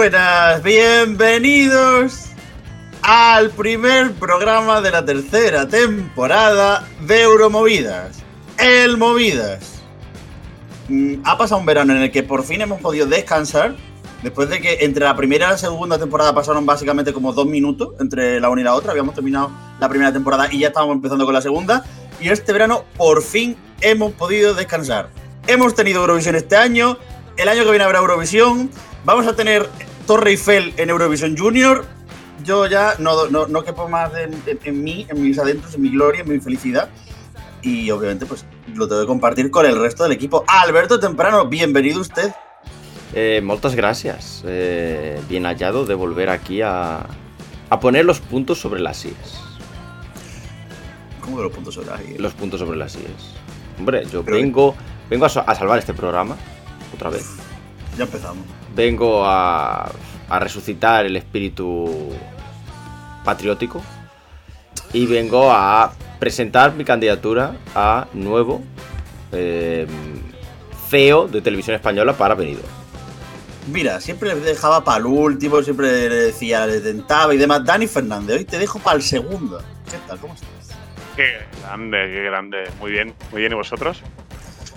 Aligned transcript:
buenas, 0.00 0.62
bienvenidos 0.62 2.30
al 3.02 3.50
primer 3.50 4.12
programa 4.12 4.80
de 4.80 4.90
la 4.90 5.04
tercera 5.04 5.68
temporada 5.68 6.88
de 7.02 7.20
Euromovidas. 7.20 8.22
El 8.56 8.96
Movidas. 8.96 9.82
Mm, 10.88 11.16
Ha 11.22 11.36
pasado 11.36 11.60
un 11.60 11.66
verano 11.66 11.92
en 11.92 12.00
el 12.00 12.10
que 12.10 12.22
por 12.22 12.44
fin 12.44 12.62
hemos 12.62 12.80
podido 12.80 13.06
descansar. 13.06 13.76
Después 14.22 14.48
de 14.48 14.62
que 14.62 14.78
entre 14.86 15.04
la 15.04 15.14
primera 15.14 15.48
y 15.48 15.50
la 15.50 15.58
segunda 15.58 15.98
temporada 15.98 16.34
pasaron 16.34 16.64
básicamente 16.64 17.12
como 17.12 17.34
dos 17.34 17.44
minutos 17.44 17.90
entre 18.00 18.40
la 18.40 18.48
una 18.48 18.62
y 18.62 18.64
la 18.64 18.74
otra. 18.74 18.92
Habíamos 18.92 19.14
terminado 19.14 19.50
la 19.78 19.88
primera 19.90 20.10
temporada 20.10 20.48
y 20.50 20.60
ya 20.60 20.68
estábamos 20.68 20.94
empezando 20.94 21.26
con 21.26 21.34
la 21.34 21.42
segunda. 21.42 21.84
Y 22.18 22.30
este 22.30 22.54
verano 22.54 22.86
por 22.96 23.22
fin 23.22 23.54
hemos 23.82 24.12
podido 24.12 24.54
descansar. 24.54 25.10
Hemos 25.46 25.74
tenido 25.74 26.00
Eurovisión 26.00 26.36
este 26.36 26.56
año. 26.56 26.96
El 27.36 27.50
año 27.50 27.64
que 27.64 27.70
viene 27.70 27.84
habrá 27.84 27.98
Eurovisión. 27.98 28.70
Vamos 29.04 29.26
a 29.26 29.34
tener 29.34 29.68
Torre 30.10 30.30
Eiffel 30.30 30.74
en 30.76 30.90
Eurovisión 30.90 31.36
Junior. 31.38 31.84
Yo 32.44 32.66
ya 32.66 32.94
no, 32.98 33.28
no, 33.28 33.46
no 33.46 33.62
quepo 33.62 33.88
más 33.88 34.10
en, 34.16 34.32
en- 34.44 34.58
en 34.64 34.82
mí, 34.82 35.06
en 35.08 35.22
mis 35.22 35.38
adentros, 35.38 35.72
en 35.76 35.82
mi 35.82 35.90
gloria, 35.90 36.22
en 36.22 36.28
mi 36.28 36.40
felicidad. 36.40 36.88
Y 37.62 37.88
obviamente, 37.92 38.26
pues 38.26 38.44
lo 38.74 38.88
tengo 38.88 39.02
que 39.02 39.06
compartir 39.06 39.52
con 39.52 39.66
el 39.66 39.78
resto 39.80 40.02
del 40.02 40.10
equipo. 40.10 40.42
Alberto 40.48 40.98
Temprano, 40.98 41.46
bienvenido 41.46 42.00
usted. 42.00 42.32
Eh, 43.14 43.40
moltes 43.40 43.76
gràcies. 43.76 44.42
Eh, 44.44 45.20
bien 45.28 45.44
hallado 45.44 45.86
de 45.86 45.94
volver 45.94 46.28
aquí 46.28 46.60
a, 46.60 47.06
a 47.68 47.78
poner 47.78 48.04
los 48.04 48.18
puntos 48.18 48.58
sobre 48.60 48.80
las 48.80 49.04
IES. 49.04 49.14
¿Cómo 51.20 51.36
que 51.36 51.42
los 51.44 51.52
puntos 51.52 51.74
sobre 51.74 51.92
ahí? 51.92 52.16
Los 52.18 52.32
puntos 52.34 52.58
sobre 52.58 52.76
las 52.76 52.96
IES. 52.96 53.36
Hombre, 53.78 54.04
yo 54.06 54.24
Pero- 54.24 54.38
vengo, 54.38 54.74
vengo 55.08 55.26
a, 55.26 55.28
a 55.28 55.54
salvar 55.54 55.78
este 55.78 55.94
programa. 55.94 56.34
Otra 56.92 57.10
vez. 57.10 57.26
Ya 57.96 58.02
empezamos. 58.02 58.44
Vengo 58.80 59.26
a, 59.26 59.92
a 60.30 60.38
resucitar 60.38 61.04
el 61.04 61.14
espíritu 61.14 62.14
patriótico. 63.22 63.82
Y 64.94 65.04
vengo 65.04 65.52
a 65.52 65.92
presentar 66.18 66.72
mi 66.72 66.82
candidatura 66.82 67.56
a 67.74 68.06
nuevo 68.14 68.62
eh, 69.32 69.86
CEO 70.88 71.28
de 71.28 71.42
Televisión 71.42 71.76
Española 71.76 72.14
para 72.14 72.34
Benidorm. 72.34 72.66
Mira, 73.70 74.00
siempre 74.00 74.34
le 74.34 74.40
dejaba 74.40 74.82
para 74.82 74.96
el 74.96 75.04
último, 75.04 75.60
siempre 75.60 76.08
le 76.08 76.16
decía, 76.16 76.66
le 76.66 76.80
tentaba 76.80 77.34
y 77.34 77.36
demás. 77.36 77.62
Dani 77.62 77.86
Fernández, 77.86 78.38
hoy 78.38 78.44
te 78.46 78.58
dejo 78.58 78.78
para 78.78 78.96
el 78.96 79.02
segundo. 79.02 79.62
¿Qué 79.90 79.98
tal? 80.08 80.18
¿Cómo 80.18 80.32
estás? 80.32 80.78
Qué 81.16 81.34
grande, 81.62 81.98
qué 82.06 82.22
grande. 82.22 82.64
Muy 82.80 82.92
bien, 82.92 83.12
muy 83.30 83.42
bien. 83.42 83.52
¿Y 83.52 83.56
vosotros? 83.56 84.02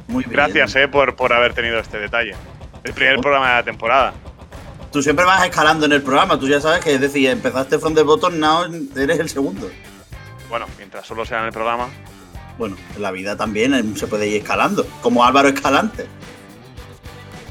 Muy 0.09 0.25
bien. 0.25 0.33
Gracias, 0.33 0.75
eh, 0.75 0.89
por, 0.89 1.15
por 1.15 1.31
haber 1.31 1.53
tenido 1.53 1.79
este 1.79 1.99
detalle. 1.99 2.35
El 2.83 2.93
primer 2.93 3.19
programa 3.19 3.49
de 3.49 3.55
la 3.55 3.63
temporada. 3.63 4.13
Tú 4.91 5.01
siempre 5.01 5.25
vas 5.25 5.43
escalando 5.43 5.85
en 5.85 5.93
el 5.93 6.03
programa, 6.03 6.39
tú 6.39 6.47
ya 6.47 6.61
sabes 6.61 6.83
que 6.83 6.93
es 6.93 7.01
decir, 7.01 7.29
empezaste 7.29 7.79
from 7.79 7.95
the 7.95 8.03
bottom, 8.03 8.39
now 8.39 8.63
eres 8.95 9.19
el 9.19 9.29
segundo. 9.29 9.69
Bueno, 10.49 10.65
mientras 10.77 11.07
solo 11.07 11.25
sea 11.25 11.39
en 11.39 11.45
el 11.45 11.51
programa. 11.51 11.87
Bueno, 12.57 12.75
en 12.95 13.01
la 13.01 13.09
vida 13.11 13.35
también 13.35 13.73
eh, 13.73 13.83
se 13.95 14.05
puede 14.05 14.27
ir 14.27 14.37
escalando, 14.37 14.85
como 15.01 15.25
Álvaro 15.25 15.47
Escalante. 15.47 16.05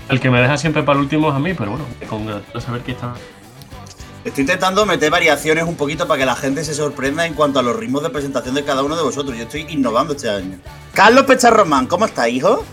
El 0.09 0.21
que 0.21 0.31
me 0.31 0.41
deja 0.41 0.57
siempre 0.57 0.83
para 0.83 0.99
el 0.99 1.05
último 1.05 1.31
es 1.31 1.35
a 1.35 1.39
mí, 1.41 1.55
pero 1.55 1.71
bueno, 1.73 1.87
con 2.09 2.27
no 2.27 2.61
saber 2.61 2.83
que 2.83 2.93
está. 2.93 3.15
Estoy 4.25 4.43
intentando 4.43 4.87
meter 4.87 5.11
variaciones 5.11 5.65
un 5.65 5.75
poquito 5.75 6.07
para 6.07 6.21
que 6.21 6.27
la 6.27 6.37
gente 6.37 6.63
se 6.63 6.75
sorprenda 6.75 7.27
en 7.27 7.35
cuanto 7.35 7.59
a 7.59 7.63
los 7.63 7.75
ritmos 7.75 8.05
de 8.05 8.11
presentación 8.11 8.55
de 8.55 8.63
cada 8.63 8.85
uno 8.85 8.95
de 8.95 9.03
vosotros. 9.03 9.37
Yo 9.37 9.45
estoy 9.45 9.67
innovando 9.69 10.13
este 10.13 10.31
año. 10.31 10.59
Carlos 10.95 11.25
Pecharromán, 11.25 11.87
¿cómo 11.87 12.05
está, 12.05 12.29
hijo? 12.29 12.65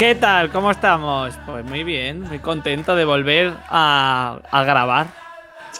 ¿Qué 0.00 0.14
tal? 0.14 0.50
¿Cómo 0.50 0.70
estamos? 0.70 1.34
Pues 1.44 1.62
muy 1.62 1.84
bien, 1.84 2.22
muy 2.22 2.38
contento 2.38 2.96
de 2.96 3.04
volver 3.04 3.54
a, 3.68 4.38
a 4.50 4.64
grabar 4.64 5.08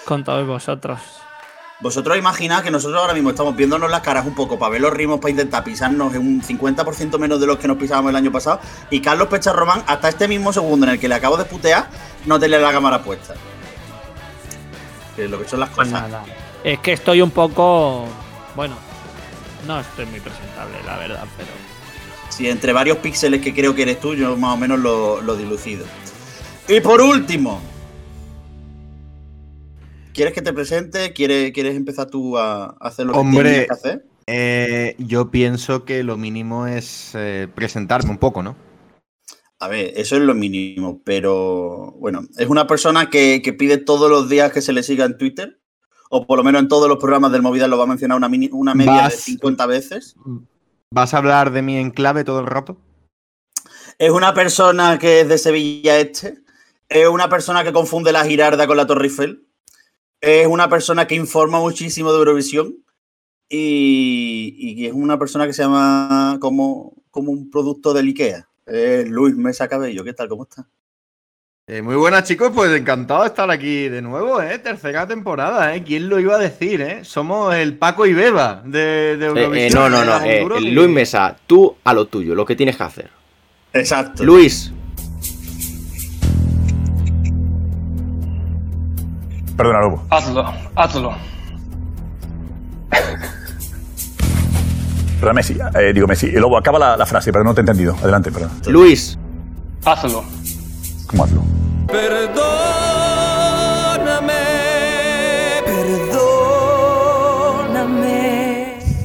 con 0.04 0.24
todos 0.24 0.46
vosotros. 0.46 1.00
Vosotros 1.80 2.18
imaginad 2.18 2.62
que 2.62 2.70
nosotros 2.70 3.00
ahora 3.00 3.14
mismo 3.14 3.30
estamos 3.30 3.56
viéndonos 3.56 3.90
las 3.90 4.02
caras 4.02 4.26
un 4.26 4.34
poco 4.34 4.58
para 4.58 4.72
ver 4.72 4.82
los 4.82 4.92
ritmos, 4.92 5.20
para 5.20 5.30
intentar 5.30 5.64
pisarnos 5.64 6.14
en 6.14 6.20
un 6.20 6.42
50% 6.42 7.18
menos 7.18 7.40
de 7.40 7.46
los 7.46 7.56
que 7.56 7.66
nos 7.66 7.78
pisábamos 7.78 8.10
el 8.10 8.16
año 8.16 8.30
pasado. 8.30 8.60
Y 8.90 9.00
Carlos 9.00 9.28
Pecharromán, 9.28 9.82
hasta 9.86 10.10
este 10.10 10.28
mismo 10.28 10.52
segundo 10.52 10.84
en 10.84 10.92
el 10.92 11.00
que 11.00 11.08
le 11.08 11.14
acabo 11.14 11.38
de 11.38 11.46
putear, 11.46 11.86
no 12.26 12.38
tenía 12.38 12.58
la 12.58 12.72
cámara 12.72 13.02
puesta. 13.02 13.32
Que 15.16 15.24
es 15.24 15.30
lo 15.30 15.38
que 15.40 15.48
son 15.48 15.60
las 15.60 15.70
Pues 15.70 15.88
cosas. 15.88 16.10
nada, 16.10 16.24
es 16.62 16.78
que 16.80 16.92
estoy 16.92 17.22
un 17.22 17.30
poco. 17.30 18.04
Bueno, 18.54 18.74
no 19.66 19.80
estoy 19.80 20.04
muy 20.04 20.20
presentable, 20.20 20.76
la 20.84 20.98
verdad, 20.98 21.24
pero. 21.38 21.69
Sí, 22.40 22.48
entre 22.48 22.72
varios 22.72 22.96
píxeles 22.96 23.42
que 23.42 23.52
creo 23.52 23.74
que 23.74 23.82
eres 23.82 24.00
tú, 24.00 24.14
yo 24.14 24.34
más 24.34 24.54
o 24.54 24.56
menos 24.56 24.78
lo, 24.78 25.20
lo 25.20 25.36
dilucido. 25.36 25.84
Y 26.66 26.80
por 26.80 27.02
último, 27.02 27.60
¿quieres 30.14 30.32
que 30.32 30.40
te 30.40 30.54
presente? 30.54 31.12
¿Quieres, 31.12 31.52
quieres 31.52 31.76
empezar 31.76 32.06
tú 32.06 32.38
a 32.38 32.68
hacer 32.80 33.04
lo 33.04 33.12
que 33.12 33.18
Hombre. 33.18 33.42
tienes 33.50 33.66
que 33.66 33.72
hacer? 33.74 34.06
Eh, 34.26 34.94
yo 34.96 35.30
pienso 35.30 35.84
que 35.84 36.02
lo 36.02 36.16
mínimo 36.16 36.66
es 36.66 37.10
eh, 37.14 37.46
presentarme 37.54 38.10
un 38.10 38.16
poco, 38.16 38.42
¿no? 38.42 38.56
A 39.58 39.68
ver, 39.68 39.92
eso 39.96 40.16
es 40.16 40.22
lo 40.22 40.34
mínimo, 40.34 41.02
pero 41.04 41.94
bueno, 41.98 42.22
es 42.38 42.48
una 42.48 42.66
persona 42.66 43.10
que, 43.10 43.42
que 43.42 43.52
pide 43.52 43.76
todos 43.76 44.08
los 44.10 44.30
días 44.30 44.50
que 44.50 44.62
se 44.62 44.72
le 44.72 44.82
siga 44.82 45.04
en 45.04 45.18
Twitter, 45.18 45.60
o 46.08 46.26
por 46.26 46.38
lo 46.38 46.44
menos 46.44 46.62
en 46.62 46.68
todos 46.68 46.88
los 46.88 46.96
programas 46.96 47.32
del 47.32 47.42
Movida 47.42 47.68
lo 47.68 47.76
va 47.76 47.84
a 47.84 47.88
mencionar 47.88 48.16
una, 48.16 48.30
mini- 48.30 48.48
una 48.50 48.74
media 48.74 48.92
de 48.94 48.98
Vas- 49.02 49.14
50 49.16 49.66
veces. 49.66 50.16
¿Vas 50.92 51.14
a 51.14 51.18
hablar 51.18 51.52
de 51.52 51.62
mí 51.62 51.76
en 51.76 51.92
clave 51.92 52.24
todo 52.24 52.40
el 52.40 52.46
rato? 52.46 52.76
Es 53.98 54.10
una 54.10 54.34
persona 54.34 54.98
que 54.98 55.20
es 55.20 55.28
de 55.28 55.38
Sevilla 55.38 56.00
Este. 56.00 56.42
Es 56.88 57.06
una 57.06 57.28
persona 57.28 57.62
que 57.62 57.72
confunde 57.72 58.10
la 58.10 58.24
Girarda 58.24 58.66
con 58.66 58.76
la 58.76 58.88
Torre 58.88 59.04
Eiffel. 59.04 59.46
Es 60.20 60.48
una 60.48 60.68
persona 60.68 61.06
que 61.06 61.14
informa 61.14 61.60
muchísimo 61.60 62.10
de 62.10 62.18
Eurovisión. 62.18 62.84
Y, 63.48 64.84
es 64.84 64.92
una 64.92 65.16
persona 65.16 65.46
que 65.46 65.52
se 65.52 65.62
llama 65.62 66.38
como, 66.40 67.04
como 67.12 67.30
un 67.30 67.50
producto 67.50 67.92
del 67.92 68.08
IKEA. 68.08 68.48
Luis 69.06 69.36
Mesa 69.36 69.68
Cabello. 69.68 70.02
¿Qué 70.02 70.12
tal? 70.12 70.28
¿Cómo 70.28 70.42
está? 70.42 70.68
Eh, 71.72 71.82
muy 71.82 71.94
buenas, 71.94 72.24
chicos. 72.24 72.50
Pues 72.52 72.72
encantado 72.76 73.20
de 73.20 73.28
estar 73.28 73.48
aquí 73.48 73.88
de 73.88 74.02
nuevo, 74.02 74.42
¿eh? 74.42 74.58
Tercera 74.58 75.06
temporada, 75.06 75.72
¿eh? 75.72 75.84
¿Quién 75.84 76.08
lo 76.08 76.18
iba 76.18 76.34
a 76.34 76.38
decir, 76.38 76.80
eh? 76.80 77.04
Somos 77.04 77.54
el 77.54 77.76
Paco 77.78 78.06
y 78.06 78.12
Beba 78.12 78.60
de, 78.64 79.16
de 79.16 79.26
Eh, 79.26 79.28
Eurovisión. 79.28 79.54
eh, 79.56 79.70
no, 79.70 79.88
no, 79.88 80.04
no. 80.04 80.20
que- 80.20 80.60
Luis 80.72 80.88
Mesa, 80.88 81.36
tú 81.46 81.76
a 81.84 81.94
lo 81.94 82.06
tuyo, 82.06 82.34
lo 82.34 82.44
que 82.44 82.56
tienes 82.56 82.76
que 82.76 82.82
hacer. 82.82 83.10
Exacto. 83.72 84.24
Luis, 84.24 84.72
Perdona, 89.56 89.80
Lobo. 89.80 90.04
Hazlo, 90.10 90.44
hazlo. 90.74 91.14
Perdona, 95.20 95.34
Messi. 95.34 95.56
Eh, 95.78 95.92
digo 95.92 96.06
Messi. 96.08 96.30
Lobo, 96.32 96.56
acaba 96.56 96.78
la, 96.78 96.96
la 96.96 97.04
frase, 97.06 97.30
pero 97.30 97.44
no 97.44 97.52
te 97.54 97.60
he 97.60 97.62
entendido. 97.62 97.94
Adelante, 98.02 98.32
perdón. 98.32 98.50
Luis, 98.66 99.18
Hazlo. 99.84 100.24
¿Cómo 101.06 101.24
hazlo? 101.24 101.42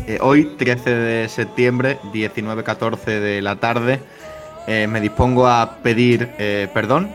Eh, 0.07 0.19
hoy, 0.22 0.46
13 0.56 0.90
de 0.91 1.29
septiembre, 1.29 1.97
19.14 2.13 3.19
de 3.19 3.41
la 3.41 3.56
tarde, 3.56 4.01
eh, 4.68 4.85
me 4.88 5.01
dispongo 5.01 5.47
a 5.47 5.78
pedir 5.81 6.29
eh, 6.38 6.68
perdón 6.74 7.09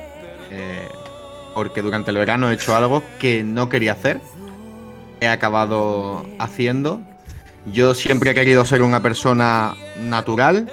porque 1.55 1.83
durante 1.83 2.11
el 2.11 2.17
verano 2.17 2.51
he 2.51 2.55
hecho 2.55 2.75
algo 2.75 3.05
que 3.21 3.45
no 3.45 3.69
quería 3.69 3.93
hacer. 3.93 4.21
He 5.21 5.29
acabado 5.29 6.27
haciendo. 6.39 7.01
Yo 7.73 7.95
siempre 7.95 8.31
he 8.31 8.35
querido 8.35 8.65
ser 8.65 8.83
una 8.83 9.03
persona 9.03 9.75
natural. 10.01 10.73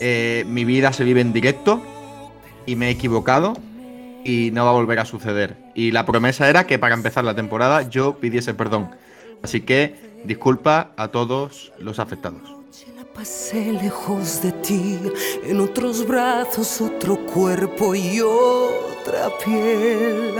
Mi 0.00 0.64
vida 0.64 0.92
se 0.92 1.04
vive 1.04 1.20
en 1.20 1.32
directo 1.32 1.82
y 2.64 2.76
me 2.76 2.88
he 2.88 2.90
equivocado 2.90 3.54
y 4.28 4.50
no 4.50 4.64
va 4.66 4.70
a 4.72 4.74
volver 4.74 4.98
a 4.98 5.06
suceder. 5.06 5.56
Y 5.74 5.90
la 5.90 6.04
promesa 6.04 6.50
era 6.50 6.66
que 6.66 6.78
para 6.78 6.94
empezar 6.94 7.24
la 7.24 7.34
temporada 7.34 7.88
yo 7.88 8.18
pidiese 8.18 8.52
perdón. 8.52 8.90
Así 9.42 9.62
que 9.62 9.94
disculpa 10.24 10.92
a 10.98 11.08
todos 11.08 11.72
los 11.78 11.98
afectados. 11.98 12.42
La 12.94 13.04
pasé 13.04 13.72
lejos 13.72 14.42
de 14.42 14.52
ti, 14.52 14.98
en 15.44 15.60
otros 15.60 16.06
brazos, 16.06 16.78
otro 16.82 17.16
cuerpo 17.24 17.94
y 17.94 18.20
otra 18.20 19.30
piel. 19.42 20.34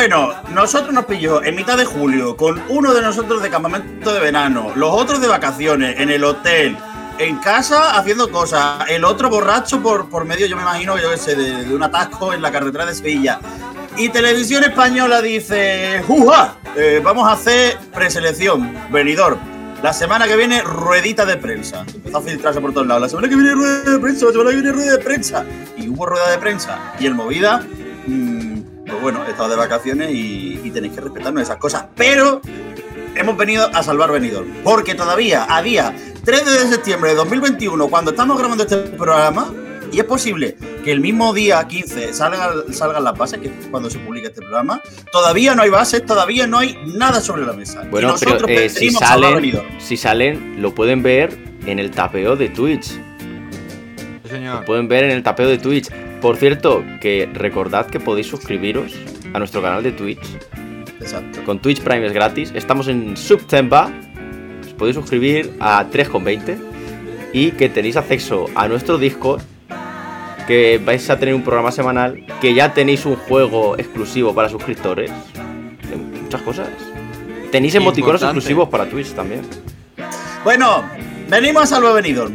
Bueno, 0.00 0.32
nosotros 0.54 0.94
nos 0.94 1.04
pilló 1.04 1.44
en 1.44 1.54
mitad 1.54 1.76
de 1.76 1.84
julio 1.84 2.34
con 2.34 2.58
uno 2.70 2.94
de 2.94 3.02
nosotros 3.02 3.42
de 3.42 3.50
campamento 3.50 4.14
de 4.14 4.18
verano, 4.18 4.72
los 4.74 4.90
otros 4.94 5.20
de 5.20 5.28
vacaciones, 5.28 6.00
en 6.00 6.08
el 6.08 6.24
hotel, 6.24 6.74
en 7.18 7.36
casa 7.36 7.98
haciendo 7.98 8.30
cosas. 8.30 8.88
El 8.88 9.04
otro 9.04 9.28
borracho 9.28 9.82
por, 9.82 10.08
por 10.08 10.24
medio, 10.24 10.46
yo 10.46 10.56
me 10.56 10.62
imagino, 10.62 10.96
yo 10.96 11.14
sé, 11.18 11.36
de, 11.36 11.74
un 11.74 11.82
atasco 11.82 12.32
en 12.32 12.40
la 12.40 12.50
carretera 12.50 12.86
de 12.86 12.94
Sevilla. 12.94 13.40
Y 13.98 14.08
Televisión 14.08 14.64
Española 14.64 15.20
dice, 15.20 16.02
¡Juja! 16.06 16.54
Eh, 16.76 17.02
vamos 17.04 17.28
a 17.28 17.32
hacer 17.32 17.76
preselección, 17.92 18.74
venidor. 18.90 19.36
La 19.82 19.92
semana 19.92 20.26
que 20.26 20.36
viene, 20.36 20.62
ruedita 20.62 21.26
de 21.26 21.36
prensa. 21.36 21.84
Empezó 21.94 22.16
a 22.16 22.22
filtrarse 22.22 22.58
por 22.62 22.72
todos 22.72 22.86
lados. 22.86 23.02
La 23.02 23.08
semana 23.10 23.28
que 23.28 23.36
viene, 23.36 23.52
rueda 23.52 23.82
de 23.82 23.98
prensa. 23.98 24.24
La 24.24 24.32
semana 24.32 24.50
que 24.50 24.56
viene, 24.56 24.72
rueda 24.72 24.92
de 24.92 25.04
prensa. 25.04 25.44
Y 25.76 25.90
hubo 25.90 26.06
rueda 26.06 26.30
de 26.30 26.38
prensa. 26.38 26.94
Y 26.98 27.04
el 27.04 27.14
Movida, 27.14 27.66
mm, 28.06 28.29
pues 28.90 29.02
bueno, 29.02 29.24
he 29.26 29.30
estado 29.30 29.50
de 29.50 29.56
vacaciones 29.56 30.10
y, 30.10 30.60
y 30.62 30.70
tenéis 30.70 30.94
que 30.94 31.00
respetarnos 31.00 31.42
esas 31.42 31.56
cosas. 31.56 31.86
Pero 31.96 32.40
hemos 33.14 33.36
venido 33.36 33.68
a 33.74 33.82
salvar 33.82 34.10
venidor. 34.12 34.46
Porque 34.64 34.94
todavía, 34.94 35.46
a 35.48 35.62
día 35.62 35.94
3 36.24 36.44
de 36.44 36.68
septiembre 36.68 37.10
de 37.10 37.16
2021, 37.16 37.88
cuando 37.88 38.10
estamos 38.10 38.38
grabando 38.38 38.64
este 38.64 38.76
programa, 38.76 39.52
y 39.92 39.98
es 39.98 40.04
posible 40.04 40.56
que 40.84 40.92
el 40.92 41.00
mismo 41.00 41.34
día 41.34 41.66
15 41.66 42.12
salga, 42.12 42.52
salgan 42.70 43.02
las 43.04 43.18
bases, 43.18 43.40
que 43.40 43.48
es 43.48 43.66
cuando 43.70 43.90
se 43.90 43.98
publica 43.98 44.28
este 44.28 44.40
programa, 44.40 44.80
todavía 45.10 45.54
no 45.54 45.62
hay 45.62 45.70
bases, 45.70 46.04
todavía 46.06 46.46
no 46.46 46.58
hay 46.58 46.78
nada 46.86 47.20
sobre 47.20 47.44
la 47.44 47.52
mesa. 47.52 47.82
Y 47.84 47.88
Bueno, 47.88 48.14
pero 48.18 48.32
nosotros 48.32 48.50
eh, 48.50 48.68
si, 48.68 48.90
salen, 48.90 49.62
si 49.78 49.96
salen, 49.96 50.62
lo 50.62 50.74
pueden 50.74 51.02
ver 51.02 51.36
en 51.66 51.78
el 51.78 51.90
tapeo 51.90 52.36
de 52.36 52.48
Twitch. 52.50 52.84
Sí, 52.84 53.00
Lo 54.24 54.30
señor. 54.30 54.64
pueden 54.64 54.86
ver 54.88 55.04
en 55.04 55.10
el 55.10 55.22
tapeo 55.22 55.48
de 55.48 55.58
Twitch. 55.58 55.88
Por 56.20 56.36
cierto, 56.36 56.84
que 57.00 57.28
recordad 57.32 57.86
que 57.86 57.98
podéis 57.98 58.26
suscribiros 58.26 58.94
a 59.32 59.38
nuestro 59.38 59.62
canal 59.62 59.82
de 59.82 59.92
Twitch. 59.92 60.20
Exacto. 61.00 61.42
Con 61.44 61.60
Twitch 61.60 61.80
Prime 61.80 62.06
es 62.06 62.12
gratis. 62.12 62.52
Estamos 62.54 62.88
en 62.88 63.16
September. 63.16 63.84
Os 64.66 64.74
podéis 64.74 64.96
suscribir 64.96 65.54
a 65.60 65.86
3,20. 65.90 66.58
Y 67.32 67.52
que 67.52 67.68
tenéis 67.70 67.96
acceso 67.96 68.46
a 68.54 68.68
nuestro 68.68 68.98
Discord. 68.98 69.40
Que 70.46 70.78
vais 70.84 71.08
a 71.08 71.18
tener 71.18 71.34
un 71.34 71.42
programa 71.42 71.72
semanal. 71.72 72.22
Que 72.40 72.52
ya 72.52 72.74
tenéis 72.74 73.06
un 73.06 73.16
juego 73.16 73.78
exclusivo 73.78 74.34
para 74.34 74.50
suscriptores. 74.50 75.10
de 75.88 75.96
Muchas 75.96 76.42
cosas. 76.42 76.68
Tenéis 77.50 77.74
emoticonos 77.76 78.20
Importante. 78.20 78.38
exclusivos 78.38 78.68
para 78.68 78.86
Twitch 78.90 79.14
también. 79.14 79.40
Bueno, 80.44 80.84
venimos 81.30 81.62
a 81.62 81.66
salvar 81.66 81.94
venidor. 81.94 82.30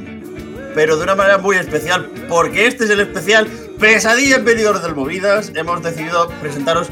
Pero 0.73 0.97
de 0.97 1.03
una 1.03 1.15
manera 1.15 1.37
muy 1.37 1.55
especial, 1.55 2.09
porque 2.27 2.67
este 2.67 2.83
es 2.83 2.89
el 2.89 2.99
especial 2.99 3.47
Pesadilla 3.79 4.37
en 4.37 4.45
Venidor 4.45 4.81
del 4.81 4.95
Movidas. 4.95 5.51
Hemos 5.55 5.81
decidido 5.83 6.29
presentaros 6.41 6.87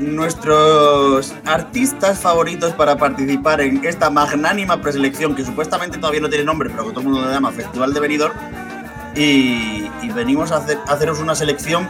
nuestros 0.00 1.32
artistas 1.44 2.18
favoritos 2.18 2.72
para 2.72 2.96
participar 2.96 3.60
en 3.60 3.84
esta 3.84 4.10
magnánima 4.10 4.80
preselección 4.80 5.34
que 5.36 5.44
supuestamente 5.44 5.98
todavía 5.98 6.20
no 6.20 6.28
tiene 6.28 6.44
nombre, 6.44 6.70
pero 6.70 6.84
que 6.84 6.90
todo 6.90 7.00
el 7.00 7.06
mundo 7.06 7.26
le 7.26 7.32
llama 7.32 7.52
Festival 7.52 7.92
de 7.94 8.00
Benidorm. 8.00 8.34
Y, 9.14 9.90
y 10.02 10.08
venimos 10.14 10.50
a, 10.52 10.56
hacer- 10.56 10.78
a 10.88 10.92
haceros 10.94 11.20
una 11.20 11.34
selección 11.34 11.88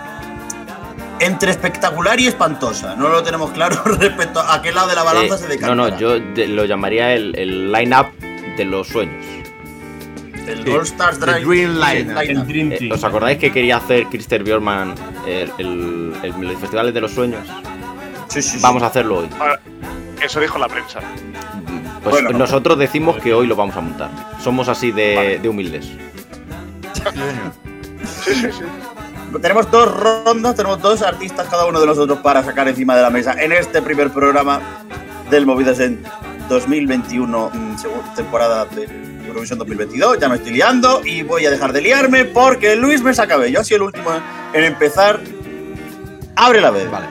entre 1.20 1.52
espectacular 1.52 2.18
y 2.18 2.26
espantosa. 2.26 2.96
No 2.96 3.08
lo 3.08 3.22
tenemos 3.22 3.52
claro 3.52 3.80
respecto 3.84 4.40
a 4.40 4.60
qué 4.60 4.72
lado 4.72 4.88
de 4.88 4.96
la 4.96 5.04
balanza 5.04 5.36
Eh, 5.36 5.38
se 5.38 5.44
no, 5.44 5.50
decanta. 5.50 5.74
no, 5.76 5.98
yo 5.98 6.18
de- 6.18 6.48
lo 6.48 6.64
llamaría 6.64 7.14
el, 7.14 7.34
el 7.38 7.70
line-up 7.72 8.08
de 8.56 8.64
los 8.64 8.88
sueños. 8.88 9.24
El 10.46 10.64
Sí. 10.64 10.70
All 10.70 10.82
Stars 10.82 11.20
Drive. 11.20 11.44
Dream 11.44 11.78
Lineup. 11.78 12.18
El 12.22 12.46
Dream 12.46 12.72
Eh, 12.72 12.76
Team. 12.78 12.92
¿Os 12.92 13.04
acordáis 13.04 13.38
que 13.38 13.52
quería 13.52 13.76
hacer 13.76 14.06
Christer 14.06 14.42
Bjorman 14.44 14.94
el, 15.26 15.52
el, 15.58 16.12
el, 16.22 16.50
el 16.50 16.56
Festival 16.56 16.92
de 16.92 17.00
los 17.00 17.12
Sueños? 17.12 17.46
Sí, 18.28 18.42
sí, 18.42 18.50
sí. 18.56 18.58
Vamos 18.62 18.82
a 18.82 18.86
hacerlo 18.86 19.18
hoy. 19.18 19.28
Ahora, 19.38 19.60
Eso 20.22 20.40
dijo 20.40 20.58
la 20.58 20.68
prensa. 20.68 21.00
Pues 22.02 22.22
Bueno. 22.22 22.38
nosotros 22.38 22.78
decimos 22.78 23.16
que 23.22 23.32
hoy 23.32 23.46
lo 23.46 23.54
vamos 23.56 23.76
a 23.76 23.80
montar. 23.80 24.10
Somos 24.42 24.68
así 24.68 24.90
de, 24.90 25.38
de 25.40 25.48
humildes. 25.48 25.88
Sí, 28.24 28.34
señor. 28.34 28.52
Tenemos 29.40 29.70
dos 29.70 29.88
rondas, 29.96 30.54
tenemos 30.56 30.80
dos 30.82 31.00
artistas 31.02 31.46
cada 31.48 31.64
uno 31.66 31.80
de 31.80 31.86
nosotros 31.86 32.18
para 32.18 32.42
sacar 32.42 32.68
encima 32.68 32.94
de 32.94 33.02
la 33.02 33.10
mesa 33.10 33.34
en 33.40 33.52
este 33.52 33.80
primer 33.80 34.10
programa 34.10 34.60
del 35.30 35.46
Movidas 35.46 35.80
en 35.80 36.02
2021, 36.50 37.50
mm, 37.52 37.78
segunda 37.78 38.14
temporada 38.14 38.66
de 38.66 38.86
Eurovisión 39.32 39.58
2022. 39.58 40.19
Ya 40.20 40.29
me 40.29 40.37
estoy 40.37 40.52
liando 40.52 41.02
y 41.05 41.23
voy 41.23 41.46
a 41.46 41.50
dejar 41.50 41.73
de 41.73 41.81
liarme 41.81 42.26
porque 42.26 42.76
Luis 42.76 43.02
me 43.02 43.14
saca 43.14 43.44
Yo 43.46 43.64
sido 43.64 43.76
el 43.76 43.82
último 43.82 44.11
en 44.52 44.64
empezar. 44.64 45.20
Abre 46.37 46.61
la 46.61 46.70
vez. 46.70 46.90
Vale. 46.90 47.06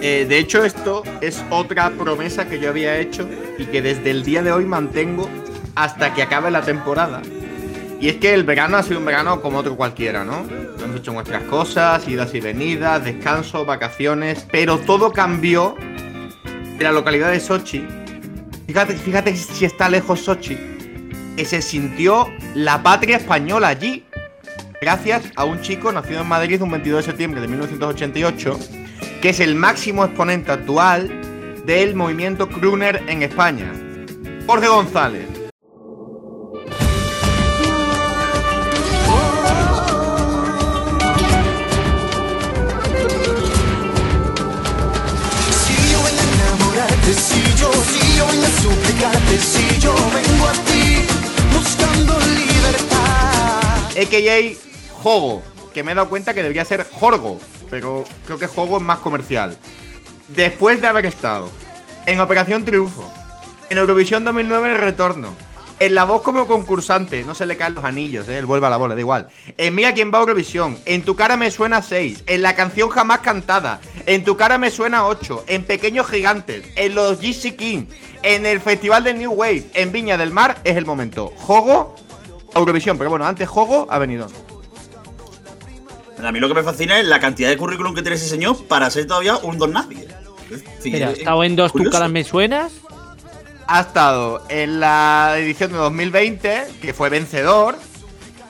Eh, 0.00 0.26
de 0.28 0.38
hecho, 0.38 0.64
esto 0.64 1.02
es 1.20 1.44
otra 1.50 1.90
promesa 1.90 2.48
que 2.48 2.58
yo 2.58 2.70
había 2.70 2.98
hecho 2.98 3.28
y 3.58 3.66
que 3.66 3.82
desde 3.82 4.10
el 4.10 4.24
día 4.24 4.42
de 4.42 4.52
hoy 4.52 4.64
mantengo 4.64 5.28
hasta 5.74 6.14
que 6.14 6.22
acabe 6.22 6.50
la 6.50 6.62
temporada. 6.62 7.22
Y 8.00 8.08
es 8.08 8.16
que 8.16 8.34
el 8.34 8.42
verano 8.42 8.76
ha 8.76 8.82
sido 8.82 8.98
un 8.98 9.04
verano 9.04 9.40
como 9.40 9.58
otro 9.58 9.76
cualquiera, 9.76 10.24
¿no? 10.24 10.44
Hemos 10.82 10.96
hecho 10.96 11.12
nuestras 11.12 11.44
cosas, 11.44 12.08
idas 12.08 12.34
y 12.34 12.40
venidas, 12.40 13.04
descanso, 13.04 13.64
vacaciones, 13.64 14.44
pero 14.50 14.78
todo 14.78 15.12
cambió 15.12 15.76
en 15.78 16.82
la 16.82 16.90
localidad 16.90 17.30
de 17.30 17.38
Sochi. 17.38 17.86
Fíjate, 18.66 18.94
fíjate 18.94 19.36
si 19.36 19.64
está 19.64 19.88
lejos 19.88 20.20
Sochi, 20.20 20.58
que 21.36 21.44
se 21.44 21.62
sintió 21.62 22.28
la 22.54 22.82
patria 22.82 23.16
española 23.16 23.68
allí, 23.68 24.04
gracias 24.80 25.24
a 25.36 25.44
un 25.44 25.60
chico 25.60 25.92
nacido 25.92 26.22
en 26.22 26.28
Madrid 26.28 26.62
un 26.62 26.70
22 26.70 26.98
de 26.98 27.10
septiembre 27.10 27.40
de 27.40 27.48
1988, 27.48 28.58
que 29.20 29.30
es 29.30 29.40
el 29.40 29.54
máximo 29.54 30.04
exponente 30.04 30.52
actual 30.52 31.10
del 31.66 31.94
movimiento 31.94 32.48
crooner 32.48 33.02
en 33.08 33.22
España. 33.22 33.72
Jorge 34.46 34.68
González. 34.68 35.26
Si 47.12 47.42
yo 47.56 47.70
si 49.38 49.78
yo, 49.80 49.94
vengo 50.14 50.21
AKA 53.96 54.56
Jogo, 55.02 55.42
que 55.74 55.82
me 55.82 55.92
he 55.92 55.94
dado 55.94 56.08
cuenta 56.08 56.34
que 56.34 56.42
debería 56.42 56.64
ser 56.64 56.86
Jorgo, 56.90 57.38
pero 57.70 58.04
creo 58.26 58.38
que 58.38 58.46
Jogo 58.46 58.78
es 58.78 58.82
más 58.82 58.98
comercial. 58.98 59.56
Después 60.28 60.80
de 60.80 60.86
haber 60.86 61.06
estado 61.06 61.50
en 62.06 62.20
Operación 62.20 62.64
Triunfo, 62.64 63.12
en 63.68 63.78
Eurovisión 63.78 64.24
2009 64.24 64.72
El 64.72 64.78
Retorno, 64.78 65.34
en 65.78 65.94
La 65.94 66.04
Voz 66.04 66.22
como 66.22 66.46
concursante, 66.46 67.24
no 67.24 67.34
se 67.34 67.44
le 67.44 67.56
caen 67.56 67.74
los 67.74 67.84
anillos, 67.84 68.28
¿eh? 68.28 68.38
él 68.38 68.46
vuelve 68.46 68.66
a 68.66 68.70
la 68.70 68.76
bola, 68.76 68.94
da 68.94 69.00
igual. 69.00 69.28
En 69.58 69.74
Mira 69.74 69.92
quién 69.92 70.12
va 70.12 70.18
a 70.18 70.20
Eurovisión, 70.20 70.78
en 70.86 71.02
Tu 71.02 71.16
cara 71.16 71.36
me 71.36 71.50
suena 71.50 71.82
6, 71.82 72.24
en 72.26 72.42
la 72.42 72.54
canción 72.54 72.88
jamás 72.88 73.18
cantada, 73.18 73.80
en 74.06 74.22
Tu 74.22 74.36
cara 74.36 74.58
me 74.58 74.70
suena 74.70 75.06
8, 75.06 75.44
en 75.48 75.64
Pequeños 75.64 76.08
Gigantes, 76.08 76.64
en 76.76 76.94
los 76.94 77.20
GC 77.20 77.56
King, 77.56 77.86
en 78.22 78.46
el 78.46 78.60
Festival 78.60 79.04
de 79.04 79.14
New 79.14 79.32
Wave, 79.32 79.64
en 79.74 79.90
Viña 79.92 80.16
del 80.16 80.30
Mar, 80.30 80.58
es 80.62 80.76
el 80.76 80.86
momento. 80.86 81.32
Jogo 81.36 81.96
Eurovisión, 82.54 82.98
pero 82.98 83.10
bueno, 83.10 83.24
antes 83.26 83.48
Jogo 83.48 83.86
ha 83.90 83.98
venido. 83.98 84.26
A 86.22 86.30
mí 86.30 86.38
lo 86.38 86.46
que 86.48 86.54
me 86.54 86.62
fascina 86.62 87.00
es 87.00 87.06
la 87.06 87.18
cantidad 87.18 87.48
de 87.48 87.56
currículum 87.56 87.94
que 87.94 88.02
tiene 88.02 88.14
ese 88.16 88.28
señor 88.28 88.64
para 88.68 88.88
ser 88.90 89.06
todavía 89.06 89.36
un 89.38 89.58
don 89.58 89.72
nadie. 89.72 90.06
Decir, 90.50 90.92
Mira, 90.92 91.08
¿ha 91.08 91.12
es 91.12 91.18
estado 91.18 91.42
en 91.44 91.56
dos 91.56 91.72
tu 91.72 91.78
curioso. 91.78 91.92
caras 91.98 92.10
me 92.10 92.22
suenas? 92.24 92.72
Ha 93.66 93.80
estado 93.80 94.42
en 94.48 94.78
la 94.80 95.34
edición 95.38 95.72
de 95.72 95.78
2020, 95.78 96.64
que 96.80 96.92
fue 96.94 97.08
vencedor, 97.08 97.76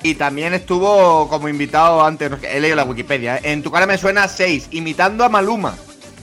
y 0.02 0.16
también 0.16 0.52
estuvo 0.52 1.28
como 1.28 1.48
invitado 1.48 2.04
antes, 2.04 2.30
he 2.42 2.60
leído 2.60 2.76
la 2.76 2.84
Wikipedia, 2.84 3.36
¿eh? 3.36 3.40
en 3.52 3.62
tu 3.62 3.70
cara 3.70 3.86
me 3.86 3.96
suena 3.96 4.26
6, 4.28 4.68
imitando 4.72 5.24
a 5.24 5.28
Maluma. 5.28 5.74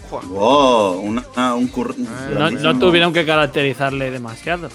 Joder. 0.10 0.28
Wow, 0.28 1.00
una- 1.00 1.56
un 1.56 1.72
curr- 1.72 1.96
No, 1.98 2.52
no 2.52 2.78
tuvieron 2.80 3.14
que 3.14 3.26
caracterizarle 3.26 4.12
demasiado. 4.12 4.70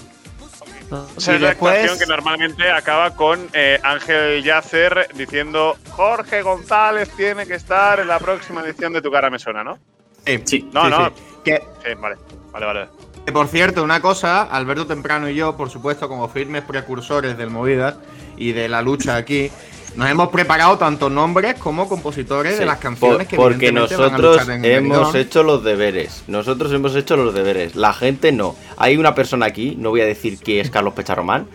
No. 0.91 1.07
Esa 1.17 1.31
Y 1.31 1.35
es 1.35 1.41
la 1.41 1.47
después- 1.49 1.73
actuación 1.73 1.99
que 1.99 2.05
normalmente 2.05 2.71
acaba 2.71 3.15
con 3.15 3.47
eh, 3.53 3.79
Ángel 3.83 4.43
Yacer 4.43 5.07
diciendo 5.15 5.75
Jorge 5.91 6.41
González 6.43 7.09
tiene 7.17 7.47
que 7.47 7.55
estar 7.55 7.99
en 7.99 8.07
la 8.07 8.19
próxima 8.19 8.61
edición 8.61 8.93
de 8.93 9.01
Tu 9.01 9.11
cara 9.11 9.29
me 9.29 9.39
suena, 9.39 9.63
¿no? 9.63 9.79
Sí, 10.25 10.41
Sí. 10.45 10.69
No, 10.73 10.89
no. 10.89 11.11
Que, 11.43 11.61
Sí, 11.83 11.93
vale. 11.99 12.15
Vale, 12.51 12.65
vale. 12.65 12.87
que, 13.25 13.31
por 13.31 13.47
cierto, 13.47 13.83
una 13.83 13.99
cosa, 14.01 14.43
Alberto 14.43 14.85
Temprano 14.87 15.27
y 15.29 15.35
yo, 15.35 15.57
por 15.57 15.69
supuesto, 15.69 16.07
como 16.07 16.29
firmes 16.29 16.63
precursores 16.63 17.37
del 17.37 17.49
Movidas 17.49 17.95
y 18.37 18.51
de 18.53 18.69
la 18.69 18.81
lucha 18.83 19.15
aquí, 19.15 19.51
nos 19.95 20.09
hemos 20.09 20.29
preparado 20.29 20.77
tanto 20.77 21.09
nombres 21.09 21.55
como 21.55 21.87
compositores 21.87 22.57
de 22.59 22.65
las 22.65 22.79
canciones 22.79 23.19
por- 23.19 23.27
que 23.27 23.35
porque 23.37 23.67
evidentemente 23.67 23.95
van 23.95 24.13
a 24.13 24.17
nosotros 24.17 24.49
en 24.49 24.65
hemos 24.65 25.15
hecho 25.15 25.43
los 25.43 25.63
deberes. 25.63 26.23
Nosotros 26.27 26.71
hemos 26.73 26.95
hecho 26.95 27.15
los 27.17 27.33
deberes. 27.33 27.75
La 27.75 27.93
gente 27.93 28.31
no. 28.31 28.55
Hay 28.77 28.97
una 28.97 29.15
persona 29.15 29.45
aquí, 29.45 29.75
no 29.77 29.89
voy 29.91 30.01
a 30.01 30.05
decir 30.05 30.37
que 30.39 30.59
es 30.59 30.69
Carlos 30.69 30.93
Pecharromán, 30.93 31.47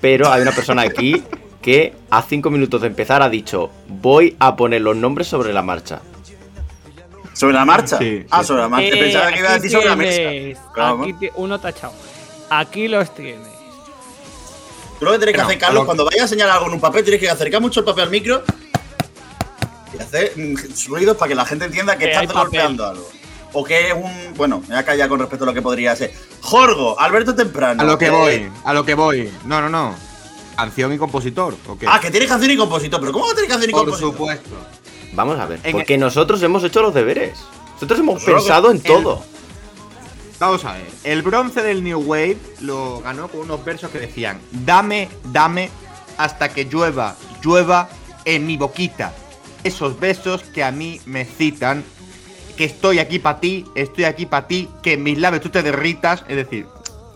pero 0.00 0.30
hay 0.32 0.42
una 0.42 0.52
persona 0.52 0.82
aquí 0.82 1.22
que 1.60 1.92
a 2.10 2.22
cinco 2.22 2.50
minutos 2.50 2.80
de 2.82 2.86
empezar 2.86 3.20
ha 3.20 3.28
dicho 3.28 3.70
voy 3.88 4.36
a 4.38 4.54
poner 4.54 4.80
los 4.82 4.96
nombres 4.96 5.26
sobre 5.26 5.52
la 5.52 5.62
marcha. 5.62 6.00
¿Sobre 7.34 7.54
la 7.54 7.64
marcha? 7.64 7.98
Sí, 7.98 8.24
ah, 8.30 8.42
sobre 8.42 8.62
la 8.62 8.68
marcha. 8.68 8.88
Eh, 8.88 8.96
Pensaba 8.96 9.32
que 9.32 9.38
iba 9.38 9.48
a 9.48 9.52
aquí 9.54 9.62
decir 9.62 9.70
sobre 9.78 9.88
la 9.90 9.96
mesa. 9.96 10.70
Claro. 10.74 11.02
aquí 11.04 11.28
uno 11.36 11.60
tachado. 11.60 11.92
Aquí 12.50 12.88
los 12.88 13.14
tienes. 13.14 13.46
Tú 14.98 15.04
lo 15.04 15.12
que 15.12 15.18
tienes 15.18 15.34
que 15.36 15.40
hacer, 15.42 15.58
Carlos, 15.58 15.84
cuando 15.84 16.04
vayas 16.04 16.24
a 16.24 16.28
señalar 16.28 16.56
algo 16.56 16.66
en 16.68 16.74
un 16.74 16.80
papel, 16.80 17.02
tienes 17.04 17.20
que 17.20 17.30
acercar 17.30 17.60
mucho 17.60 17.80
el 17.80 17.86
papel 17.86 18.04
al 18.04 18.10
micro 18.10 18.42
y 19.96 20.02
hacer 20.02 20.32
mm, 20.36 20.54
ruidos 20.88 21.16
para 21.16 21.28
que 21.28 21.34
la 21.34 21.44
gente 21.44 21.64
entienda 21.66 21.96
que 21.96 22.06
Que 22.06 22.12
estás 22.12 22.32
golpeando 22.32 22.86
algo. 22.86 23.08
O 23.52 23.64
que 23.64 23.88
es 23.88 23.94
un. 23.94 24.34
Bueno, 24.36 24.60
me 24.60 24.66
voy 24.68 24.76
a 24.76 24.84
callar 24.84 25.08
con 25.08 25.18
respecto 25.20 25.44
a 25.44 25.46
lo 25.46 25.54
que 25.54 25.62
podría 25.62 25.96
ser. 25.96 26.12
Jorgo, 26.42 26.98
Alberto 27.00 27.34
Temprano. 27.34 27.80
A 27.82 27.86
lo 27.86 27.96
que 27.96 28.10
voy, 28.10 28.50
a 28.64 28.72
lo 28.74 28.84
que 28.84 28.94
voy. 28.94 29.30
No, 29.44 29.60
no, 29.60 29.68
no. 29.68 29.94
Canción 30.56 30.92
y 30.92 30.98
compositor, 30.98 31.54
¿o 31.68 31.78
qué? 31.78 31.86
Ah, 31.88 32.00
que 32.00 32.10
tienes 32.10 32.28
canción 32.28 32.50
y 32.50 32.56
compositor. 32.56 33.00
¿Pero 33.00 33.12
cómo 33.12 33.26
va 33.26 33.32
a 33.32 33.34
tener 33.34 33.48
canción 33.48 33.70
y 33.70 33.72
Por 33.72 33.82
compositor? 33.84 34.12
supuesto. 34.12 34.50
Vamos 35.12 35.38
a 35.38 35.46
ver, 35.46 35.60
En- 35.62 35.72
porque 35.72 35.96
nosotros 35.96 36.42
hemos 36.42 36.62
hecho 36.64 36.82
los 36.82 36.92
deberes. 36.92 37.38
Nosotros 37.74 38.00
hemos 38.00 38.22
pensado 38.22 38.70
en 38.70 38.78
el- 38.78 38.82
todo. 38.82 39.22
Vamos 40.38 40.64
a 40.64 40.74
ver. 40.74 40.86
El 41.02 41.22
bronce 41.22 41.62
del 41.62 41.82
New 41.82 42.00
Wave 42.00 42.38
lo 42.60 43.00
ganó 43.00 43.28
con 43.28 43.40
unos 43.40 43.64
versos 43.64 43.90
que 43.90 43.98
decían: 43.98 44.40
Dame, 44.64 45.08
dame, 45.32 45.68
hasta 46.16 46.48
que 46.52 46.64
llueva, 46.64 47.16
llueva 47.42 47.88
en 48.24 48.46
mi 48.46 48.56
boquita. 48.56 49.12
Esos 49.64 49.98
besos 49.98 50.42
que 50.44 50.62
a 50.62 50.70
mí 50.70 51.00
me 51.06 51.24
citan. 51.24 51.84
Que 52.56 52.64
estoy 52.64 52.98
aquí 52.98 53.20
para 53.20 53.38
ti, 53.38 53.64
estoy 53.76 54.02
aquí 54.02 54.26
para 54.26 54.48
ti, 54.48 54.68
que 54.82 54.94
en 54.94 55.04
mis 55.04 55.18
labios 55.18 55.42
tú 55.42 55.48
te 55.48 55.62
derritas. 55.62 56.24
Es 56.28 56.34
decir, 56.34 56.66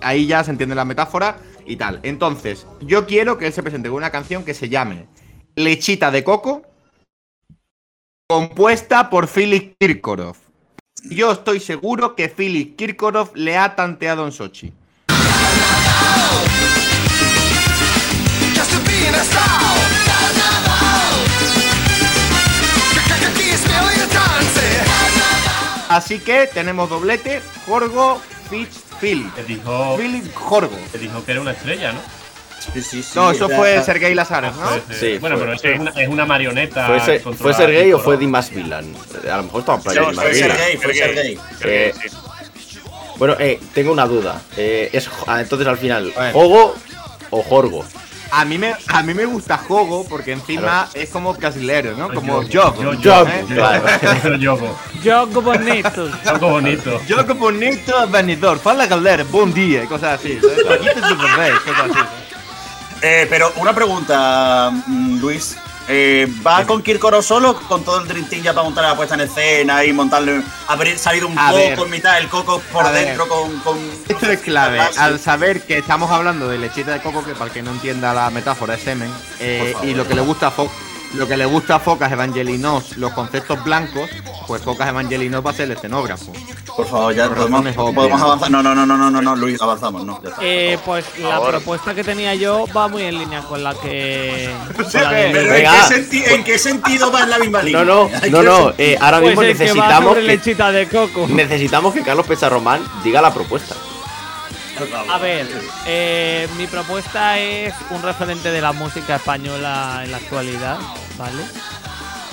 ahí 0.00 0.26
ya 0.26 0.45
se 0.45 0.52
entiende 0.52 0.76
la 0.76 0.85
metáfora 0.85 1.38
y 1.67 1.76
tal. 1.76 2.00
Entonces, 2.05 2.67
yo 2.81 3.07
quiero 3.07 3.38
que 3.38 3.47
él 3.47 3.52
se 3.52 3.62
presente 3.62 3.88
con 3.88 3.97
una 3.97 4.11
canción 4.11 4.45
que 4.45 4.55
se 4.55 4.69
llame 4.69 5.09
Lechita 5.57 6.11
de 6.11 6.23
Coco, 6.23 6.62
compuesta 8.29 9.11
por 9.11 9.29
Philip 9.29 9.75
Kirkorov. 9.79 10.42
Yo 11.05 11.33
estoy 11.33 11.61
seguro 11.61 12.15
que 12.15 12.29
Philip 12.29 12.77
Kirkorov 12.77 13.31
le 13.35 13.57
ha 13.57 13.75
tanteado 13.75 14.25
en 14.25 14.33
Sochi. 14.33 14.73
Así 25.89 26.21
que 26.21 26.47
tenemos 26.47 26.89
doblete, 26.89 27.43
Jorgo, 27.67 28.19
Fitch, 28.49 28.73
Philip. 28.99 29.35
Te 29.35 29.45
dijo, 29.45 29.97
Philip 29.99 30.35
Jorgo. 30.35 30.79
te 30.91 30.97
dijo 30.97 31.23
que 31.23 31.33
era 31.33 31.41
una 31.43 31.51
estrella, 31.53 31.93
¿no? 31.93 32.22
Sí, 32.73 32.83
sí, 32.83 33.02
sí. 33.02 33.11
No, 33.14 33.31
eso 33.31 33.49
fue 33.49 33.83
Sergei 33.83 34.14
Lazares, 34.14 34.52
¿no? 34.54 34.69
Sí, 34.95 35.19
bueno, 35.19 35.37
fue- 35.37 35.47
pero 35.57 35.75
es 35.75 35.81
una, 35.81 35.90
es 35.90 36.09
una 36.09 36.25
marioneta. 36.26 36.87
¿Fue, 36.87 37.00
Ser- 37.00 37.23
controlada 37.23 37.57
¿Fue 37.57 37.66
Sergey 37.66 37.92
o 37.92 37.99
fue 37.99 38.16
Dimas 38.16 38.50
Vilan? 38.50 38.95
A 39.31 39.37
lo 39.38 39.42
mejor 39.45 39.61
estaba 39.61 39.78
en 39.78 39.95
No, 39.95 40.11
Dimas 40.11 40.25
fue. 40.25 40.35
Sergei, 40.35 40.76
fue 40.76 40.95
Sergei. 40.95 41.38
Eh. 41.64 41.95
Bueno, 43.16 43.37
eh, 43.38 43.61
tengo 43.75 43.92
una 43.92 44.07
duda. 44.07 44.40
Eh, 44.57 44.90
es, 44.92 45.09
ah, 45.26 45.40
entonces 45.40 45.66
al 45.69 45.76
final. 45.78 46.12
¿Jogo 46.33 46.75
o 47.31 47.42
Jorgo? 47.42 47.85
A 48.35 48.47
mí 48.47 48.57
me, 48.57 48.75
a 48.88 49.02
mí 49.02 49.12
me 49.12 49.26
gusta 49.26 49.59
Jogo 49.59 50.07
porque 50.09 50.33
encima 50.33 50.88
es 50.95 51.11
como 51.11 51.35
brasilero, 51.35 51.95
¿no? 51.95 52.09
Como. 52.12 52.42
Jogo. 52.50 52.73
Jogo, 53.02 53.28
¿eh? 53.28 53.45
claro. 53.47 54.37
Yogo. 54.38 54.78
Jogo 55.04 55.42
bonito. 55.42 56.11
Yogo 56.25 56.49
bonito. 56.49 57.00
Jogo 57.07 57.35
bonito, 57.35 58.09
venidor, 58.09 58.59
fala 58.59 58.87
galera, 58.87 59.23
buen 59.25 59.52
día, 59.52 59.85
y 59.85 59.87
cosas 59.87 60.19
así. 60.19 60.31
de 60.37 60.40
bebé, 60.40 61.52
cosas 61.66 61.90
así. 61.90 61.99
Eh, 63.03 63.27
pero 63.29 63.53
una 63.57 63.75
pregunta, 63.75 64.71
mm, 64.87 65.19
Luis. 65.21 65.57
Eh, 65.89 66.33
¿Va 66.47 66.65
con 66.65 66.81
Kirkoro 66.81 67.21
solo 67.23 67.57
con 67.63 67.83
todo 67.85 68.01
el 68.03 68.25
Team 68.29 68.43
ya 68.45 68.53
para 68.55 68.63
montar 68.63 68.85
la 68.85 68.95
puesta 68.97 69.17
en 69.17 69.23
escena 69.23 69.85
y 69.85 69.93
montarle. 69.93 70.41
haber 70.69 70.97
salido 70.97 71.27
un 71.27 71.37
A 71.37 71.47
coco 71.51 71.57
ver. 71.59 71.79
en 71.81 71.91
mitad, 71.91 72.19
el 72.19 72.29
coco 72.29 72.61
por 72.73 72.87
A 72.87 72.93
dentro 72.93 73.27
con. 73.27 73.59
con 73.61 73.79
Esto 74.09 74.31
es 74.31 74.39
clave. 74.41 74.79
Al 74.97 75.19
saber 75.19 75.63
que 75.63 75.79
estamos 75.79 76.09
hablando 76.13 76.49
de 76.49 76.59
lechita 76.59 76.93
de 76.93 77.01
coco, 77.03 77.25
que 77.25 77.33
para 77.33 77.47
el 77.47 77.51
que 77.53 77.63
no 77.63 77.73
entienda 77.73 78.15
la 78.15 78.31
metáfora 78.31 78.75
es 78.77 78.83
semen, 78.83 79.11
eh, 79.41 79.75
y 79.83 79.95
lo 79.95 80.07
que 80.07 80.15
le 80.15 80.21
gusta 80.21 80.47
a 80.47 80.53
Fo- 80.57 80.71
lo 81.14 81.28
que 81.28 81.37
le 81.37 81.45
gusta 81.45 81.76
a 81.76 81.78
Focas 81.78 82.11
Evangelinos, 82.11 82.97
los 82.97 83.12
conceptos 83.12 83.62
blancos, 83.64 84.09
pues 84.47 84.62
Focas 84.62 84.88
Evangelinos 84.88 85.45
va 85.45 85.50
a 85.50 85.54
ser 85.54 85.66
el 85.66 85.73
escenógrafo. 85.73 86.33
Por 86.76 86.87
favor, 86.87 87.14
ya 87.14 87.28
podemos, 87.28 87.75
podemos 87.92 88.21
avanzar. 88.23 88.50
No, 88.50 88.62
no, 88.62 88.75
no, 88.75 88.87
no, 88.87 88.97
no, 88.97 89.11
no, 89.11 89.21
no, 89.21 89.37
Luis, 89.37 89.61
avanzamos, 89.61 90.04
no. 90.07 90.21
Ya 90.23 90.31
está. 90.31 90.40
Eh, 90.42 90.78
pues 90.87 91.04
la 91.19 91.38
propuesta 91.42 91.95
que 91.95 92.02
tenía 92.02 92.35
yo 92.35 92.64
va 92.75 92.88
muy 92.88 93.02
en 93.02 93.19
línea 93.19 93.42
con 93.42 93.62
la 93.62 93.75
que. 93.75 94.50
Con 94.76 94.85
la 95.02 95.11
pero 95.11 95.54
¿en 95.54 95.64
qué, 95.64 95.95
senti- 95.95 96.25
¿en 96.25 96.45
qué 96.45 96.59
sentido 96.59 97.12
va 97.12 97.25
en 97.25 97.31
la 97.31 97.38
misma 97.38 97.62
línea? 97.62 97.85
No, 97.85 98.09
no, 98.09 98.31
no, 98.31 98.42
no. 98.42 98.73
eh, 98.78 98.97
ahora 99.00 99.19
Pues 99.21 99.31
mismo 99.37 99.42
necesitamos 99.42 100.14
que, 100.14 100.23
lechita 100.23 100.73
de 100.73 100.88
coco. 100.88 101.26
necesitamos 101.28 101.92
que 101.92 102.02
Carlos 102.02 102.26
Pesarromán 102.26 102.81
diga 103.04 103.21
la 103.21 103.35
propuesta. 103.35 103.75
A 105.11 105.19
ver, 105.19 105.47
eh, 105.87 106.49
mi 106.57 106.67
propuesta 106.67 107.38
es 107.38 107.75
un 107.91 108.02
referente 108.02 108.50
de 108.50 108.61
la 108.61 108.73
música 108.73 109.17
española 109.17 110.00
en 110.05 110.11
la 110.11 110.17
actualidad, 110.17 110.79
¿vale? 111.19 111.43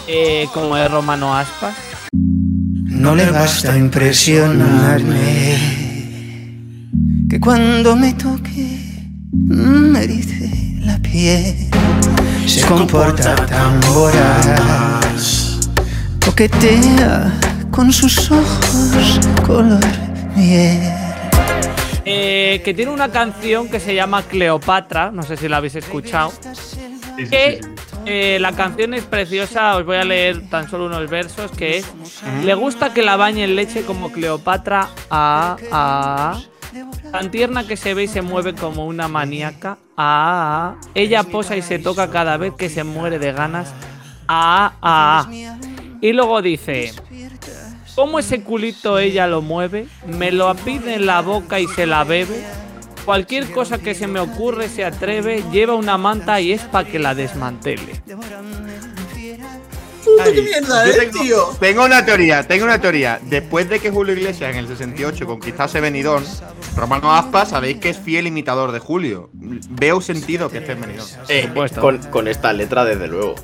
Eh, 0.08 0.48
como 0.54 0.78
es 0.78 0.90
Romano 0.90 1.36
Aspas. 1.36 1.76
No 2.14 3.16
le 3.16 3.30
basta 3.30 3.78
impresionarme 3.78 5.58
que 7.30 7.40
cuando 7.40 7.96
me 7.96 8.14
toque 8.14 8.80
me 9.32 10.08
dice 10.08 10.80
la 10.80 10.98
piel 10.98 11.70
se 12.48 12.66
comporta 12.66 13.36
tan 13.46 13.80
voraz 13.82 15.60
coquetea 16.26 17.32
con 17.70 17.94
sus 17.94 18.32
ojos 18.32 19.20
color 19.46 19.80
miel 20.36 20.82
eh, 22.06 22.62
que 22.64 22.74
tiene 22.74 22.92
una 22.92 23.10
canción 23.12 23.70
que 23.70 23.80
se 23.80 23.94
llama 23.96 24.24
Cleopatra, 24.24 25.12
no 25.12 25.24
sé 25.24 25.38
si 25.38 25.48
la 25.48 25.58
habéis 25.58 25.76
escuchado. 25.76 26.32
Sí, 26.32 26.50
sí, 26.54 27.00
sí, 27.18 27.30
Que 27.30 27.60
sí. 27.62 27.70
eh, 28.06 28.38
la 28.40 28.54
canción 28.54 28.94
es 28.94 29.04
preciosa, 29.04 29.76
os 29.78 29.86
voy 29.86 29.98
a 29.98 30.04
leer 30.04 30.50
tan 30.50 30.70
solo 30.70 30.86
unos 30.86 31.10
versos, 31.10 31.52
que 31.52 31.78
es 31.78 31.92
Le 32.44 32.54
gusta 32.56 32.94
que 32.94 33.02
la 33.04 33.16
bañe 33.18 33.44
en 33.44 33.56
leche 33.56 33.84
como 33.84 34.12
Cleopatra, 34.12 34.90
a, 35.10 35.58
a, 35.72 36.42
tan 37.12 37.32
tierna 37.32 37.66
que 37.68 37.76
se 37.76 37.94
ve 37.94 38.04
y 38.04 38.08
se 38.08 38.22
mueve 38.22 38.54
como 38.56 38.86
una 38.86 39.08
maníaca, 39.08 39.78
a, 39.98 40.76
a, 40.78 40.82
ella 40.96 41.24
posa 41.24 41.58
y 41.58 41.62
se 41.62 41.80
toca 41.80 42.10
cada 42.10 42.38
vez 42.38 42.54
que 42.58 42.70
se 42.70 42.84
muere 42.84 43.20
de 43.20 43.32
ganas, 43.34 43.74
a, 44.28 44.74
a, 44.82 45.28
a. 45.28 45.30
Y 46.02 46.14
luego 46.14 46.42
dice, 46.42 46.94
¿cómo 48.00 48.18
ese 48.20 48.42
culito 48.44 48.98
ella 48.98 49.28
lo 49.28 49.42
mueve? 49.42 49.86
Me 50.08 50.32
lo 50.32 50.56
pide 50.56 50.94
en 50.94 51.06
la 51.06 51.22
boca 51.22 51.60
y 51.60 51.68
se 51.68 51.86
la 51.86 52.06
bebe. 52.06 52.46
Cualquier 53.04 53.52
cosa 53.52 53.78
que 53.78 53.94
se 53.94 54.08
me 54.08 54.22
ocurre 54.22 54.70
se 54.70 54.86
atreve, 54.86 55.44
lleva 55.52 55.76
una 55.76 55.98
manta 55.98 56.40
y 56.40 56.54
es 56.54 56.62
para 56.62 56.88
que 56.88 56.98
la 56.98 57.14
desmantele. 57.14 58.02
Puta, 60.06 60.32
¿Qué 60.32 60.42
mierda, 60.42 60.88
eh, 60.88 60.94
tengo, 60.94 61.22
tío? 61.22 61.44
tengo 61.60 61.84
una 61.84 62.06
teoría, 62.06 62.48
tengo 62.48 62.64
una 62.64 62.80
teoría. 62.80 63.20
Después 63.22 63.68
de 63.68 63.82
que 63.82 63.92
Julio 63.92 64.14
Iglesias 64.14 64.52
en 64.52 64.60
el 64.60 64.68
68 64.70 65.28
conquistase 65.28 65.82
Benidorm, 65.82 66.24
Romano 66.78 67.14
Aspas 67.14 67.50
sabéis 67.50 67.80
que 67.80 67.90
es 67.90 67.98
fiel 67.98 68.28
imitador 68.28 68.72
de 68.72 68.80
Julio. 68.80 69.30
Veo 69.34 70.00
sentido 70.00 70.50
que 70.50 70.60
esté 70.60 70.72
en 70.72 70.82
Benidorm. 70.82 71.10
Eh, 71.28 71.44
supuesto. 71.48 71.82
con, 71.82 71.98
con 71.98 72.30
esta 72.30 72.54
letra, 72.54 72.86
desde 72.86 73.10
luego. 73.10 73.36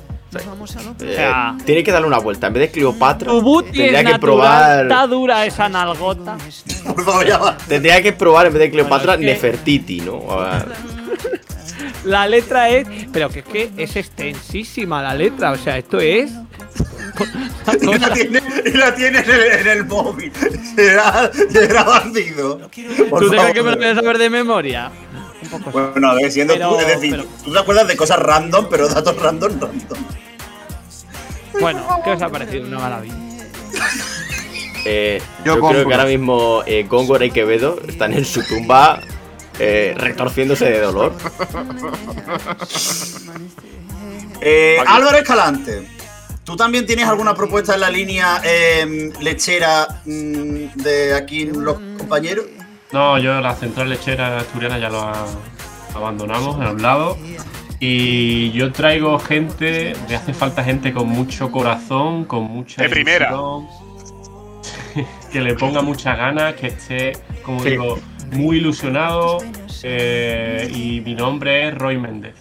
Eh, 1.00 1.32
tiene 1.64 1.82
que 1.84 1.92
darle 1.92 2.06
una 2.06 2.18
vuelta. 2.18 2.46
En 2.48 2.52
vez 2.54 2.62
de 2.62 2.70
Cleopatra, 2.70 3.32
tendría 3.72 4.04
que 4.04 4.18
probar. 4.18 4.82
está 4.86 5.06
dura 5.06 5.44
esa 5.46 5.68
nalgota. 5.68 6.36
Por 6.84 7.04
favor, 7.04 7.26
ya 7.26 7.38
va. 7.38 7.56
Tendría 7.56 8.02
que 8.02 8.12
probar 8.12 8.46
en 8.46 8.52
vez 8.54 8.60
de 8.62 8.70
Cleopatra 8.70 9.16
Bueno, 9.16 9.30
es 9.30 9.38
que- 9.38 9.46
Nefertiti, 9.46 10.00
¿no? 10.00 10.30
A 10.30 10.36
ver. 10.58 10.66
La 12.04 12.26
letra 12.28 12.68
es. 12.70 12.86
Pero 13.12 13.28
que 13.28 13.40
es 13.40 13.44
que 13.44 13.70
es 13.76 13.96
extensísima 13.96 15.02
la 15.02 15.14
letra. 15.14 15.50
O 15.52 15.56
sea, 15.56 15.76
esto 15.78 15.98
es. 15.98 16.30
Y 17.82 17.98
la 17.98 18.12
tiene, 18.12 18.42
y 18.66 18.70
la 18.76 18.94
tiene 18.94 19.18
en, 19.18 19.30
el, 19.30 19.40
en 19.60 19.66
el 19.66 19.84
móvil. 19.86 20.30
Será, 20.76 21.30
será 21.50 21.82
bandido. 21.82 22.58
Por 23.10 23.22
¿Tú 23.22 23.28
crees 23.28 23.42
favor. 23.42 23.52
que 23.54 23.62
me 23.62 23.70
lo 23.72 23.76
voy 23.76 23.86
a 23.86 23.94
saber 23.94 24.18
de 24.18 24.30
memoria? 24.30 24.90
Un 25.42 25.48
poco 25.48 25.70
sí. 25.72 25.78
Bueno, 25.92 26.08
a 26.10 26.14
ver, 26.14 26.30
siendo 26.30 26.54
Pero- 26.54 26.68
tú, 26.68 26.78
es 26.80 26.86
decir, 26.86 27.10
pero- 27.12 27.24
tú 27.44 27.52
te 27.52 27.58
acuerdas 27.58 27.88
de 27.88 27.96
cosas 27.96 28.18
random, 28.20 28.66
pero 28.70 28.86
datos 28.88 29.16
random, 29.20 29.52
random. 29.60 29.98
Bueno, 31.60 31.86
¿qué 32.04 32.10
os 32.12 32.22
ha 32.22 32.28
parecido? 32.28 32.66
Una 32.66 32.78
maravilla. 32.78 33.14
Eh, 34.88 35.20
Yo 35.44 35.56
yo, 35.56 35.68
creo 35.68 35.88
que 35.88 35.94
ahora 35.94 36.06
mismo 36.06 36.62
eh, 36.64 36.86
Góngora 36.88 37.24
y 37.24 37.32
Quevedo 37.32 37.80
están 37.88 38.12
en 38.12 38.24
su 38.24 38.40
tumba 38.44 39.00
eh, 39.58 39.94
retorciéndose 39.98 40.64
de 40.66 40.80
dolor. 40.80 41.12
Eh, 44.40 44.76
Álvaro 44.86 45.16
Escalante, 45.16 45.88
¿tú 46.44 46.56
también 46.56 46.86
tienes 46.86 47.08
alguna 47.08 47.34
propuesta 47.34 47.74
en 47.74 47.80
la 47.80 47.90
línea 47.90 48.40
eh, 48.44 49.10
lechera 49.20 49.88
mm, 50.04 50.74
de 50.76 51.14
aquí 51.14 51.46
los 51.46 51.74
compañeros? 51.98 52.44
No, 52.92 53.18
yo 53.18 53.40
la 53.40 53.56
central 53.56 53.88
lechera 53.88 54.38
asturiana 54.38 54.78
ya 54.78 54.88
lo 54.90 55.00
ha- 55.00 55.26
abandonamos 55.94 56.60
a 56.64 56.70
un 56.70 56.82
lado. 56.82 57.18
Y 57.78 58.50
yo 58.52 58.72
traigo 58.72 59.18
gente, 59.18 59.92
me 60.08 60.16
hace 60.16 60.32
falta 60.32 60.64
gente 60.64 60.92
con 60.92 61.08
mucho 61.08 61.52
corazón, 61.52 62.24
con 62.24 62.44
mucha 62.44 62.82
De 62.82 62.88
primera. 62.88 63.30
que 65.32 65.40
le 65.40 65.54
ponga 65.54 65.82
muchas 65.82 66.16
ganas, 66.16 66.54
que 66.54 66.68
esté, 66.68 67.12
como 67.42 67.60
Sí. 67.62 67.70
digo, 67.70 67.98
muy 68.32 68.56
ilusionado 68.56 69.38
eh, 69.82 70.70
y 70.74 71.00
mi 71.02 71.14
nombre 71.14 71.68
es 71.68 71.74
Roy 71.74 71.98
Méndez. 71.98 72.34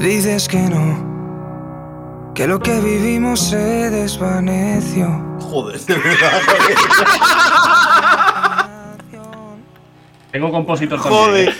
Dices 0.00 0.48
que 0.48 0.58
no, 0.58 1.15
que 2.36 2.46
lo 2.46 2.60
que 2.60 2.78
vivimos 2.80 3.40
se 3.40 3.56
desvaneció. 3.90 5.08
Joder, 5.40 5.80
de 5.80 5.94
verdad. 5.94 6.40
Tengo 10.32 10.50
compositor 10.50 11.00
también. 11.02 11.22
Joder. 11.24 11.48
¿eh? 11.48 11.54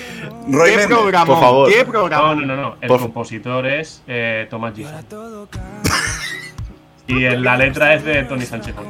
Roy 0.51 0.77
¿Qué 0.77 0.87
programa? 0.87 1.27
Por 1.27 1.41
favor. 1.41 1.71
¿Qué 1.73 1.85
No, 1.85 1.91
programa? 1.91 2.35
no, 2.35 2.47
no, 2.47 2.57
no. 2.57 2.77
El 2.81 2.89
Por- 2.89 3.01
compositor 3.01 3.67
es 3.67 4.03
eh, 4.07 4.47
Tomás 4.51 4.75
Gijón. 4.75 5.05
Y 7.09 7.25
en 7.25 7.45
la 7.45 7.57
letra 7.57 7.95
es 7.95 8.03
de 8.05 8.25
Tony 8.25 8.45
Sánchez. 8.45 8.75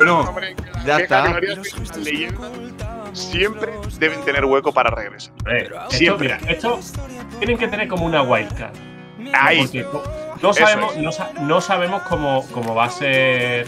No, 0.00 0.20
Hombre, 0.20 0.54
ya 0.86 0.98
¿qué 0.98 1.02
está. 1.02 1.40
siempre 3.12 3.72
deben 3.98 4.20
tener 4.24 4.44
hueco 4.44 4.72
para 4.72 4.90
regresar? 4.90 5.32
Eh, 5.50 5.62
esto, 5.64 5.90
Siempre. 5.90 6.36
mira, 6.38 6.52
esto 6.52 6.78
tienen 7.40 7.58
que 7.58 7.66
tener 7.66 7.88
como 7.88 8.06
una 8.06 8.22
wildcard. 8.22 8.70
Ahí. 9.34 9.62
Porque 9.62 9.84
no- 10.42 10.52
sabemos, 10.54 10.96
es. 10.96 11.02
no, 11.02 11.12
sa- 11.12 11.30
no 11.40 11.60
sabemos 11.60 12.02
cómo, 12.02 12.46
cómo 12.52 12.74
va 12.74 12.84
a 12.84 12.90
ser 12.90 13.66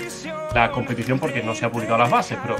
la 0.55 0.71
competición 0.71 1.19
porque 1.19 1.43
no 1.43 1.55
se 1.55 1.65
ha 1.65 1.71
publicado 1.71 1.99
las 1.99 2.11
bases, 2.11 2.39
pero 2.43 2.57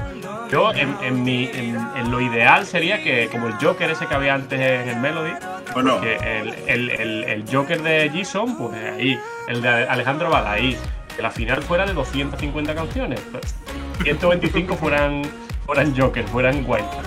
yo 0.49 0.71
en, 0.73 0.95
en 1.01 1.23
mi, 1.23 1.45
en, 1.53 1.75
en 1.95 2.11
lo 2.11 2.19
ideal 2.21 2.65
sería 2.65 3.03
que 3.03 3.27
como 3.29 3.47
el 3.47 3.53
Joker 3.55 3.89
ese 3.89 4.05
que 4.07 4.13
había 4.13 4.33
antes 4.33 4.59
en 4.59 4.89
el 4.89 4.97
Melody, 4.97 5.33
Bueno, 5.73 5.99
que 6.01 6.15
el, 6.15 6.53
el, 6.67 6.89
el, 6.91 7.23
el 7.25 7.45
Joker 7.51 7.81
de 7.81 8.09
Jason, 8.13 8.57
pues 8.57 8.73
ahí, 8.75 9.19
el 9.47 9.61
de 9.61 9.69
Alejandro 9.69 10.29
Bala 10.29 10.51
ahí, 10.53 10.77
que 11.15 11.21
la 11.21 11.31
final 11.31 11.61
fuera 11.63 11.85
de 11.85 11.93
250 11.93 12.73
canciones, 12.75 13.19
pues, 13.31 13.55
125 14.03 14.75
fueran, 14.75 15.21
fueran 15.65 15.93
Joker, 15.97 16.25
fueran 16.27 16.63
Wildcard. 16.67 17.05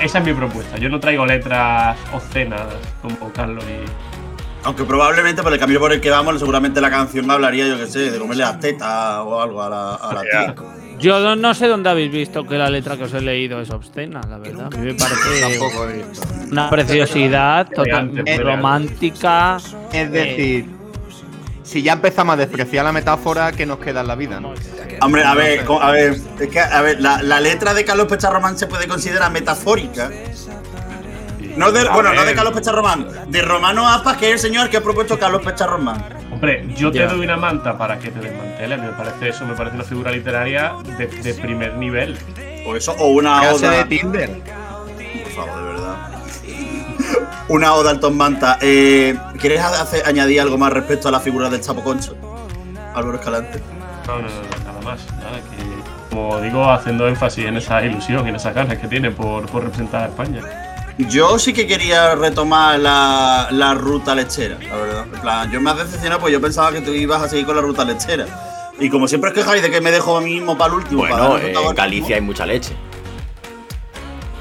Esa 0.00 0.18
es 0.18 0.24
mi 0.24 0.32
propuesta. 0.32 0.76
Yo 0.78 0.88
no 0.88 0.98
traigo 0.98 1.24
letras 1.26 1.96
obscenas 2.12 2.62
como 3.02 3.32
Carlos 3.32 3.64
y. 3.64 3.84
aunque 4.66 4.84
probablemente 4.84 5.42
por 5.42 5.52
el 5.52 5.58
camino 5.60 5.78
por 5.80 5.92
el 5.92 6.00
que 6.00 6.10
vamos, 6.10 6.38
seguramente 6.40 6.80
la 6.80 6.90
canción 6.90 7.30
hablaría, 7.30 7.68
yo 7.68 7.78
qué 7.78 7.86
sé, 7.86 8.10
de 8.10 8.18
comerle 8.18 8.42
las 8.44 8.58
tetas 8.60 9.18
o 9.24 9.40
algo 9.40 9.62
a 9.62 9.70
la, 9.70 9.94
a 9.94 10.12
la 10.14 10.22
Ya. 10.24 10.54
tía. 10.54 10.54
Yo 10.98 11.20
no, 11.20 11.36
no 11.36 11.52
sé 11.54 11.68
dónde 11.68 11.90
habéis 11.90 12.10
visto 12.10 12.44
que 12.46 12.56
la 12.56 12.68
letra 12.70 12.96
que 12.96 13.04
os 13.04 13.12
he 13.14 13.20
leído 13.20 13.60
es 13.60 13.70
obscena, 13.70 14.20
la 14.28 14.38
verdad. 14.38 14.66
A 14.74 14.76
mí 14.78 14.86
me 14.86 14.94
parece 14.94 15.60
una 16.50 16.70
preciosidad 16.70 17.66
Elegante, 17.70 17.76
total, 17.76 18.10
elegante. 18.10 18.38
romántica. 18.42 19.56
Es 19.92 20.10
decir, 20.10 20.66
si 21.62 21.82
ya 21.82 21.92
empezamos 21.92 22.32
a 22.32 22.36
despreciar 22.36 22.84
la 22.84 22.92
metáfora, 22.92 23.52
¿qué 23.52 23.66
nos 23.66 23.78
queda 23.78 24.00
en 24.00 24.06
la 24.06 24.14
vida? 24.14 24.40
¿no? 24.40 24.54
Hombre, 25.02 25.22
a 25.24 25.34
ver, 25.34 25.64
a 25.80 25.90
ver, 25.90 26.16
es 26.40 26.48
que, 26.48 26.60
a 26.60 26.80
ver, 26.80 27.00
la, 27.00 27.22
la 27.22 27.40
letra 27.40 27.74
de 27.74 27.84
Carlos 27.84 28.06
Pecharromán 28.06 28.56
se 28.58 28.66
puede 28.66 28.88
considerar 28.88 29.30
metafórica. 29.30 30.10
No 31.56 31.72
de, 31.72 31.88
bueno, 31.88 32.12
no 32.12 32.24
de 32.24 32.34
Carlos 32.34 32.52
Pecharromán, 32.54 33.06
de 33.28 33.42
Romano 33.42 33.88
Aspas, 33.88 34.16
que 34.18 34.26
es 34.28 34.32
el 34.34 34.38
señor 34.38 34.68
que 34.68 34.76
ha 34.76 34.82
propuesto 34.82 35.18
Carlos 35.18 35.42
Pecharromán. 35.42 36.04
Hombre, 36.30 36.66
yo 36.76 36.90
te 36.92 36.98
Ya. 36.98 37.06
doy 37.06 37.20
una 37.24 37.36
manta 37.38 37.78
para 37.78 37.98
que 37.98 38.10
te 38.10 38.20
desmantele. 38.20 38.74
A 38.74 38.76
mí 38.76 38.86
me 38.86 38.92
parece 38.92 39.30
eso, 39.30 39.46
me 39.46 39.54
parece 39.54 39.76
una 39.76 39.84
figura 39.84 40.10
literaria 40.12 40.74
de, 40.98 41.06
de 41.06 41.34
primer 41.34 41.74
nivel. 41.76 42.18
O 42.66 42.76
eso, 42.76 42.92
o 42.98 43.06
una 43.08 43.40
Frase 43.40 43.68
de 43.68 43.76
oda. 43.78 43.88
Tinder. 43.88 44.30
Por 45.22 45.32
favor, 45.32 45.56
de 45.56 45.72
verdad. 45.72 45.96
Una 47.48 47.74
oda 47.74 47.90
al 47.90 48.00
Tom 48.00 48.14
Manta. 48.16 48.58
Eh, 48.60 49.16
¿Quieres 49.40 49.60
hacer- 49.62 50.02
añadir 50.06 50.40
algo 50.40 50.58
más 50.58 50.72
respecto 50.72 51.08
a 51.08 51.12
la 51.12 51.20
figura 51.20 51.48
del 51.48 51.60
Chapo 51.60 51.82
Concho? 51.82 52.16
Álvaro 52.94 53.18
Escalante. 53.18 53.62
No, 54.06 54.16
no, 54.16 54.22
no, 54.22 54.28
nada 54.64 54.80
más. 54.84 55.06
Nada, 55.16 55.38
que, 55.50 56.10
como 56.10 56.40
digo, 56.40 56.68
haciendo 56.70 57.06
énfasis 57.08 57.46
en 57.46 57.56
esa 57.56 57.82
ilusión 57.84 58.26
y 58.26 58.30
en 58.30 58.36
esas 58.36 58.52
ganas 58.54 58.78
que 58.78 58.88
tiene 58.88 59.10
por, 59.12 59.46
por 59.46 59.62
representar 59.62 60.02
a 60.02 60.06
España. 60.06 60.40
Yo 60.98 61.38
sí 61.38 61.52
que 61.52 61.66
quería 61.66 62.14
retomar 62.14 62.78
la, 62.78 63.48
la 63.50 63.74
ruta 63.74 64.14
lechera, 64.14 64.58
la 64.58 64.76
verdad. 64.76 65.04
En 65.12 65.20
plan, 65.20 65.50
yo 65.50 65.60
me 65.60 65.70
has 65.70 65.76
decepcionado 65.78 66.20
pues 66.22 66.32
yo 66.32 66.40
pensaba 66.40 66.72
que 66.72 66.80
tú 66.80 66.92
ibas 66.92 67.22
a 67.22 67.28
seguir 67.28 67.44
con 67.44 67.56
la 67.56 67.62
ruta 67.62 67.84
lechera. 67.84 68.26
Y 68.78 68.88
como 68.88 69.06
siempre 69.08 69.30
os 69.30 69.36
quejáis 69.36 69.62
de 69.62 69.70
que 69.70 69.80
me 69.80 69.90
dejo 69.90 70.16
a 70.16 70.20
mí 70.20 70.34
mismo 70.34 70.56
para 70.56 70.72
el 70.72 70.78
último. 70.80 71.02
para 71.02 71.14
Bueno, 71.28 71.34
dar 71.34 71.44
el 71.44 71.56
en 71.56 71.74
Galicia 71.74 72.16
hay 72.16 72.22
mucha 72.22 72.46
leche. 72.46 72.74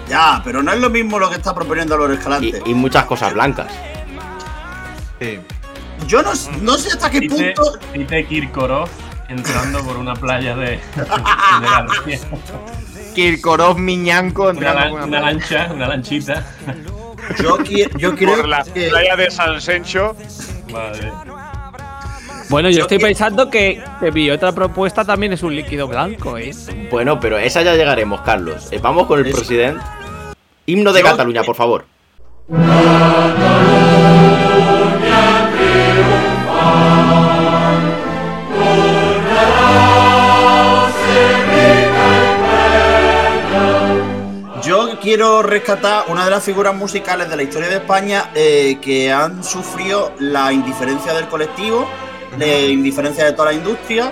Ya, 0.08 0.42
pero 0.46 0.62
no 0.64 0.72
es 0.72 0.80
lo 0.80 0.90
mismo 0.90 1.20
lo 1.20 1.30
que 1.30 1.36
está 1.36 1.54
proponiendo 1.54 1.96
Álvaro 1.96 2.14
Escalante. 2.14 2.62
y 2.66 2.74
muchas 2.74 3.06
cosas 3.06 3.34
blancas. 3.34 3.68
Sí. 5.20 5.40
Yo 6.08 6.22
no, 6.22 6.32
no 6.62 6.78
sé 6.78 6.90
hasta 6.92 7.10
qué 7.10 7.22
Dice, 7.22 7.54
punto. 7.56 7.80
dice 7.94 8.26
Kirkorov 8.28 8.88
entrando 9.30 9.82
por 9.84 9.98
una 9.98 10.14
playa 10.14 10.56
de. 10.56 10.80
Kirkorov 13.16 13.78
Miñanco 13.80 14.50
Una, 14.50 14.90
una 14.92 15.06
una 15.06 15.20
lancha, 15.22 15.70
una 15.74 15.88
lanchita. 15.88 16.46
Yo, 17.42 17.58
yo 17.98 18.16
creo 18.16 18.36
Por 18.38 18.48
la 18.48 18.64
que. 18.64 18.90
playa 18.90 19.16
de 19.16 19.32
San 19.32 19.60
Sencho. 19.60 20.16
Madre. 20.72 21.12
Bueno, 22.50 22.70
yo 22.70 22.78
Yo 22.78 22.82
estoy 22.84 23.00
que- 23.00 23.06
pensando 23.06 23.50
que, 23.50 23.82
que 24.00 24.12
mi 24.12 24.30
otra 24.30 24.52
propuesta 24.52 25.04
también 25.04 25.34
es 25.34 25.42
un 25.42 25.56
líquido 25.56 25.88
blanco, 25.88 26.38
¿eh? 26.38 26.52
Bueno, 26.92 27.20
pero 27.20 27.40
esa 27.40 27.64
ya 27.64 27.74
llegaremos, 27.74 28.22
Carlos. 28.22 28.68
Eh, 28.72 28.80
vamos 28.82 29.08
con 29.08 29.20
el 29.20 29.26
Es- 29.28 29.36
presidente. 29.36 29.84
Himno 30.68 30.94
de 30.94 31.02
Yo- 31.02 31.08
Cataluña, 31.08 31.42
por 31.44 31.56
favor. 31.56 31.86
Quiero 45.16 45.42
rescatar 45.42 46.04
una 46.10 46.26
de 46.26 46.32
las 46.32 46.44
figuras 46.44 46.76
musicales 46.76 47.30
de 47.30 47.38
la 47.38 47.44
historia 47.44 47.70
de 47.70 47.76
España 47.76 48.32
eh, 48.36 48.80
que 48.82 49.14
han 49.14 49.46
sufrido 49.46 50.12
la 50.20 50.52
indiferencia 50.52 51.14
del 51.14 51.30
colectivo, 51.30 51.88
la 52.38 52.58
indiferencia 52.58 53.24
de 53.24 53.32
toda 53.32 53.52
la 53.52 53.54
industria, 53.54 54.12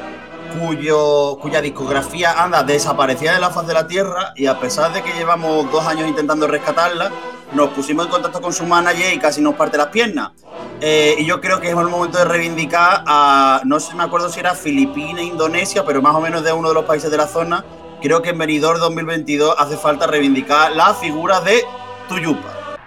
cuyo, 0.57 1.37
cuya 1.41 1.59
discografía 1.59 2.41
anda 2.41 2.63
desaparecida 2.63 3.33
de 3.33 3.41
la 3.41 3.49
faz 3.49 3.67
de 3.67 3.73
la 3.73 3.85
tierra 3.85 4.31
y 4.37 4.45
a 4.45 4.57
pesar 4.61 4.93
de 4.93 5.01
que 5.01 5.11
llevamos 5.11 5.69
dos 5.73 5.85
años 5.85 6.07
intentando 6.07 6.47
rescatarla, 6.47 7.11
nos 7.51 7.71
pusimos 7.71 8.05
en 8.05 8.11
contacto 8.13 8.39
con 8.39 8.53
su 8.53 8.65
manager 8.65 9.13
y 9.13 9.19
casi 9.19 9.41
nos 9.41 9.55
parte 9.55 9.77
las 9.77 9.87
piernas. 9.87 10.31
Eh, 10.79 11.15
y 11.19 11.25
yo 11.25 11.41
creo 11.41 11.59
que 11.59 11.67
es 11.67 11.77
el 11.77 11.89
momento 11.89 12.17
de 12.17 12.23
reivindicar 12.23 13.03
a, 13.05 13.59
no 13.65 13.81
sé, 13.81 13.93
me 13.93 14.03
acuerdo 14.03 14.29
si 14.29 14.39
era 14.39 14.55
Filipinas, 14.55 15.21
Indonesia, 15.21 15.83
pero 15.85 16.01
más 16.01 16.15
o 16.15 16.21
menos 16.21 16.45
de 16.45 16.53
uno 16.53 16.69
de 16.69 16.75
los 16.75 16.85
países 16.85 17.11
de 17.11 17.17
la 17.17 17.27
zona. 17.27 17.65
Creo 18.03 18.21
que 18.21 18.31
en 18.31 18.37
Benidorm 18.37 18.81
2022 18.81 19.55
hace 19.57 19.77
falta 19.77 20.05
reivindicar 20.07 20.73
la 20.75 20.93
figura 20.93 21.39
de 21.39 21.63
Tuyupa. 22.09 22.77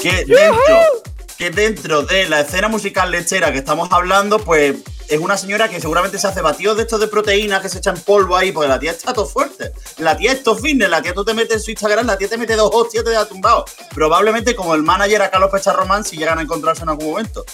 Que 0.00 0.24
dentro, 0.26 1.02
que 1.42 1.50
dentro 1.50 2.02
de 2.02 2.28
la 2.28 2.42
escena 2.42 2.68
musical 2.68 3.10
lechera 3.10 3.50
que 3.50 3.58
estamos 3.58 3.90
hablando, 3.90 4.38
pues 4.38 4.76
es 5.08 5.18
una 5.18 5.36
señora 5.36 5.68
que 5.68 5.80
seguramente 5.80 6.16
se 6.16 6.28
hace 6.28 6.40
batidos 6.40 6.76
de 6.76 6.84
estos 6.84 7.00
de 7.00 7.08
proteínas 7.08 7.60
que 7.60 7.68
se 7.68 7.78
echan 7.78 7.96
polvo 7.98 8.36
ahí, 8.36 8.52
porque 8.52 8.68
la 8.68 8.78
tía 8.78 8.92
está 8.92 9.12
todo 9.12 9.26
fuerte. 9.26 9.72
La 9.98 10.16
tía 10.16 10.30
es 10.30 10.44
todo 10.44 10.54
fitness, 10.54 10.88
la 10.88 11.02
tía 11.02 11.14
tú 11.14 11.24
te 11.24 11.34
metes 11.34 11.56
en 11.56 11.60
su 11.60 11.72
Instagram, 11.72 12.06
la 12.06 12.16
tía 12.16 12.28
te 12.28 12.38
mete 12.38 12.54
dos 12.54 12.70
hostias, 12.72 13.02
te 13.02 13.10
da 13.10 13.26
tumbado. 13.26 13.64
Probablemente 13.92 14.54
como 14.54 14.76
el 14.76 14.84
manager 14.84 15.22
a 15.22 15.30
Carlos 15.32 15.50
Pecharromán 15.50 16.04
si 16.04 16.16
llegan 16.16 16.38
a 16.38 16.42
encontrarse 16.42 16.84
en 16.84 16.90
algún 16.90 17.10
momento. 17.10 17.44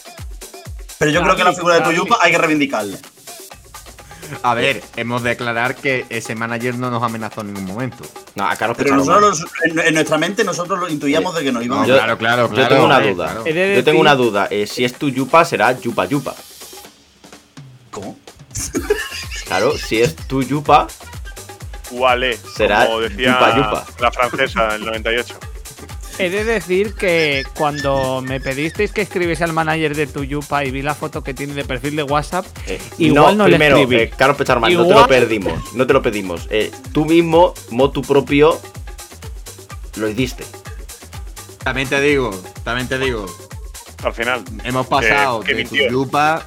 Pero 0.99 1.11
yo 1.11 1.23
creo 1.23 1.35
que 1.35 1.45
la 1.45 1.55
figura 1.55 1.77
de 1.77 1.81
Tuyupa 1.81 2.19
hay 2.21 2.33
que 2.33 2.37
reivindicarla. 2.37 2.99
A 4.43 4.55
ver, 4.55 4.83
hemos 4.97 5.23
de 5.23 5.31
declarar 5.31 5.75
que 5.75 6.07
ese 6.09 6.35
manager 6.35 6.75
no 6.77 6.91
nos 6.91 7.03
amenazó 7.03 7.41
en 7.43 7.53
ningún 7.55 7.65
momento. 7.67 8.05
No, 8.35 8.47
a 8.49 8.57
Carlos 8.57 8.77
Pero 8.79 8.97
nosotros 8.97 9.45
en, 9.65 9.79
en 9.79 9.95
nuestra 9.95 10.19
mente 10.19 10.45
nosotros 10.45 10.79
lo 10.79 10.89
intuíamos 10.89 11.35
de 11.35 11.43
que 11.45 11.53
nos 11.53 11.65
íbamos 11.65 11.87
No, 11.87 11.95
Yo- 11.95 11.99
claro, 11.99 12.19
claro, 12.19 12.49
Yo 12.49 12.55
claro. 12.55 12.69
tengo 12.69 12.85
una 12.87 12.97
Hombre, 12.97 13.15
duda. 13.15 13.27
claro. 13.43 13.75
Yo 13.75 13.85
tengo 13.85 14.01
una 14.01 14.15
duda. 14.15 14.49
Eh, 14.51 14.67
si 14.67 14.85
es 14.85 14.95
tu 14.95 15.09
yupa, 15.09 15.45
será 15.45 15.73
yupa 15.79 16.05
yupa. 16.07 16.35
¿Cómo? 17.91 18.19
Claro, 19.47 19.77
si 19.79 20.01
es 20.03 20.15
tu 20.15 20.43
yupa, 20.43 20.87
Wale, 21.91 22.37
Será 22.55 22.85
como 22.87 23.01
decía 23.01 23.33
yupa, 23.33 23.57
yupa. 23.57 23.87
la 23.99 24.13
francesa 24.13 24.67
en 24.67 24.73
el 24.73 24.85
98. 24.85 25.39
He 26.19 26.31
de 26.31 26.43
decir 26.45 26.95
que 26.95 27.45
cuando 27.57 28.21
me 28.23 28.41
pedisteis 28.41 28.91
que 28.93 29.03
escribiese 29.03 29.45
al 29.45 29.53
manager 29.53 29.95
de 29.95 30.07
tu 30.09 30.25
Yupa 30.25 30.65
y 30.65 30.71
vi 30.73 30.83
la 30.83 30.95
foto 30.95 31.23
que 31.23 31.33
tiene 31.33 31.55
de 31.55 31.65
perfil 31.65 31.95
de 31.97 32.03
WhatsApp, 32.03 32.45
eh, 32.67 32.81
Igual 32.99 33.37
no 33.39 33.45
le 33.47 33.51
primero, 33.57 33.77
escribí. 33.79 34.03
eh, 34.03 34.11
Carlos 34.17 34.37
Pecharromán, 34.37 34.73
no 34.75 34.87
te 34.87 34.95
lo 34.95 35.07
pedimos. 35.07 35.75
No 35.75 35.87
te 35.87 35.93
lo 35.93 36.03
pedimos. 36.03 36.47
Eh, 36.51 36.71
tú 36.93 37.05
mismo, 37.05 37.55
motu 37.71 38.03
propio, 38.03 38.61
lo 39.97 40.09
hiciste. 40.09 40.45
También 41.63 41.89
te 41.89 42.01
digo, 42.01 42.31
también 42.65 42.89
te 42.89 42.99
digo, 42.99 43.27
Al 44.03 44.13
final. 44.13 44.43
hemos 44.65 44.87
pasado 44.87 45.41
que 45.41 45.55
de 45.55 45.65
tu 45.65 45.75
mintió. 45.75 45.91
yupa 45.91 46.47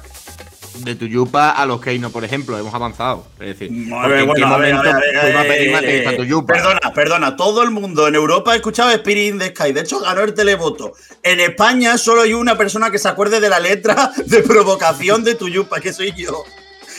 de 0.78 0.94
tu 0.94 1.06
yupa 1.06 1.50
a 1.50 1.66
los 1.66 1.80
Keino, 1.80 2.10
por 2.10 2.24
ejemplo, 2.24 2.58
hemos 2.58 2.72
avanzado. 2.74 3.26
Es 3.40 3.58
decir, 3.58 3.70
A 3.92 4.02
porque 4.02 4.08
ver, 4.08 4.18
¿en 4.18 4.24
qué 4.24 4.26
bueno, 4.42 4.46
a 4.46 4.58
ver, 4.58 4.74
momento 4.74 4.90
a 4.90 5.00
ver, 5.00 5.16
a 5.16 5.22
ver, 5.22 5.22
fuimos 5.22 5.40
a 5.40 5.80
pedir 5.82 6.02
eh, 6.02 6.08
a 6.08 6.16
tu 6.16 6.24
yupa? 6.24 6.54
Perdona, 6.54 6.80
perdona. 6.94 7.36
Todo 7.36 7.62
el 7.62 7.70
mundo 7.70 8.08
en 8.08 8.14
Europa 8.14 8.52
ha 8.52 8.56
escuchado 8.56 8.90
Spirit 8.90 9.32
in 9.32 9.38
the 9.38 9.48
Sky. 9.54 9.72
De 9.72 9.80
hecho, 9.80 10.00
ganó 10.00 10.22
el 10.22 10.34
televoto. 10.34 10.92
En 11.22 11.40
España 11.40 11.96
solo 11.98 12.22
hay 12.22 12.34
una 12.34 12.56
persona 12.56 12.90
que 12.90 12.98
se 12.98 13.08
acuerde 13.08 13.40
de 13.40 13.48
la 13.48 13.60
letra 13.60 14.12
de 14.26 14.42
provocación 14.42 15.24
de 15.24 15.34
tu 15.34 15.48
yupa, 15.48 15.80
que 15.80 15.92
soy 15.92 16.12
yo. 16.16 16.44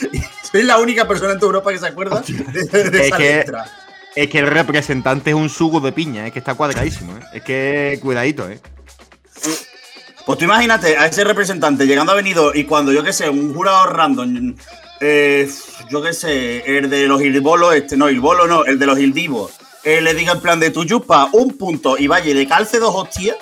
Soy 0.50 0.62
la 0.62 0.78
única 0.78 1.06
persona 1.08 1.32
en 1.32 1.38
toda 1.40 1.48
Europa 1.50 1.72
que 1.72 1.78
se 1.80 1.86
acuerda 1.88 2.20
de, 2.20 2.62
de 2.90 3.00
Es 3.00 3.06
esa 3.06 3.16
que- 3.16 3.36
letra. 3.36 3.64
Es 4.14 4.28
que 4.28 4.38
el 4.38 4.46
representante 4.46 5.30
es 5.30 5.36
un 5.36 5.48
sugo 5.48 5.80
de 5.80 5.90
piña, 5.90 6.24
es 6.28 6.32
que 6.32 6.38
está 6.38 6.54
cuadradísimo, 6.54 7.16
¿eh? 7.16 7.20
Es 7.32 7.42
que 7.42 7.98
cuidadito, 8.00 8.48
¿eh? 8.48 8.60
Pues 10.26 10.38
tú 10.38 10.44
imagínate 10.46 10.96
a 10.96 11.06
ese 11.06 11.22
representante 11.24 11.86
llegando 11.86 12.12
a 12.12 12.14
Benidorm 12.14 12.56
y 12.56 12.64
cuando, 12.64 12.92
yo 12.92 13.02
qué 13.04 13.12
sé, 13.12 13.28
un 13.28 13.54
jurado 13.54 13.86
random, 13.86 14.54
eh, 15.00 15.48
yo 15.90 16.00
qué 16.02 16.12
sé, 16.14 16.78
el 16.78 16.88
de 16.88 17.06
los 17.06 17.20
Ilbolos, 17.20 17.74
este, 17.74 17.96
no, 17.96 18.08
Ilbolo 18.08 18.46
no, 18.46 18.64
el 18.64 18.78
de 18.78 18.86
los 18.86 18.98
Ildivos, 18.98 19.52
eh, 19.82 20.00
le 20.00 20.14
diga 20.14 20.32
en 20.32 20.40
plan 20.40 20.58
de 20.58 20.70
tu 20.70 20.84
yupa 20.84 21.28
un 21.32 21.58
punto 21.58 21.98
y 21.98 22.06
vaya 22.06 22.30
y 22.30 22.34
le 22.34 22.46
calce 22.48 22.78
dos 22.78 22.94
hostias, 22.94 23.36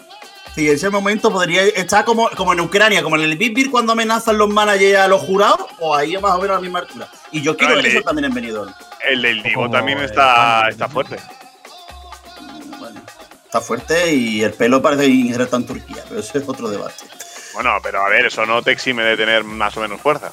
sí, 0.57 0.69
en 0.69 0.75
ese 0.75 0.91
momento 0.91 1.31
podría 1.31 1.63
estar 1.63 2.05
como, 2.05 2.29
como 2.31 2.53
en 2.53 2.59
Ucrania, 2.61 3.01
como 3.05 3.15
en 3.15 3.23
el 3.23 3.37
Big 3.37 3.55
Beer 3.55 3.71
cuando 3.71 3.93
amenazan 3.93 4.37
los 4.39 4.49
managers 4.49 4.99
a 4.99 5.07
los 5.07 5.21
jurados, 5.23 5.61
o 5.79 5.95
ahí 5.95 6.17
más 6.19 6.33
o 6.33 6.39
menos 6.39 6.51
a 6.51 6.55
la 6.55 6.61
misma 6.61 6.81
altura. 6.81 7.09
Y 7.31 7.43
yo 7.43 7.57
quiero 7.57 7.75
No, 7.75 7.81
el 7.81 7.87
eso 7.87 7.99
de- 7.99 8.03
también 8.05 8.25
en 8.25 8.35
Benidorm. 8.35 8.73
El 9.09 9.23
del 9.23 9.43
Divo 9.45 9.71
también 9.71 9.99
está, 9.99 10.69
está 10.69 10.89
fuerte. 10.89 11.17
Está 13.53 13.61
fuerte 13.61 14.15
y 14.15 14.43
el 14.43 14.55
pelo 14.55 14.81
parece 14.81 15.05
injerto 15.09 15.57
en 15.57 15.67
Turquía, 15.67 16.03
pero 16.09 16.21
ese 16.21 16.39
es 16.39 16.49
otro 16.49 16.71
debate. 16.71 17.05
Bueno, 17.53 17.69
pero 17.83 18.01
a 18.01 18.09
ver, 18.09 18.25
eso 18.25 18.47
no 18.47 18.63
te 18.63 18.73
exime 18.73 19.03
de 19.03 19.15
tener 19.15 19.45
más 19.45 19.77
o 19.77 19.81
menos 19.83 20.01
fuerza. 20.01 20.33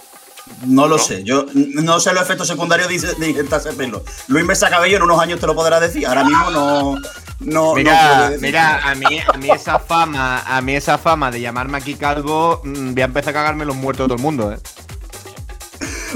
No 0.66 0.88
lo 0.88 0.96
¿No? 0.96 1.04
sé, 1.04 1.26
yo 1.26 1.46
no 1.54 2.00
sé 2.00 2.14
los 2.14 2.24
efectos 2.24 2.48
secundarios 2.48 2.88
de, 2.88 3.16
de 3.16 3.30
inyectarse 3.30 3.74
pelo. 3.74 4.06
Luis 4.30 4.46
Mesa 4.46 4.70
Cabello 4.70 4.96
en 4.96 5.04
unos 5.04 5.20
años 5.20 5.38
te 5.38 5.48
lo 5.48 5.54
podrá 5.54 5.82
decir, 5.82 6.08
ahora 6.08 6.24
mismo 6.24 6.50
no. 6.50 6.96
no 7.42 7.76
Mira, 7.76 8.30
no 8.30 8.38
mira, 8.40 8.90
a 8.90 8.96
mí, 8.96 9.20
a 9.28 9.38
mí 9.38 9.52
esa 9.52 9.80
fama, 9.80 10.40
a 10.40 10.62
mí 10.62 10.78
esa 10.78 10.98
fama 10.98 11.30
de 11.30 11.42
llamarme 11.42 11.78
aquí 11.78 11.96
calvo, 11.96 12.62
mm, 12.64 12.94
voy 12.94 13.02
a 13.02 13.06
empezar 13.06 13.32
a 13.32 13.34
cagarme 13.34 13.66
los 13.66 13.76
muertos 13.76 14.06
de 14.06 14.08
todo 14.08 14.16
el 14.16 14.24
mundo, 14.24 14.54
¿eh? 14.54 14.60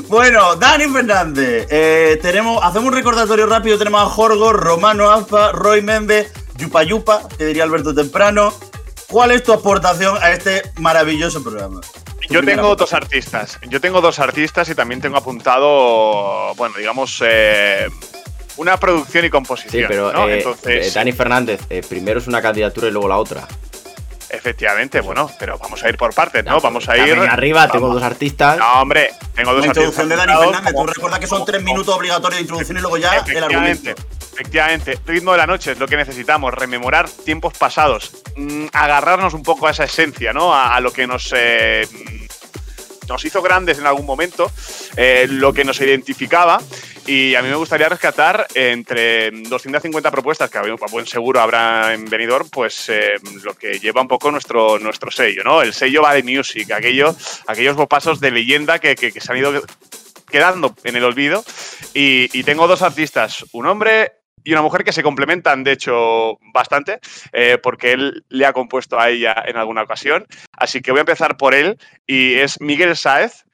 Bueno, 0.07 0.55
Dani 0.55 0.85
Fernández, 0.85 1.67
eh, 1.69 2.17
tenemos, 2.21 2.63
hacemos 2.63 2.87
un 2.87 2.93
recordatorio 2.93 3.45
rápido. 3.45 3.77
Tenemos 3.77 4.01
a 4.01 4.05
Jorgo, 4.05 4.53
Romano 4.53 5.11
Alfa, 5.11 5.51
Roy 5.51 5.81
Méndez, 5.81 6.31
Yupa 6.57 6.83
Yupa, 6.83 7.27
que 7.37 7.45
diría 7.45 7.63
Alberto 7.63 7.93
Temprano. 7.93 8.53
¿Cuál 9.07 9.31
es 9.31 9.43
tu 9.43 9.53
aportación 9.53 10.17
a 10.21 10.31
este 10.31 10.63
maravilloso 10.79 11.43
programa? 11.43 11.81
Yo 12.29 12.43
tengo 12.43 12.75
dos 12.75 12.93
artistas. 12.93 13.59
Yo 13.69 13.79
tengo 13.81 14.01
dos 14.01 14.17
artistas 14.19 14.69
y 14.69 14.75
también 14.75 15.01
tengo 15.01 15.17
apuntado, 15.17 16.53
bueno, 16.55 16.75
digamos, 16.77 17.21
eh, 17.25 17.87
una 18.57 18.77
producción 18.77 19.25
y 19.25 19.29
composición. 19.29 19.83
Sí, 19.83 19.85
pero 19.87 20.11
¿no? 20.13 20.27
eh, 20.29 20.37
Entonces, 20.37 20.87
eh, 20.87 20.91
Dani 20.93 21.11
Fernández, 21.11 21.61
eh, 21.69 21.81
primero 21.87 22.19
es 22.19 22.27
una 22.27 22.41
candidatura 22.41 22.87
y 22.87 22.91
luego 22.91 23.07
la 23.07 23.17
otra. 23.17 23.47
efectivamente, 24.29 24.99
bueno, 25.01 25.29
pero 25.37 25.57
vamos 25.59 25.83
a 25.83 25.89
ir 25.89 25.97
por 25.97 26.13
partes, 26.13 26.43
¿no? 26.43 26.59
Vamos 26.59 26.89
a 26.89 26.97
ir. 26.97 27.13
Arriba 27.19 27.67
tengo 27.67 27.87
vamos. 27.87 28.01
dos 28.01 28.09
artistas. 28.09 28.57
No, 28.57 28.81
hombre, 28.81 29.11
tengo 29.35 29.53
dos 29.53 29.63
La 29.65 29.69
artistas. 29.71 29.83
introducción 29.93 30.09
de 30.09 30.15
Dani 30.15 30.33
Fernández. 30.33 30.73
Tú 30.73 30.87
recuerda 30.87 31.19
que 31.19 31.27
son 31.27 31.45
tres 31.45 31.61
minutos 31.61 31.93
obligatorios 31.95 32.37
de 32.37 32.41
introducción 32.41 32.77
y 32.77 32.81
luego 32.81 32.97
ya 32.97 33.13
el 33.15 33.19
Efectivamente, 33.21 33.89
argumento. 33.91 34.03
Efectivamente. 34.33 34.99
Ritmo 35.05 35.31
de 35.31 35.37
la 35.37 35.47
noche 35.47 35.71
es 35.71 35.79
lo 35.79 35.87
que 35.87 35.95
necesitamos, 35.97 36.53
rememorar 36.53 37.09
tiempos 37.09 37.53
pasados, 37.57 38.11
mm, 38.35 38.65
agarrarnos 38.73 39.33
un 39.33 39.43
poco 39.43 39.67
a 39.67 39.71
esa 39.71 39.85
esencia, 39.85 40.33
¿no? 40.33 40.53
A, 40.53 40.79
lo 40.79 40.91
que 40.91 41.07
nos, 41.07 41.33
eh, 41.35 41.87
nos 43.07 43.23
hizo 43.25 43.41
grandes 43.41 43.79
en 43.79 43.85
algún 43.85 44.05
momento, 44.05 44.51
eh, 44.97 45.27
lo 45.29 45.53
que 45.53 45.63
nos 45.63 45.79
identificaba. 45.81 46.59
Y 47.05 47.35
a 47.35 47.41
mí 47.41 47.49
me 47.49 47.55
gustaría 47.55 47.89
rescatar 47.89 48.47
entre 48.53 49.29
250 49.31 50.09
propuestas, 50.09 50.49
que 50.49 50.57
a 50.57 50.61
buen- 50.89 51.05
seguro 51.05 51.41
habrá 51.41 51.93
en 51.93 52.05
Benidorm, 52.05 52.49
pues 52.49 52.87
eh, 52.87 53.15
lo 53.43 53.53
que 53.55 53.77
lleva 53.77 54.01
un 54.01 54.07
poco 54.07 54.31
nuestro, 54.31 54.79
nuestro 54.79 55.11
sello, 55.11 55.43
¿no? 55.43 55.61
El 55.61 55.73
sello 55.73 56.01
Valley 56.01 56.23
Music, 56.23 56.71
aquello, 56.71 57.13
aquellos 57.47 57.75
pasos 57.87 58.21
de 58.21 58.31
leyenda 58.31 58.79
que, 58.79 58.95
que- 58.95 59.11
que 59.11 59.19
se 59.19 59.31
han 59.33 59.37
ido 59.37 59.61
quedando 60.31 60.73
en 60.85 60.95
el 60.95 61.03
olvido. 61.03 61.43
Y 61.93 62.41
tengo 62.43 62.67
dos 62.67 62.81
artistas, 62.81 63.43
un 63.51 63.67
hombre 63.67 64.13
y 64.43 64.51
una 64.51 64.61
mujer 64.61 64.83
que 64.83 64.91
se 64.91 65.03
complementan, 65.03 65.63
de 65.63 65.73
hecho, 65.73 66.37
bastante, 66.53 66.99
eh, 67.31 67.57
porque 67.61 67.93
él 67.93 68.25
le 68.29 68.45
ha 68.45 68.53
compuesto 68.53 68.99
a 68.99 69.09
ella 69.09 69.35
en 69.45 69.57
alguna 69.57 69.83
ocasión. 69.83 70.25
Así 70.51 70.81
que 70.81 70.91
voy 70.91 70.99
a 70.99 71.01
empezar 71.01 71.37
por 71.37 71.53
él 71.53 71.77
y 72.05 72.35
es 72.35 72.59
Miguel 72.61 72.95
Sáez. 72.95 73.45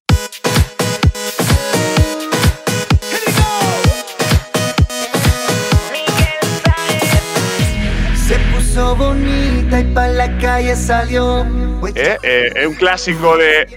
Se 8.28 8.38
puso 8.52 8.96
bonita 8.96 9.39
y 11.94 12.00
¿eh? 12.00 12.18
Eh, 12.24 12.52
eh, 12.56 12.68
un 12.68 12.76
clásico 12.76 13.38
de, 13.38 13.68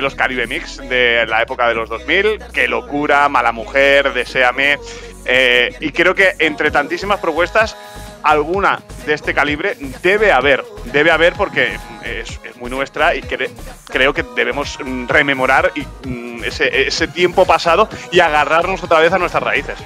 los 0.00 0.14
Caribe 0.14 0.46
Mix 0.46 0.78
de 0.78 1.26
la 1.26 1.42
época 1.42 1.68
de 1.68 1.74
los 1.74 1.88
2000 1.88 2.38
qué 2.52 2.68
locura 2.68 3.28
mala 3.28 3.52
mujer 3.52 4.12
deséame. 4.12 4.78
Eh, 5.24 5.74
y 5.80 5.90
creo 5.92 6.14
que 6.14 6.34
entre 6.38 6.70
tantísimas 6.70 7.20
propuestas 7.20 7.76
alguna 8.22 8.80
de 9.06 9.14
este 9.14 9.34
calibre 9.34 9.76
debe 10.02 10.32
haber. 10.32 10.64
Debe 10.92 11.10
haber 11.10 11.34
porque 11.34 11.76
es, 12.04 12.40
es 12.44 12.56
muy 12.56 12.70
nuestra 12.70 13.14
y 13.14 13.22
cre- 13.22 13.50
creo 13.86 14.14
que 14.14 14.24
debemos 14.34 14.78
mm, 14.84 15.06
rememorar 15.08 15.72
mm, 16.04 16.44
ese 16.44 17.08
tiempo 17.08 17.44
pasado 17.44 17.88
y 18.10 18.20
agarrarnos 18.20 18.82
otra 18.82 19.00
vez 19.00 19.12
a 19.12 19.18
nuestras 19.18 19.42
raíces 19.42 19.76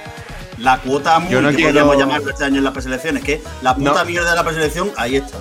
La 0.61 0.77
cuota 0.79 1.19
muy 1.19 1.31
Yo 1.31 1.41
no 1.41 1.49
que 1.49 1.55
quiero- 1.55 1.69
podríamos 1.69 1.97
llamarlo 1.97 2.29
este 2.31 2.43
año 2.45 2.57
en 2.57 2.63
las 2.63 2.73
preselecciones, 2.73 3.23
que 3.23 3.41
la 3.61 3.75
puta 3.75 3.93
No. 3.93 4.05
mierda 4.05 4.29
de 4.29 4.35
la 4.35 4.43
preselección, 4.43 4.91
ahí 4.97 5.17
está. 5.17 5.37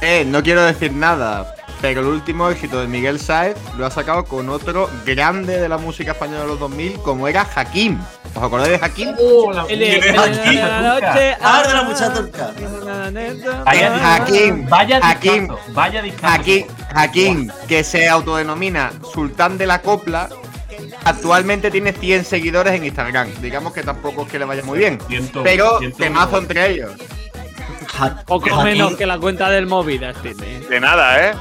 Eh, 0.00 0.24
no 0.26 0.42
quiero 0.42 0.62
decir 0.62 0.92
nada, 0.92 1.54
pero 1.80 2.00
el 2.00 2.06
último 2.08 2.48
éxito 2.50 2.80
de 2.80 2.88
Miguel 2.88 3.20
Saez 3.20 3.56
lo 3.76 3.86
ha 3.86 3.90
sacado 3.90 4.24
con 4.24 4.48
otro 4.48 4.90
grande 5.06 5.60
de 5.60 5.68
la 5.68 5.78
música 5.78 6.12
española 6.12 6.40
de 6.40 6.46
los 6.48 6.58
2000, 6.58 6.94
como 7.02 7.28
era 7.28 7.46
Hakim. 7.54 7.98
¿Os 8.34 8.42
acordáis 8.42 8.78
de 8.78 8.84
Hakim? 8.86 9.08
Oh, 9.18 9.52
la 9.52 9.64
la 9.64 11.82
muchacha. 11.82 12.24
Vaya 13.64 14.14
Hakim, 14.16 14.66
Vaya 14.68 15.00
Hakim, 15.02 15.48
vaya. 15.72 16.02
Hakim, 16.22 16.66
Hakim, 16.94 17.50
que 17.68 17.84
se 17.84 18.08
autodenomina 18.08 18.90
Sultán 19.12 19.58
de 19.58 19.66
la 19.66 19.82
Copla, 19.82 20.28
actualmente 21.04 21.70
tiene 21.70 21.92
100 21.92 22.24
seguidores 22.24 22.74
en 22.74 22.84
Instagram. 22.84 23.28
Digamos 23.40 23.72
que 23.72 23.82
tampoco 23.82 24.22
es 24.22 24.28
que 24.32 24.38
le 24.38 24.44
vaya 24.44 24.62
muy 24.62 24.78
bien, 24.78 24.98
Ciento- 25.08 25.42
pero 25.42 25.78
ciento- 25.78 25.98
temazo 25.98 26.38
entre 26.38 26.70
ellos. 26.70 26.92
Poco 28.26 28.62
menos 28.62 28.94
que 28.96 29.04
la 29.06 29.18
cuenta 29.18 29.50
del 29.50 29.66
Movidas 29.66 30.16
tiene. 30.22 30.60
de 30.60 30.80
nada 30.80 31.30
eh 31.30 31.34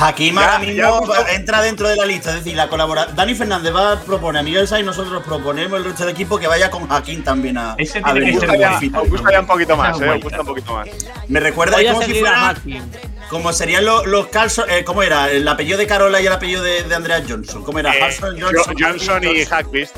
Hakim 0.00 0.36
ahora 0.38 0.58
mismo 0.58 1.12
entra 1.30 1.62
dentro 1.62 1.88
de 1.88 1.96
la 1.96 2.04
lista, 2.06 2.30
es 2.30 2.36
decir, 2.44 2.56
la 2.56 2.68
colaboración. 2.68 3.14
Dani 3.16 3.34
Fernández 3.34 3.74
va 3.74 3.92
a 3.92 4.00
proponer 4.00 4.40
a 4.40 4.42
Miguel 4.42 4.66
Sá 4.66 4.80
y 4.80 4.82
nosotros 4.82 5.22
proponemos 5.24 5.78
el 5.78 5.84
resto 5.84 6.04
del 6.04 6.12
equipo 6.14 6.38
que 6.38 6.46
vaya 6.46 6.70
con 6.70 6.90
Hakim 6.90 7.22
también 7.22 7.58
a. 7.58 7.74
Ese 7.78 8.00
a 8.02 8.12
tiene 8.12 8.32
que 8.32 8.40
ser 8.40 8.48
gustaría- 8.48 9.00
gustaría 9.08 9.40
un 9.40 9.46
poquito 9.46 9.76
más 9.76 10.00
eh, 10.00 10.20
gusta 10.22 10.40
un 10.40 10.46
poquito 10.46 10.74
más 10.74 10.88
Me 11.28 11.40
recuerda 11.40 11.76
como 11.82 12.02
si 12.02 12.14
fuera. 12.14 12.54
Como 13.30 13.52
serían 13.52 13.84
los, 13.84 14.06
los 14.06 14.26
Carlson. 14.28 14.68
eh, 14.68 14.84
¿Cómo 14.84 15.02
era? 15.02 15.30
El 15.30 15.46
apellido 15.48 15.78
de 15.78 15.86
Carola 15.86 16.20
y 16.20 16.26
el 16.26 16.32
apellido 16.32 16.62
de, 16.62 16.82
de 16.82 16.94
Andrea 16.94 17.22
Johnson. 17.26 17.62
¿Cómo 17.64 17.78
era? 17.78 17.94
Eh, 17.96 18.00
Johnson. 18.00 18.36
Johnson 18.40 19.24
y 19.24 19.28
Johnson. 19.28 19.46
Hackbeast 19.50 19.96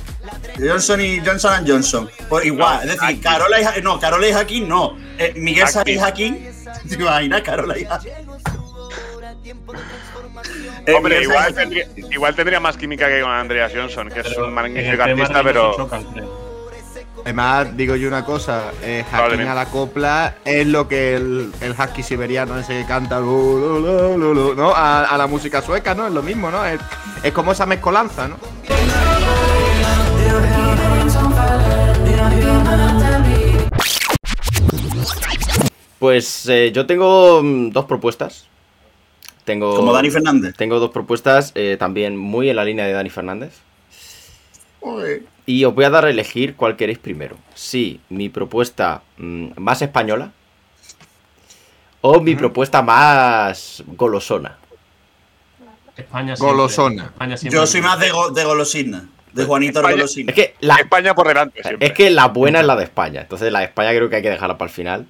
Johnson 0.58 1.00
y 1.00 1.20
Johnson 1.24 1.52
and 1.54 1.68
Johnson. 1.70 2.10
Pues 2.28 2.46
igual, 2.46 2.76
No, 2.76 2.80
es 2.82 2.86
decir, 2.88 3.02
Hakim. 3.02 3.20
Carola 3.22 3.60
y 3.78 3.82
no, 3.82 3.98
Carola 4.00 4.28
y 4.28 4.32
Hakim 4.32 4.68
no. 4.68 4.96
Eh, 5.18 5.32
Miguel 5.36 5.68
Sá 5.68 5.82
y 5.86 5.98
Hakim. 5.98 6.34
Hakim. 6.34 6.52
¿Te 6.88 6.94
imaginas 6.94 7.42
Carola 7.42 7.78
y 7.78 7.84
Hakim? 7.84 8.12
Eh, 10.86 10.92
Hombre, 10.92 11.22
igual 11.22 11.54
tendría, 11.54 11.86
igual 11.96 12.34
tendría 12.34 12.60
más 12.60 12.76
química 12.76 13.08
que 13.08 13.20
con 13.20 13.30
Andreas 13.30 13.72
Johnson, 13.74 14.08
que 14.08 14.20
es 14.20 14.36
un 14.36 14.52
magnífico 14.54 15.02
artista, 15.02 15.42
pero. 15.42 15.76
chocan. 15.76 16.04
Además, 17.24 17.76
digo 17.76 17.96
yo 17.96 18.06
una 18.06 18.24
cosa, 18.24 18.70
eh, 18.82 19.04
Probablemente. 19.10 19.50
a 19.50 19.54
la 19.56 19.64
copla 19.66 20.36
es 20.44 20.64
lo 20.64 20.86
que 20.86 21.16
el, 21.16 21.52
el 21.60 21.72
husky 21.72 22.04
siberiano 22.04 22.56
ese 22.56 22.82
que 22.82 22.86
canta 22.86 23.18
lu, 23.18 23.58
lu, 23.58 23.80
lu, 23.80 24.16
lu, 24.16 24.34
lu, 24.34 24.54
¿no? 24.54 24.72
A, 24.72 25.06
a 25.06 25.18
la 25.18 25.26
música 25.26 25.60
sueca, 25.60 25.92
¿no? 25.92 26.06
Es 26.06 26.12
lo 26.12 26.22
mismo, 26.22 26.52
¿no? 26.52 26.64
Es, 26.64 26.78
es 27.24 27.32
como 27.32 27.50
esa 27.50 27.66
mezcolanza, 27.66 28.28
¿no? 28.28 28.36
Pues 35.98 36.46
eh, 36.48 36.72
yo 36.72 36.86
tengo 36.86 37.42
mm, 37.42 37.70
dos 37.70 37.86
propuestas. 37.86 38.45
Tengo, 39.46 39.76
Como 39.76 39.92
Dani 39.94 40.10
Fernández. 40.10 40.54
Tengo 40.56 40.78
dos 40.78 40.90
propuestas 40.90 41.52
eh, 41.54 41.76
también 41.78 42.16
muy 42.18 42.50
en 42.50 42.56
la 42.56 42.64
línea 42.64 42.84
de 42.84 42.92
Dani 42.92 43.08
Fernández. 43.08 43.54
Y 45.46 45.64
os 45.64 45.74
voy 45.74 45.84
a 45.84 45.90
dar 45.90 46.04
a 46.04 46.10
elegir 46.10 46.54
cuál 46.56 46.76
queréis 46.76 46.98
primero. 46.98 47.36
Si 47.54 48.00
mi 48.08 48.28
propuesta 48.28 49.02
mm, 49.16 49.46
más 49.56 49.80
española 49.82 50.32
o 52.00 52.20
mi 52.20 52.34
propuesta 52.36 52.82
más 52.82 53.82
golosona. 53.86 54.58
España 55.96 56.36
siempre. 56.36 56.52
Golosona. 56.56 57.04
España 57.06 57.36
siempre. 57.36 57.58
Yo 57.58 57.66
soy 57.66 57.80
más 57.82 57.98
de, 57.98 58.10
go- 58.10 58.30
de 58.30 58.44
golosina. 58.44 59.08
De 59.32 59.44
Juanito 59.44 59.78
España- 59.80 59.94
Golosina. 59.96 60.30
Es 60.30 60.34
que 60.36 60.54
la, 60.60 60.76
España 60.76 61.14
por 61.14 61.26
delante 61.28 61.62
siempre. 61.62 61.86
es 61.86 61.92
que 61.94 62.10
la 62.10 62.26
buena 62.28 62.60
es 62.60 62.66
la 62.66 62.76
de 62.76 62.84
España. 62.84 63.22
Entonces 63.22 63.50
la 63.52 63.60
de 63.60 63.64
España 63.66 63.90
creo 63.90 64.08
que 64.10 64.16
hay 64.16 64.22
que 64.22 64.30
dejarla 64.30 64.58
para 64.58 64.68
el 64.68 64.74
final. 64.74 65.06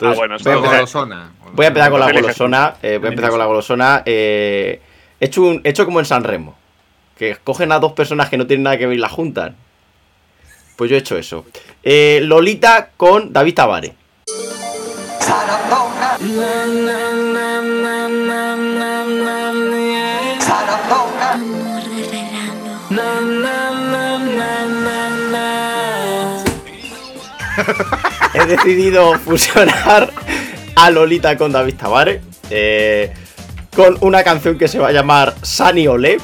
Entonces, 0.00 0.16
Ah, 0.16 0.20
bueno, 0.20 0.36
voy, 0.44 0.52
a 0.52 0.56
empezar, 0.56 0.76
Golosona. 0.76 1.30
voy 1.52 1.64
a 1.64 1.68
empezar 1.68 1.90
con 1.90 1.98
la 2.00 2.06
golosona. 2.12 2.74
eh, 2.82 2.98
voy 2.98 3.06
a 3.06 3.10
empezar 3.10 3.30
con 3.30 3.38
la 3.40 3.44
golosona. 3.46 4.02
eh, 4.06 4.80
he, 5.18 5.24
hecho 5.26 5.42
un- 5.42 5.60
he 5.64 5.70
hecho 5.70 5.84
como 5.84 5.98
en 5.98 6.06
San 6.06 6.22
Remo. 6.22 6.56
Que 7.16 7.36
cogen 7.42 7.72
a 7.72 7.80
dos 7.80 7.94
personas 7.94 8.28
que 8.28 8.36
no 8.36 8.46
tienen 8.46 8.62
nada 8.62 8.78
que 8.78 8.86
ver 8.86 8.96
y 8.96 9.00
las 9.00 9.10
juntan. 9.10 9.56
Pues 10.76 10.88
yo 10.88 10.96
he 10.96 11.00
hecho 11.00 11.18
eso. 11.18 11.44
Eh, 11.82 12.20
Lolita 12.22 12.90
con 12.96 13.32
David 13.32 13.54
Tavares. 13.54 13.92
he 28.34 28.46
decidido 28.46 29.18
fusionar 29.18 30.12
a 30.76 30.90
Lolita 30.90 31.36
con 31.36 31.52
David 31.52 31.74
Tavares. 31.74 32.20
eh, 32.50 33.12
con 33.74 33.96
una 34.00 34.24
canción 34.24 34.58
que 34.58 34.66
se 34.66 34.78
va 34.78 34.88
a 34.88 34.92
llamar 34.92 35.34
Sunny 35.42 35.86
Olé. 35.86 36.18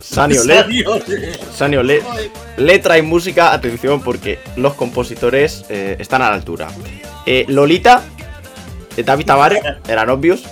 Sunny 0.00 1.76
Olé. 1.76 2.02
Letra 2.56 2.96
y 2.96 3.02
música, 3.02 3.52
atención, 3.52 4.00
porque 4.00 4.38
los 4.56 4.74
compositores 4.74 5.66
eh, 5.68 5.96
están 5.98 6.22
a 6.22 6.30
la 6.30 6.36
altura. 6.36 6.68
Eh, 7.26 7.44
Lolita, 7.48 8.02
David 8.96 9.26
Tavares, 9.26 9.62
eran 9.88 10.08
obvios. 10.08 10.44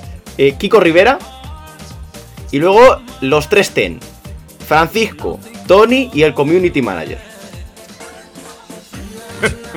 Kiko 0.58 0.80
Rivera. 0.80 1.18
Y 2.50 2.58
luego 2.58 3.00
los 3.20 3.48
tres 3.48 3.70
Ten. 3.70 4.00
Francisco, 4.66 5.38
Tony 5.66 6.10
y 6.12 6.22
el 6.22 6.34
Community 6.34 6.82
Manager. 6.82 7.31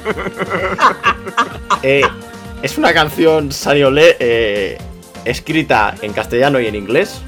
Eh, 1.83 2.01
es 2.61 2.79
una 2.79 2.93
canción 2.93 3.51
Sunny 3.51 3.83
Olé 3.83 4.15
eh, 4.19 4.77
escrita 5.23 5.93
en 6.01 6.13
castellano 6.13 6.59
y 6.59 6.67
en 6.67 6.75
inglés. 6.75 7.21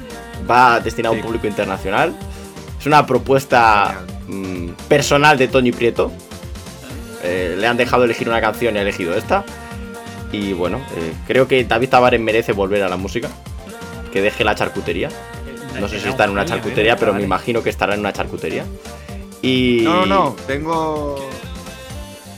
Va 0.50 0.80
destinada 0.80 1.14
a 1.14 1.18
un 1.18 1.24
público 1.24 1.46
internacional. 1.46 2.12
Es 2.78 2.86
una 2.86 3.06
propuesta 3.06 4.00
mm, 4.26 4.70
personal 4.88 5.38
de 5.38 5.48
Tony 5.48 5.70
Prieto. 5.70 6.12
Eh, 7.22 7.56
le 7.58 7.66
han 7.66 7.76
dejado 7.76 8.04
elegir 8.04 8.28
una 8.28 8.40
canción 8.40 8.74
y 8.74 8.78
ha 8.78 8.82
elegido 8.82 9.14
esta. 9.14 9.44
Y 10.32 10.52
bueno, 10.52 10.78
eh, 10.96 11.12
creo 11.26 11.48
que 11.48 11.64
David 11.64 11.88
Tavares 11.88 12.20
merece 12.20 12.52
volver 12.52 12.82
a 12.82 12.88
la 12.88 12.96
música. 12.96 13.28
Que 14.12 14.22
deje 14.22 14.44
la 14.44 14.54
charcutería. 14.54 15.08
No 15.78 15.88
sé 15.88 16.00
si 16.00 16.08
está 16.08 16.24
en 16.24 16.30
una 16.30 16.44
charcutería, 16.44 16.96
pero 16.96 17.14
me 17.14 17.22
imagino 17.22 17.62
que 17.62 17.70
estará 17.70 17.94
en 17.94 18.00
una 18.00 18.12
charcutería. 18.12 18.64
Y. 19.42 19.82
No, 19.84 20.04
no, 20.04 20.06
no. 20.06 20.36
Tengo. 20.46 21.16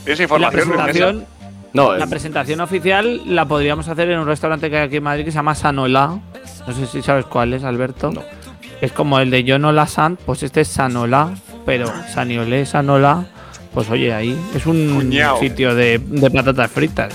¿Tienes 0.03 0.19
La 0.19 0.23
información? 0.23 0.69
Mesa? 0.69 0.83
presentación, 0.85 1.25
No, 1.73 1.93
la 1.95 2.05
eh, 2.05 2.07
presentación 2.07 2.61
oficial 2.61 3.21
la 3.25 3.45
podríamos 3.45 3.87
hacer 3.87 4.09
en 4.09 4.19
un 4.19 4.27
restaurante 4.27 4.69
que 4.69 4.77
hay 4.77 4.87
aquí 4.87 4.97
en 4.97 5.03
Madrid 5.03 5.25
que 5.25 5.31
se 5.31 5.35
llama 5.35 5.55
Sanola. 5.55 6.19
No 6.67 6.73
sé 6.73 6.85
si 6.87 7.01
sabes 7.01 7.25
cuál 7.25 7.53
es, 7.53 7.63
Alberto. 7.63 8.11
No. 8.11 8.21
Es 8.81 8.91
como 8.91 9.19
el 9.19 9.29
de 9.29 9.43
Yo 9.43 9.59
no 9.59 9.71
la 9.71 9.85
Sant, 9.87 10.19
pues 10.25 10.41
este 10.43 10.61
es 10.61 10.67
Sanola, 10.67 11.33
pero 11.65 11.85
Saniolé, 12.13 12.65
Sanola, 12.65 13.25
pues 13.73 13.89
oye, 13.91 14.11
ahí 14.13 14.35
es 14.55 14.65
un 14.65 14.95
Cuñao. 14.95 15.39
sitio 15.39 15.75
de, 15.75 15.99
de 15.99 16.31
patatas 16.31 16.71
fritas. 16.71 17.13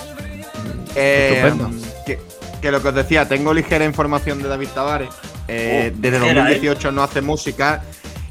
Eh, 0.95 1.33
Estupendo. 1.45 1.71
que, 2.07 2.19
que 2.63 2.71
lo 2.71 2.81
que 2.81 2.89
os 2.89 2.95
decía, 2.95 3.27
tengo 3.29 3.53
ligera 3.53 3.85
información 3.85 4.41
de 4.43 4.49
David 4.49 4.69
Tavares. 4.75 5.11
Eh, 5.49 5.93
desde 5.97 6.19
ligera, 6.21 6.43
2018 6.43 6.93
no 6.93 7.03
hace 7.03 7.21
música. 7.21 7.83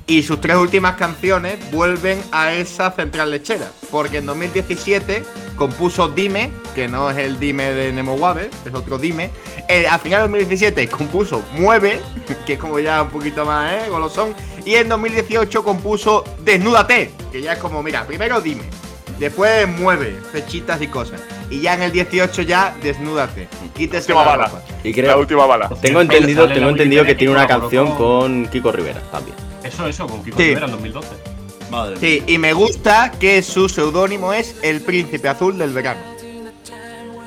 Y 0.07 0.21
sus 0.21 0.39
tres 0.39 0.55
últimas 0.57 0.95
canciones 0.97 1.57
vuelven 1.71 2.21
a 2.31 2.53
esa 2.53 2.91
central 2.91 3.31
lechera. 3.31 3.71
Porque 3.89 4.17
en 4.19 4.27
2017 4.27 5.23
compuso 5.55 6.09
Dime, 6.09 6.51
que 6.75 6.87
no 6.87 7.09
es 7.09 7.17
el 7.17 7.39
Dime 7.39 7.71
de 7.73 7.91
Nemo 7.91 8.13
Waber, 8.13 8.51
es 8.65 8.73
otro 8.73 8.99
Dime. 8.99 9.31
Eh, 9.67 9.87
a 9.89 9.97
final 9.97 10.19
de 10.19 10.27
2017 10.27 10.87
compuso 10.89 11.43
Mueve, 11.53 11.99
que 12.45 12.53
es 12.53 12.59
como 12.59 12.77
ya 12.79 13.01
un 13.01 13.09
poquito 13.09 13.45
más, 13.45 13.73
¿eh? 13.73 13.89
Golosón. 13.89 14.35
Y 14.63 14.75
en 14.75 14.89
2018 14.89 15.63
compuso 15.63 16.23
Desnúdate, 16.43 17.09
que 17.31 17.41
ya 17.41 17.53
es 17.53 17.59
como, 17.59 17.81
mira, 17.81 18.05
primero 18.05 18.41
Dime. 18.41 18.63
Después 19.17 19.65
mueve, 19.67 20.19
fechitas 20.31 20.81
y 20.81 20.87
cosas. 20.87 21.21
Y 21.49 21.61
ya 21.61 21.73
en 21.75 21.83
el 21.83 21.91
18 21.93 22.41
ya 22.41 22.75
desnúdate. 22.83 23.47
Quítese 23.75 24.11
Última 24.11 24.25
la 24.25 24.31
bala. 24.37 24.45
ropa. 24.47 24.61
y 24.83 24.89
La 24.89 24.93
creo. 24.93 25.19
última 25.19 25.45
bala. 25.45 25.69
Tengo 25.81 26.01
entendido, 26.01 26.45
la 26.45 26.53
tengo 26.53 26.69
entendido 26.69 27.05
que 27.05 27.15
tiene 27.15 27.33
una 27.33 27.47
canción 27.47 27.95
con 27.95 28.45
Kiko 28.47 28.71
Rivera 28.73 28.99
también. 29.11 29.37
Eso, 29.65 29.87
eso, 29.87 30.07
con 30.07 30.23
Kiko 30.23 30.37
Sí. 30.37 30.43
Rivera 30.49 30.65
en 30.65 30.71
2012. 30.71 31.07
Madre 31.71 31.91
mía. 31.91 31.99
Sí, 31.99 32.23
y 32.27 32.37
me 32.37 32.53
gusta 32.53 33.11
que 33.19 33.41
su 33.41 33.67
seudónimo 33.67 34.31
es 34.33 34.55
El 34.61 34.81
Príncipe 34.81 35.27
Azul 35.27 35.57
del 35.57 35.71
Verano. 35.71 35.99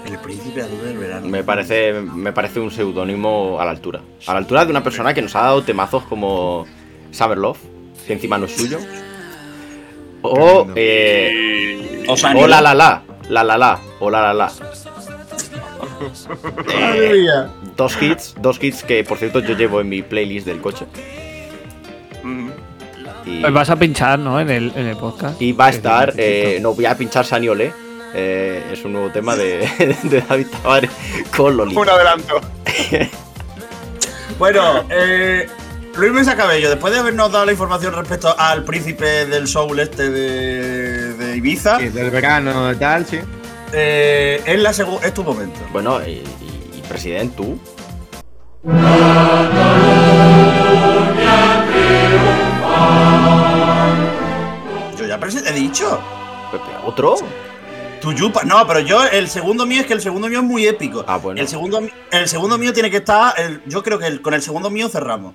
El 0.06 0.18
príncipe 0.20 0.62
azul 0.62 0.80
del 0.82 0.96
verano. 0.96 1.28
Me 1.28 1.44
parece, 1.44 1.92
me 1.92 2.32
parece 2.32 2.60
un 2.60 2.70
seudónimo 2.70 3.60
a 3.60 3.64
la 3.66 3.72
altura. 3.72 4.00
A 4.26 4.32
la 4.32 4.38
altura 4.38 4.64
de 4.64 4.70
una 4.70 4.82
persona 4.82 5.12
que 5.12 5.20
nos 5.20 5.36
ha 5.36 5.42
dado 5.42 5.62
temazos 5.62 6.02
como 6.04 6.64
Summer 7.10 7.36
Love, 7.36 7.58
que 8.06 8.14
encima 8.14 8.38
no 8.38 8.46
es 8.46 8.56
suyo. 8.56 8.78
O, 10.22 10.66
eh, 10.76 12.04
O 12.08 12.16
la 12.46 12.62
la 12.62 12.74
la, 12.74 13.02
la 13.28 13.44
la 13.44 13.58
la, 13.58 13.78
o 14.00 14.08
la 14.10 14.22
la 14.22 14.32
la. 14.32 14.48
Mía. 17.12 17.50
Dos 17.76 17.98
hits, 18.00 18.34
dos 18.40 18.58
hits 18.62 18.82
que 18.84 19.04
por 19.04 19.18
cierto 19.18 19.40
yo 19.40 19.54
llevo 19.56 19.80
en 19.82 19.90
mi 19.90 20.00
playlist 20.02 20.46
del 20.46 20.60
coche. 20.62 20.86
Y, 23.28 23.40
Pues 23.42 23.52
vas 23.52 23.70
a 23.70 23.76
pinchar, 23.76 24.18
¿no? 24.18 24.40
En 24.40 24.50
el, 24.50 24.72
en 24.74 24.86
el 24.86 24.96
podcast. 24.96 25.40
y 25.40 25.52
va 25.52 25.66
a 25.66 25.70
estar, 25.70 26.14
eh, 26.16 26.58
no 26.62 26.74
voy 26.74 26.86
a 26.86 26.96
pinchar 26.96 27.24
Sani 27.26 27.48
Olé. 27.48 27.72
eh, 28.14 28.62
es 28.72 28.84
un 28.84 28.94
nuevo 28.94 29.10
tema 29.10 29.36
de, 29.36 29.68
de 30.04 30.20
David 30.22 30.46
Tavares 30.62 30.90
con 31.36 31.56
Lolita. 31.56 31.80
Un 31.80 31.88
adelanto. 31.90 32.40
Bueno, 34.38 34.84
eh, 34.90 35.46
Luis 35.96 36.12
Mesa 36.12 36.36
Cabello, 36.36 36.70
después 36.70 36.92
de 36.92 37.00
habernos 37.00 37.30
dado 37.32 37.44
la 37.44 37.52
información 37.52 37.92
respecto 37.94 38.34
al 38.38 38.64
príncipe 38.64 39.26
del 39.26 39.46
soul 39.48 39.78
este 39.80 40.10
de, 40.10 41.14
de 41.14 41.36
Ibiza, 41.36 41.78
Sí, 41.80 41.88
del 41.88 42.10
verano 42.10 42.72
y 42.72 42.76
tal, 42.76 43.04
sí. 43.04 43.18
eh, 43.72 44.40
es, 44.46 44.58
la 44.60 44.70
es 44.70 45.12
tu 45.14 45.24
momento. 45.24 45.58
Bueno, 45.72 46.00
y, 46.06 46.10
y- 46.12 46.78
y 46.78 46.82
presidente, 46.88 47.36
tú. 47.36 47.58
Yo 55.28 55.34
ya 55.34 55.40
presi- 55.40 55.50
he 55.50 55.52
dicho. 55.60 56.00
¿Otro? 56.84 57.16
Tu 58.00 58.12
yupa. 58.12 58.44
No, 58.44 58.66
pero 58.66 58.80
yo, 58.80 59.04
el 59.06 59.28
segundo 59.28 59.66
mío 59.66 59.80
es 59.82 59.86
que 59.86 59.92
el 59.92 60.00
segundo 60.00 60.28
mío 60.28 60.38
es 60.38 60.44
muy 60.44 60.66
épico. 60.66 61.04
Ah, 61.06 61.18
bueno. 61.18 61.40
El 61.40 61.48
segundo, 61.48 61.80
el 62.10 62.28
segundo 62.28 62.56
mío 62.56 62.72
tiene 62.72 62.90
que 62.90 62.98
estar. 62.98 63.34
el- 63.38 63.60
yo 63.66 63.82
creo 63.82 63.98
que 63.98 64.06
el- 64.06 64.22
con 64.22 64.32
el 64.34 64.40
segundo 64.42 64.70
mío 64.70 64.88
cerramos. 64.88 65.34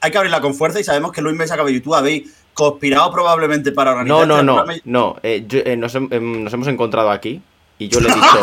Hay 0.00 0.10
que 0.10 0.18
abrirla 0.18 0.40
con 0.40 0.54
fuerza 0.54 0.80
y 0.80 0.84
sabemos 0.84 1.12
que 1.12 1.22
Luis 1.22 1.36
Mesa 1.36 1.56
Cabello 1.56 1.78
y 1.78 1.80
tú 1.80 1.94
habéis 1.94 2.30
conspirado 2.54 3.10
probablemente 3.12 3.72
para 3.72 3.92
organizar. 3.92 4.26
No, 4.26 4.42
no, 4.42 4.60
este 4.60 4.66
no, 4.66 4.76
y- 4.76 4.80
no. 4.84 5.16
eh, 5.22 5.44
yo- 5.48 5.60
eh, 5.64 5.76
nos, 5.76 5.94
hem- 5.94 6.12
em, 6.12 6.44
nos 6.44 6.52
hemos 6.52 6.66
encontrado 6.68 7.10
aquí 7.10 7.40
y 7.78 7.88
yo 7.88 8.00
le 8.00 8.10
he 8.10 8.14
dicho, 8.14 8.40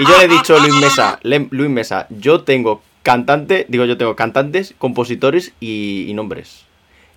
y 0.00 0.04
yo 0.06 0.18
le 0.18 0.24
he 0.24 0.28
dicho 0.28 0.58
Luis 0.58 0.74
Mesa, 0.74 1.18
le- 1.22 1.46
Luis 1.50 1.70
Mesa, 1.70 2.06
yo 2.10 2.42
tengo 2.42 2.82
cantante, 3.04 3.64
digo 3.68 3.84
yo 3.84 3.96
tengo 3.96 4.16
cantantes, 4.16 4.74
compositores 4.76 5.52
y, 5.60 6.04
y 6.08 6.14
nombres. 6.14 6.66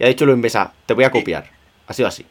Y 0.02 0.04
ha 0.04 0.08
dicho 0.08 0.26
Luis 0.26 0.40
Mesa, 0.40 0.74
te 0.88 0.96
voy 0.96 1.04
a 1.04 1.12
copiar. 1.12 1.46
Ha 1.86 1.94
sido 1.94 2.08
así. 2.08 2.26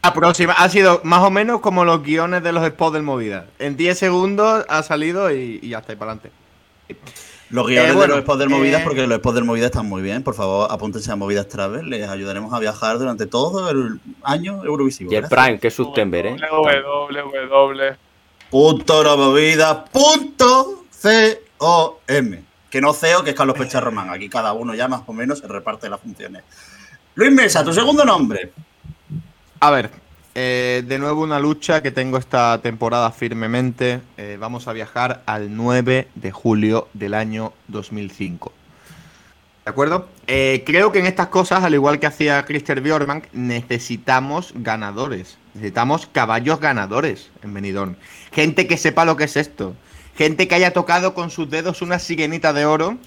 Aproxima, 0.00 0.54
ha 0.54 0.70
sido 0.70 1.02
más 1.04 1.22
o 1.22 1.30
menos 1.30 1.60
como 1.60 1.84
los 1.84 2.02
guiones 2.02 2.42
de 2.42 2.50
los 2.50 2.66
spots 2.66 2.94
del 2.94 3.02
Movida. 3.02 3.44
En 3.58 3.76
10 3.76 3.98
segundos 3.98 4.64
ha 4.66 4.82
salido 4.82 5.30
y, 5.30 5.60
y 5.60 5.68
ya 5.68 5.80
está, 5.80 5.92
y 5.92 5.96
para 5.96 6.12
adelante. 6.12 6.32
Los 7.50 7.66
guiones 7.66 7.90
Eh, 7.90 7.94
bueno, 7.94 8.14
de 8.14 8.20
los 8.20 8.24
spots 8.24 8.38
del 8.38 8.48
Movidas, 8.48 8.80
eh, 8.80 8.84
porque 8.84 9.06
los 9.06 9.18
spots 9.18 9.34
del 9.34 9.44
Movidas 9.44 9.66
están 9.66 9.84
muy 9.84 10.00
bien. 10.00 10.22
Por 10.22 10.32
favor, 10.34 10.68
apúntense 10.70 11.12
a 11.12 11.16
Movidas 11.16 11.46
Travel. 11.46 11.90
Les 11.90 12.08
ayudaremos 12.08 12.54
a 12.54 12.58
viajar 12.58 12.98
durante 12.98 13.26
todo 13.26 13.68
el 13.68 14.00
año 14.22 14.64
Eurovisivo. 14.64 15.12
Y 15.12 15.16
el 15.16 15.20
Gracias. 15.20 15.44
Prime, 15.44 15.58
que 15.60 15.68
es 15.68 15.74
September, 15.74 16.24
¿eh? 16.24 16.36
www. 16.50 17.96
Punto 18.48 19.16
Movidas. 19.18 19.76
Punto 19.92 20.84
C-O-M. 20.90 22.44
Que 22.70 22.80
no 22.80 22.94
CEO, 22.94 23.24
que 23.24 23.30
es 23.30 23.36
Carlos 23.36 23.58
Pecha 23.58 23.78
Román. 23.80 24.08
Aquí 24.08 24.30
cada 24.30 24.54
uno 24.54 24.74
ya 24.74 24.88
más 24.88 25.02
o 25.04 25.12
menos 25.12 25.40
se 25.40 25.48
reparte 25.48 25.90
las 25.90 26.00
funciones. 26.00 26.44
Luis 27.14 27.32
Mesa, 27.32 27.64
tu 27.64 27.72
segundo 27.72 28.04
nombre. 28.04 28.52
A 29.58 29.70
ver, 29.70 29.90
eh, 30.34 30.84
de 30.86 30.98
nuevo 30.98 31.22
una 31.22 31.40
lucha 31.40 31.82
que 31.82 31.90
tengo 31.90 32.18
esta 32.18 32.60
temporada 32.62 33.10
firmemente. 33.10 34.00
Eh, 34.16 34.36
vamos 34.38 34.68
a 34.68 34.72
viajar 34.72 35.22
al 35.26 35.54
9 35.56 36.08
de 36.14 36.30
julio 36.30 36.88
del 36.94 37.14
año 37.14 37.52
2005. 37.68 38.52
¿De 39.64 39.70
acuerdo? 39.70 40.08
Eh, 40.26 40.62
creo 40.64 40.92
que 40.92 41.00
en 41.00 41.06
estas 41.06 41.26
cosas, 41.28 41.64
al 41.64 41.74
igual 41.74 41.98
que 41.98 42.06
hacía 42.06 42.44
Christer 42.44 42.80
Bjorman, 42.80 43.22
necesitamos 43.32 44.52
ganadores. 44.54 45.36
Necesitamos 45.54 46.06
caballos 46.06 46.60
ganadores 46.60 47.30
en 47.42 47.52
Benidorm. 47.52 47.96
Gente 48.32 48.66
que 48.66 48.76
sepa 48.76 49.04
lo 49.04 49.16
que 49.16 49.24
es 49.24 49.36
esto. 49.36 49.74
gente 50.16 50.48
que 50.48 50.54
haya 50.54 50.72
tocado 50.72 51.14
con 51.14 51.30
sus 51.30 51.48
dedos 51.48 51.82
una 51.82 51.98
sirenita 51.98 52.52
de 52.52 52.66
oro 52.66 52.98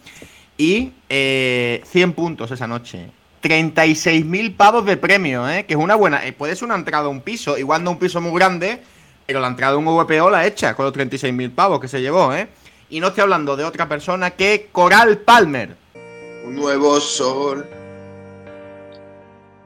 y 0.57 0.93
eh, 1.09 1.83
100 1.85 2.13
puntos 2.13 2.51
esa 2.51 2.67
noche. 2.67 3.11
36.000 3.43 4.55
pavos 4.55 4.85
de 4.85 4.95
premio, 4.95 5.47
¿eh? 5.49 5.65
que 5.65 5.73
es 5.73 5.79
una 5.79 5.95
buena. 5.95 6.25
eh, 6.25 6.31
puede 6.31 6.55
ser 6.55 6.63
una 6.65 6.75
entrada 6.75 7.05
a 7.05 7.09
un 7.09 7.21
piso, 7.21 7.57
igual 7.57 7.83
no 7.83 7.91
un 7.91 7.99
piso 7.99 8.21
muy 8.21 8.33
grande, 8.39 8.81
pero 9.25 9.41
la 9.41 9.49
entrada 9.49 9.73
a 9.73 9.77
un 9.77 9.85
VPO 9.85 10.29
la 10.29 10.47
hecha 10.47 10.73
con 10.73 10.85
los 10.85 10.93
36.000 10.93 11.53
pavos 11.53 11.79
que 11.81 11.89
se 11.89 12.01
llevó, 12.01 12.33
¿eh? 12.33 12.47
Y 12.89 12.99
no 12.99 13.07
estoy 13.07 13.23
hablando 13.23 13.55
de 13.57 13.65
otra 13.65 13.89
persona 13.89 14.31
que 14.31 14.69
Coral 14.71 15.19
Palmer. 15.19 15.75
Un 16.45 16.55
nuevo 16.55 16.99
sol. 16.99 17.67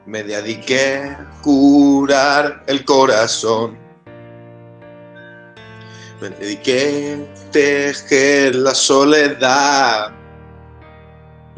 Me 0.06 0.24
dediqué 0.24 1.02
a 1.02 1.30
curar 1.42 2.64
el 2.66 2.84
corazón. 2.84 3.76
Me 6.20 6.30
dediqué 6.30 7.18
a 7.20 7.50
tejer 7.50 8.54
la 8.54 8.74
soledad. 8.74 10.17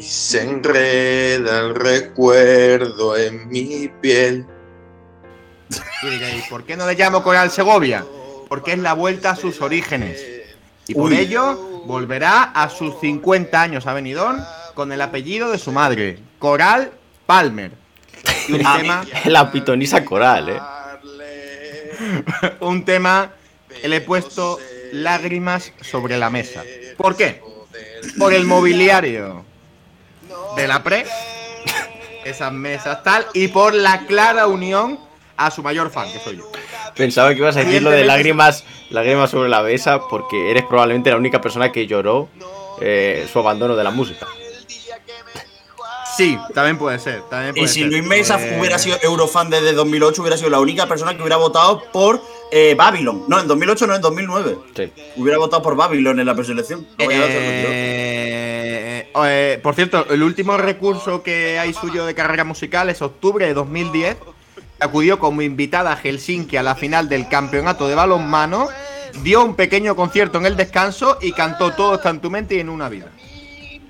Y 0.01 0.03
se 0.03 0.41
enreda 0.41 1.61
el 1.61 1.75
recuerdo 1.75 3.19
en 3.19 3.47
mi 3.51 3.87
piel. 4.01 4.47
Y 6.03 6.07
diréis, 6.09 6.45
¿por 6.49 6.65
qué 6.65 6.75
no 6.75 6.87
le 6.87 6.95
llamo 6.95 7.23
Coral 7.23 7.51
Segovia? 7.51 8.07
Porque 8.49 8.73
es 8.73 8.79
la 8.79 8.95
vuelta 8.95 9.33
a 9.33 9.37
sus 9.37 9.61
orígenes. 9.61 10.25
Y 10.87 10.95
por 10.95 11.11
Uy. 11.13 11.19
ello 11.19 11.85
volverá 11.85 12.45
a 12.45 12.71
sus 12.71 12.99
50 12.99 13.61
años 13.61 13.87
a 13.87 13.93
Benidorm 13.93 14.43
con 14.73 14.91
el 14.91 15.03
apellido 15.03 15.51
de 15.51 15.59
su 15.59 15.71
madre, 15.71 16.19
Coral 16.39 16.93
Palmer. 17.27 17.73
Y 18.49 18.55
un 18.55 18.63
tema, 18.63 19.05
La 19.27 19.53
pitonisa 19.53 20.03
coral, 20.03 20.49
¿eh? 20.49 20.61
un 22.61 22.87
tema 22.87 23.33
que 23.83 23.87
le 23.87 23.97
he 23.97 24.01
puesto 24.01 24.59
lágrimas 24.93 25.75
sobre 25.83 26.17
la 26.17 26.31
mesa. 26.31 26.65
¿Por 26.97 27.19
qué? 27.19 27.43
Por 28.19 28.33
el 28.33 28.47
mobiliario 28.47 29.50
de 30.57 30.66
la 30.68 30.83
pre, 30.83 31.05
esas 32.24 32.53
mesas 32.53 33.03
tal, 33.03 33.26
y 33.35 33.48
por 33.48 33.74
la 33.74 34.07
clara 34.07 34.46
unión 34.46 34.98
a 35.37 35.50
su 35.50 35.62
mayor 35.62 35.90
fan, 35.90 36.12
que 36.12 36.18
soy 36.18 36.37
yo. 36.37 36.50
Pensaba 36.94 37.31
que 37.31 37.37
ibas 37.37 37.57
a 37.57 37.61
decir 37.61 37.83
lo 37.83 37.90
de 37.90 38.05
lágrimas, 38.05 38.64
lágrimas 38.90 39.31
sobre 39.31 39.48
la 39.48 39.62
mesa 39.62 40.00
porque 40.09 40.50
eres 40.50 40.64
probablemente 40.64 41.11
la 41.11 41.16
única 41.16 41.40
persona 41.40 41.72
que 41.72 41.87
lloró 41.87 42.29
eh, 42.81 43.26
su 43.33 43.38
abandono 43.38 43.74
de 43.76 43.85
la 43.85 43.90
música. 43.90 44.26
Sí, 46.16 46.37
también 46.55 46.76
puede 46.76 46.98
ser. 46.98 47.22
También 47.31 47.55
puede 47.55 47.64
Y 47.64 47.68
si 47.68 47.81
ser. 47.81 47.88
Luis 47.88 48.05
Mesa 48.05 48.38
Eh, 48.38 48.59
hubiera 48.59 48.79
sido 48.79 48.98
Eurofan 49.03 49.48
desde 49.48 49.72
2008, 49.72 50.20
hubiera 50.20 50.37
sido 50.37 50.50
la 50.50 50.61
única 50.61 50.87
persona 50.87 51.14
que 51.14 51.22
hubiera 51.22 51.37
votado 51.37 51.83
por 51.92 52.20
eh, 52.50 52.74
Babylon. 52.76 53.24
No, 53.29 53.40
en 53.40 53.46
2008 53.46 53.87
no, 53.87 53.94
en 53.94 54.03
2009. 54.03 54.59
Sí. 54.76 54.92
Hubiera 55.16 55.38
votado 55.38 55.62
por 55.62 55.76
Babylon 55.76 56.20
en 56.20 56.26
la 56.26 56.35
preselección. 56.35 56.87
Retiró. 56.98 57.24
Eh, 57.26 58.30
eh, 59.25 59.59
por 59.62 59.75
cierto, 59.75 60.07
el 60.11 60.23
último 60.23 60.57
recurso 60.57 61.23
que 61.23 61.59
hay 61.59 61.73
suyo 61.73 62.05
de 62.07 62.14
carrera 62.14 62.44
musical 62.44 62.90
es 62.90 63.03
octubre 63.03 63.46
de 63.46 63.55
2010. 63.55 64.16
Acudió 64.81 65.18
como 65.18 65.42
invitada 65.42 65.92
a 65.92 65.96
Helsinki 65.96 66.57
a 66.57 66.62
la 66.62 66.75
final 66.75 67.09
del 67.09 67.29
campeonato 67.29 67.87
de 67.88 67.94
balonmano. 67.94 68.68
Dio 69.23 69.44
un 69.44 69.55
pequeño 69.55 69.94
concierto 69.96 70.38
en 70.38 70.46
el 70.46 70.57
descanso 70.57 71.18
y 71.20 71.33
cantó 71.33 71.73
Todo 71.73 71.96
está 71.96 72.11
en 72.11 72.20
tu 72.20 72.31
mente 72.31 72.55
y 72.55 72.61
en 72.61 72.68
una 72.68 72.88
vida. 72.88 73.07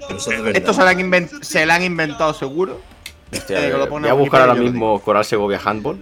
Es. 0.08 0.26
Esto 0.54 0.72
se 0.72 0.80
lo 0.80 0.88
han, 0.88 0.98
invent- 0.98 1.42
se 1.42 1.64
lo 1.66 1.72
han 1.72 1.82
inventado 1.84 2.34
seguro. 2.34 2.80
Hostia, 3.32 3.66
Eh, 3.66 3.70
lo 3.70 3.86
voy 3.86 4.08
a 4.08 4.12
buscar 4.14 4.40
ahora 4.40 4.54
mismo 4.54 5.00
Coral 5.00 5.24
Segovia 5.24 5.60
Handball. 5.64 6.00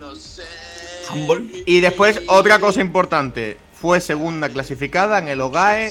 Handball. 1.11 1.51
Y 1.67 1.81
después, 1.81 2.23
otra 2.29 2.59
cosa 2.59 2.81
importante. 2.81 3.59
Fue 3.75 4.01
segunda 4.01 4.49
clasificada 4.49 5.19
en 5.19 5.29
el 5.29 5.41
OGAE. 5.41 5.91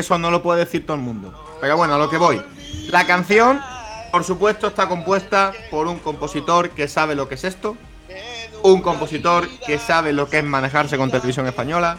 Eso 0.00 0.18
no 0.18 0.30
lo 0.30 0.42
puede 0.42 0.60
decir 0.60 0.86
todo 0.86 0.96
el 0.96 1.02
mundo. 1.02 1.34
Pero 1.60 1.76
bueno, 1.76 1.94
a 1.94 1.98
lo 1.98 2.08
que 2.08 2.16
voy. 2.16 2.40
La 2.88 3.06
canción, 3.06 3.60
por 4.10 4.24
supuesto, 4.24 4.68
está 4.68 4.88
compuesta 4.88 5.52
por 5.70 5.86
un 5.88 5.98
compositor 5.98 6.70
que 6.70 6.88
sabe 6.88 7.14
lo 7.14 7.28
que 7.28 7.34
es 7.34 7.44
esto. 7.44 7.76
Un 8.62 8.80
compositor 8.80 9.46
que 9.66 9.78
sabe 9.78 10.14
lo 10.14 10.30
que 10.30 10.38
es 10.38 10.44
manejarse 10.44 10.96
con 10.96 11.10
televisión 11.10 11.46
española. 11.46 11.98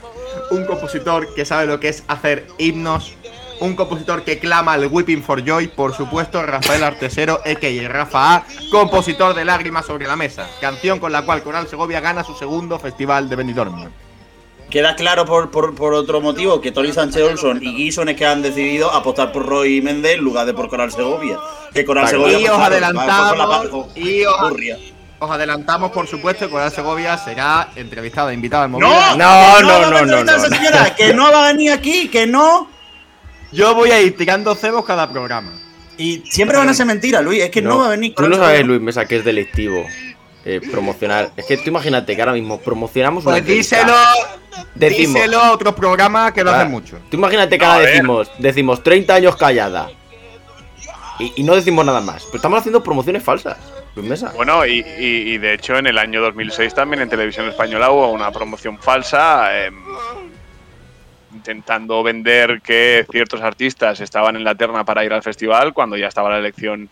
Un 0.50 0.66
compositor 0.66 1.32
que 1.36 1.46
sabe 1.46 1.68
lo 1.68 1.80
que 1.80 1.90
es 1.90 2.04
hacer 2.08 2.48
himnos. 2.58 3.14
Un 3.60 3.76
compositor 3.76 4.24
que 4.24 4.40
clama 4.40 4.74
el 4.74 4.88
Whipping 4.88 5.22
for 5.22 5.46
Joy, 5.46 5.68
por 5.68 5.94
supuesto, 5.94 6.42
Rafael 6.44 6.84
Artesero, 6.84 7.40
a.k.a. 7.46 7.88
Rafa 7.88 8.36
A, 8.36 8.46
compositor 8.72 9.36
de 9.36 9.46
Lágrimas 9.46 9.86
sobre 9.86 10.08
la 10.08 10.16
Mesa, 10.16 10.50
canción 10.60 10.98
con 10.98 11.12
la 11.12 11.22
cual 11.22 11.44
Coral 11.44 11.68
Segovia 11.68 12.00
gana 12.00 12.24
su 12.24 12.34
segundo 12.34 12.80
festival 12.80 13.30
de 13.30 13.36
Benidorm. 13.36 13.92
Queda 14.72 14.96
claro 14.96 15.26
por, 15.26 15.52
por, 15.52 15.76
por 15.76 15.94
otro 15.94 16.22
motivo 16.22 16.62
que 16.62 16.72
Tony 16.72 16.94
Sánchez 16.94 17.22
Olson 17.24 17.62
y 17.62 17.74
Guy 17.74 17.92
son 17.92 18.08
es 18.08 18.16
que 18.16 18.26
han 18.26 18.42
decidido 18.42 18.90
apostar 18.90 19.34
por 19.34 19.46
Roy 19.46 19.82
Méndez 19.82 20.14
en 20.14 20.24
lugar 20.24 20.46
de 20.46 20.54
por 20.54 20.70
Coral 20.70 20.90
Segovia. 20.90 21.38
Que 21.74 21.84
Coral. 21.84 22.08
Segovia 22.08 22.40
Y 22.40 22.48
os 22.48 22.58
adelantamos, 22.58 23.88
y 23.96 24.24
os-. 24.24 24.54
Os 25.20 25.30
adelantamos, 25.30 25.92
por 25.92 26.08
supuesto, 26.08 26.46
que 26.46 26.52
Coral 26.52 26.72
Segovia 26.72 27.18
será 27.18 27.70
entrevistada, 27.76 28.34
invitada 28.34 28.64
al 28.64 28.72
¡No! 28.72 28.80
Movida. 28.80 29.16
No, 29.18 29.62
no, 29.62 29.92
no, 29.92 30.06
no, 30.06 30.24
no. 30.24 30.40
señora, 30.40 30.96
que 30.96 31.14
no 31.14 31.30
va 31.30 31.50
a 31.50 31.52
venir 31.52 31.74
aquí, 31.74 32.08
que 32.08 32.26
no. 32.26 32.70
Yo 33.52 33.76
voy 33.76 33.92
a 33.92 34.00
ir 34.00 34.16
tirando 34.16 34.56
cebos 34.56 34.86
cada 34.86 35.12
programa. 35.12 35.52
Y 35.98 36.24
siempre 36.30 36.58
van 36.58 36.70
a 36.70 36.74
ser 36.74 36.86
mentiras, 36.86 37.22
Luis. 37.22 37.44
Es 37.44 37.52
que 37.52 37.62
no, 37.62 37.80
va 37.80 37.88
a 37.88 37.90
venir 37.90 38.16
Tú 38.16 38.24
no 38.24 38.38
Coral 38.38 38.52
sabes. 38.52 38.66
Luis 38.66 38.80
Mesa, 38.80 39.06
que 39.06 39.18
es 39.18 39.26
delictivo 39.26 39.86
eh, 40.46 40.60
promocionar. 40.72 41.32
Es 41.38 41.46
que 41.46 41.58
tú 41.58 41.70
imagínate 41.70 42.16
que 42.16 42.22
ahora 42.22 42.34
mismo 42.34 42.60
promocionamos 42.60 43.24
una 43.26 43.34
Pues 43.34 43.42
entrevista. 43.42 43.78
díselo, 43.78 43.96
Decimos, 44.76 45.14
díselo 45.16 45.40
a 45.40 45.52
otros 45.52 45.74
programas 45.76 46.32
que 46.34 46.44
lo 46.44 46.52
Ah, 46.52 46.58
hacen 46.60 46.72
mucho. 46.72 46.98
Tú 47.10 47.18
imagínate 47.18 47.58
que 47.58 47.66
No, 47.66 47.72
ahora 47.72 47.86
decimos, 47.88 48.32
decimos 48.40 48.84
30 48.84 49.14
años 49.16 49.36
callada. 49.36 49.90
Y, 51.20 51.34
y 51.38 51.44
no 51.44 51.56
decimos 51.56 51.86
nada 51.86 52.02
más. 52.02 52.24
Pero 52.26 52.38
estamos 52.38 52.60
haciendo 52.60 52.82
promociones 52.84 53.24
falsas. 53.24 53.58
Mesa. 53.96 54.32
Bueno, 54.36 54.66
y, 54.66 54.80
y- 54.80 55.34
y 55.34 55.38
de 55.38 55.54
hecho 55.54 55.76
en 55.78 55.86
el 55.86 55.98
año 55.98 56.22
2006 56.22 56.74
también 56.74 57.02
en 57.02 57.10
televisión 57.10 57.48
española 57.50 57.92
hubo 57.92 58.10
una 58.12 58.32
promoción 58.32 58.80
falsa 58.80 59.66
em, 59.66 59.76
intentando 61.34 62.04
vender 62.04 62.62
que 62.62 63.06
ciertos 63.12 63.42
artistas 63.42 64.00
estaban 64.02 64.36
en 64.36 64.44
la 64.44 64.56
terna 64.56 64.84
para 64.84 65.04
ir 65.06 65.14
al 65.14 65.24
festival 65.24 65.74
cuando 65.74 65.98
ya 65.98 66.08
estaba 66.08 66.30
la 66.30 66.38
elección 66.40 66.90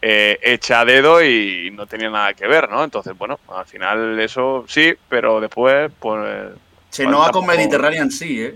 eh, 0.00 0.38
hecha 0.42 0.80
a 0.80 0.84
dedo 0.84 1.22
y 1.22 1.70
no 1.72 1.86
tenía 1.86 2.10
nada 2.10 2.34
que 2.34 2.46
ver, 2.46 2.68
¿no? 2.70 2.82
Entonces, 2.84 3.16
bueno, 3.16 3.38
al 3.48 3.66
final 3.66 4.18
eso 4.20 4.64
sí, 4.68 4.94
pero 5.08 5.40
después, 5.40 5.90
pues... 5.98 6.50
Chenoa 6.90 7.30
con 7.30 7.46
Mediterranean 7.46 8.10
sí, 8.10 8.42
¿eh? 8.42 8.54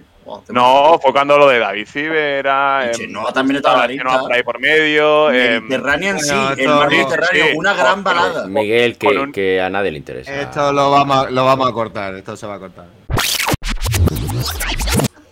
No, 0.49 0.99
fue 1.01 1.13
cuando 1.13 1.39
lo 1.39 1.47
de 1.49 1.61
David 1.61 1.87
Civera. 1.87 2.87
Em, 2.87 2.93
Chenoa 2.93 3.33
también 3.33 3.59
estaba 3.59 3.83
la 3.83 3.87
lista. 3.87 4.19
por 4.19 4.33
ahí 4.33 4.43
por 4.43 4.59
medio. 4.59 5.31
em, 5.31 5.63
Mediterranean 5.63 6.19
sí, 6.19 6.35
el 6.59 6.69
mar 6.69 6.91
Mediterráneo, 6.91 7.45
sí, 7.47 7.53
una 7.57 7.75
gran 7.75 8.03
balada. 8.03 8.47
Miguel, 8.49 8.99
que, 8.99 9.07
un- 9.07 9.31
que 9.31 9.61
a 9.61 9.71
nadie 9.71 9.93
le 9.93 9.99
interesa. 9.99 10.41
Esto 10.43 10.73
lo 10.73 10.91
vamos, 10.91 11.27
a, 11.27 11.31
lo 11.31 11.45
vamos 11.45 11.69
a 11.69 11.73
cortar, 11.73 12.15
esto 12.17 12.37
se 12.37 12.45
va 12.45 12.57
a 12.57 12.59
cortar. 12.59 12.87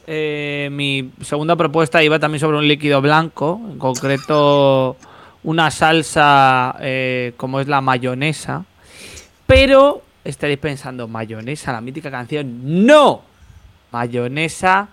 Eh, 0.06 0.68
mi 0.70 1.12
segunda 1.22 1.56
propuesta 1.56 2.02
iba 2.02 2.18
también 2.18 2.40
sobre 2.40 2.58
un 2.58 2.68
líquido 2.68 3.00
blanco, 3.00 3.60
en 3.70 3.78
concreto 3.78 4.96
una 5.44 5.70
salsa 5.70 6.76
eh, 6.80 7.32
como 7.36 7.60
es 7.60 7.68
la 7.68 7.80
mayonesa. 7.80 8.64
Pero 9.46 10.02
estaréis 10.24 10.58
pensando, 10.58 11.06
mayonesa, 11.06 11.72
la 11.72 11.80
mítica 11.80 12.10
canción. 12.10 12.86
¡No! 12.86 13.22
Mayonesa 13.92 14.88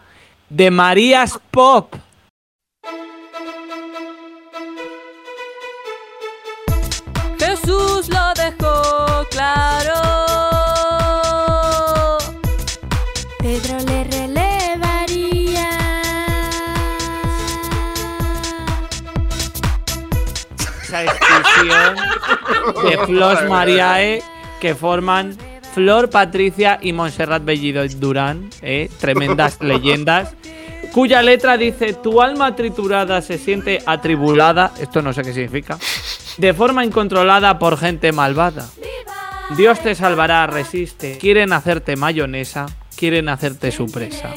de 0.50 0.69
Marías 0.69 1.39
Pop. 1.50 1.95
Esa 20.92 21.06
exclusión 21.06 21.96
de 22.84 22.98
Flos 23.06 23.39
Mariae 23.48 24.22
que 24.60 24.76
forman 24.76 25.38
Flor 25.74 26.10
Patricia 26.10 26.80
y 26.82 26.92
Montserrat 26.92 27.46
Bellido 27.46 27.88
Durán, 27.88 28.50
eh, 28.62 28.89
tremendas 29.00 29.58
leyendas, 29.62 30.36
cuya 30.92 31.22
letra 31.22 31.56
dice: 31.56 31.94
Tu 31.94 32.22
alma 32.22 32.58
triturada 32.58 33.22
se 33.22 33.38
siente 33.38 33.82
atribulada, 33.86 34.74
esto 34.82 35.02
no 35.02 35.14
sé 35.14 35.22
qué 35.22 35.32
significa, 35.32 35.78
de 36.38 36.54
forma 36.54 36.84
incontrolada 36.84 37.58
por 37.58 37.78
gente 37.78 38.12
malvada. 38.12 38.68
Dios 39.56 39.80
te 39.80 39.96
salvará, 39.96 40.46
resiste. 40.48 41.18
Quieren 41.20 41.54
hacerte 41.54 41.96
mayonesa, 41.96 42.66
quieren 42.98 43.30
hacerte 43.30 43.72
su 43.72 43.86
presa. 43.86 44.34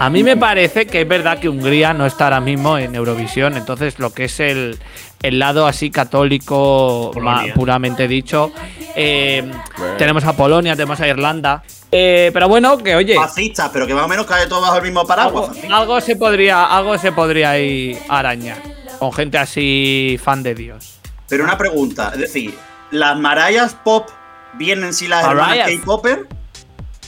A 0.00 0.10
mí 0.10 0.22
me 0.22 0.36
parece 0.36 0.86
que 0.86 1.00
es 1.00 1.08
verdad 1.08 1.40
que 1.40 1.48
Hungría 1.48 1.92
no 1.92 2.06
está 2.06 2.24
ahora 2.24 2.40
mismo 2.40 2.78
en 2.78 2.94
Eurovisión, 2.94 3.56
entonces 3.56 3.98
lo 3.98 4.12
que 4.12 4.26
es 4.26 4.38
el, 4.38 4.78
el 5.22 5.38
lado 5.38 5.66
así 5.66 5.90
católico, 5.90 7.10
ma- 7.20 7.44
puramente 7.54 8.06
dicho, 8.08 8.52
eh, 8.94 9.50
tenemos 9.98 10.24
a 10.24 10.32
Polonia, 10.34 10.74
tenemos 10.76 11.00
a 11.00 11.08
Irlanda. 11.08 11.62
Eh, 11.90 12.30
pero 12.34 12.48
bueno, 12.48 12.76
que 12.78 12.94
oye, 12.94 13.14
Fascistas, 13.14 13.70
pero 13.72 13.86
que 13.86 13.94
más 13.94 14.04
o 14.04 14.08
menos 14.08 14.26
cae 14.26 14.46
todo 14.46 14.60
bajo 14.60 14.76
el 14.76 14.82
mismo 14.82 15.06
paraguas. 15.06 15.50
algo, 15.62 15.74
algo 15.74 16.00
se 16.00 16.16
podría, 16.16 16.64
algo 16.64 16.98
se 16.98 17.12
podría 17.12 17.50
ahí 17.52 17.98
arañar 18.08 18.58
con 18.98 19.12
gente 19.12 19.38
así 19.38 20.18
fan 20.22 20.42
de 20.42 20.54
Dios. 20.54 20.98
Pero 21.28 21.44
una 21.44 21.56
pregunta, 21.56 22.10
es 22.14 22.20
decir, 22.20 22.54
¿las 22.90 23.16
marayas 23.18 23.74
pop 23.74 24.08
vienen 24.54 24.92
si 24.92 25.08
las 25.08 25.24
hermanas. 25.24 25.68
K-Popper? 25.70 26.26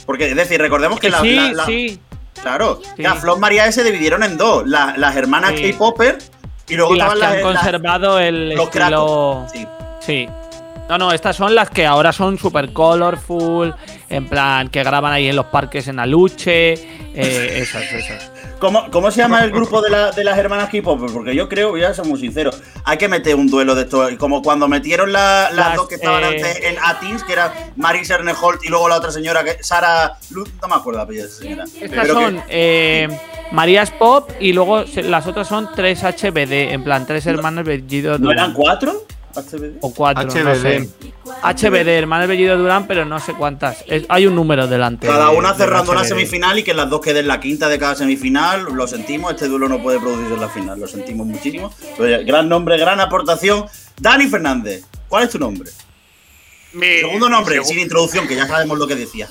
Porque, 0.05 0.29
es 0.29 0.35
decir, 0.35 0.59
recordemos 0.59 0.99
que 0.99 1.09
la, 1.09 1.21
sí, 1.21 1.35
la- 1.35 1.51
la- 1.53 1.65
sí. 1.65 1.99
Claro, 2.41 2.81
Sí. 2.95 3.03
las 3.03 3.19
Flor 3.19 3.37
María 3.39 3.71
se 3.71 3.83
dividieron 3.83 4.23
en 4.23 4.37
dos. 4.37 4.65
la- 4.65 4.95
las 4.97 5.15
hermanas 5.15 5.53
Sí. 5.55 5.71
K-Popper 5.73 6.17
y 6.71 6.75
luego 6.75 6.95
las 6.95 7.13
que 7.15 7.25
han 7.25 7.31
las- 7.33 7.41
conservado 7.43 8.19
el 8.19 8.49
los 8.55 8.65
estilo. 8.65 8.71
Kratos. 8.71 9.51
Sí. 9.51 9.67
Sí. 9.99 10.29
No, 10.89 10.97
no, 10.97 11.11
estas 11.13 11.35
son 11.35 11.55
las 11.55 11.69
que 11.69 11.85
ahora 11.85 12.11
son 12.11 12.37
super 12.37 12.73
colorful, 12.73 13.73
en 14.09 14.27
plan 14.27 14.67
que 14.69 14.83
graban 14.83 15.13
ahí 15.13 15.29
en 15.29 15.35
los 15.37 15.45
parques 15.45 15.87
en 15.87 15.99
Aluche, 15.99 16.73
eh, 16.73 17.59
esas, 17.61 17.83
esas. 17.93 18.30
¿Cómo, 18.61 18.91
cómo 18.91 19.09
se 19.09 19.17
llama 19.17 19.43
el 19.43 19.49
grupo 19.51 19.81
de, 19.81 19.89
la- 19.89 20.11
de 20.11 20.23
las 20.23 20.37
hermanas 20.37 20.69
K-Popper? 20.71 21.09
Porque 21.11 21.35
yo 21.35 21.49
creo, 21.49 21.71
voy 21.71 21.83
a 21.83 21.93
ser 21.95 22.05
muy 22.05 22.19
sincero, 22.19 22.51
hay 22.85 22.97
que 22.99 23.07
meter 23.07 23.35
un 23.35 23.47
duelo 23.47 23.73
de 23.73 23.81
esto. 23.81 24.07
Como 24.19 24.43
cuando 24.43 24.67
metieron 24.67 25.11
la- 25.11 25.49
las 25.51 25.67
Las, 25.69 25.75
dos 25.77 25.87
que 25.87 25.95
estaban 25.95 26.23
eh, 26.23 26.27
antes 26.27 26.59
en 26.63 26.75
Atins, 26.81 27.23
que 27.23 27.33
era 27.33 27.51
Marisa 27.75 28.13
Erneholt 28.15 28.63
y 28.63 28.69
luego 28.69 28.87
la 28.87 28.97
otra 28.97 29.11
señora, 29.11 29.43
que 29.43 29.63
Sara 29.63 30.15
Luz, 30.29 30.47
no 30.61 30.67
me 30.67 30.75
acuerdo 30.75 30.99
la 30.99 31.03
apellido 31.05 31.25
de 31.25 31.31
esa 31.31 31.41
señora. 31.41 31.63
Estas 31.63 31.89
Pero 31.89 32.03
que- 32.19 32.23
son 32.25 32.43
eh, 32.49 33.19
Marías 33.51 33.89
Pop 33.89 34.29
y 34.39 34.53
luego 34.53 34.83
las 35.05 35.25
otras 35.25 35.47
son 35.47 35.67
3 35.75 36.03
HBD, 36.03 36.71
en 36.71 36.83
plan 36.83 37.07
tres 37.07 37.25
hermanos 37.25 37.65
Bellido 37.65 38.19
¿No 38.19 38.31
eran 38.31 38.53
cuatro? 38.53 38.93
HBD. 39.35 39.77
O 39.81 39.93
cuatro, 39.93 40.23
no 40.23 40.31
HBD. 40.31 40.61
sé. 40.61 40.89
HBD, 41.43 41.87
hermanos 41.97 42.27
Bellido 42.27 42.57
Durán, 42.57 42.87
pero 42.87 43.05
no 43.05 43.19
sé 43.19 43.33
cuántas. 43.33 43.83
Es- 43.87 44.05
hay 44.09 44.27
un 44.27 44.35
número 44.35 44.67
delante. 44.67 45.07
Cada 45.07 45.29
una 45.31 45.53
cerrando 45.53 45.91
una 45.91 46.03
semifinal 46.03 46.57
y 46.59 46.63
que 46.63 46.73
las 46.73 46.89
dos 46.89 47.01
queden 47.01 47.27
la 47.27 47.39
quinta 47.39 47.69
de 47.69 47.79
cada 47.79 47.95
semifinal. 47.95 48.63
Lo 48.73 48.87
sentimos, 48.87 49.33
este 49.33 49.47
duelo 49.47 49.67
no 49.69 49.81
puede 49.81 49.99
producirse 49.99 50.33
en 50.33 50.41
la 50.41 50.49
final. 50.49 50.79
Lo 50.79 50.87
sentimos 50.87 51.25
muchísimo. 51.27 51.73
Gran 51.97 52.49
nombre, 52.49 52.77
gran 52.77 52.99
aportación. 52.99 53.65
Dani 53.99 54.27
Fernández, 54.27 54.83
¿cuál 55.07 55.23
es 55.23 55.29
tu 55.29 55.39
nombre? 55.39 55.69
Mi- 56.73 56.99
Segundo 56.99 57.27
nombre, 57.29 57.59
mi 57.59 57.65
sin 57.65 57.79
introducción, 57.79 58.27
que 58.27 58.35
ya 58.35 58.47
sabemos 58.47 58.77
lo 58.79 58.87
que 58.87 58.95
decías. 58.95 59.29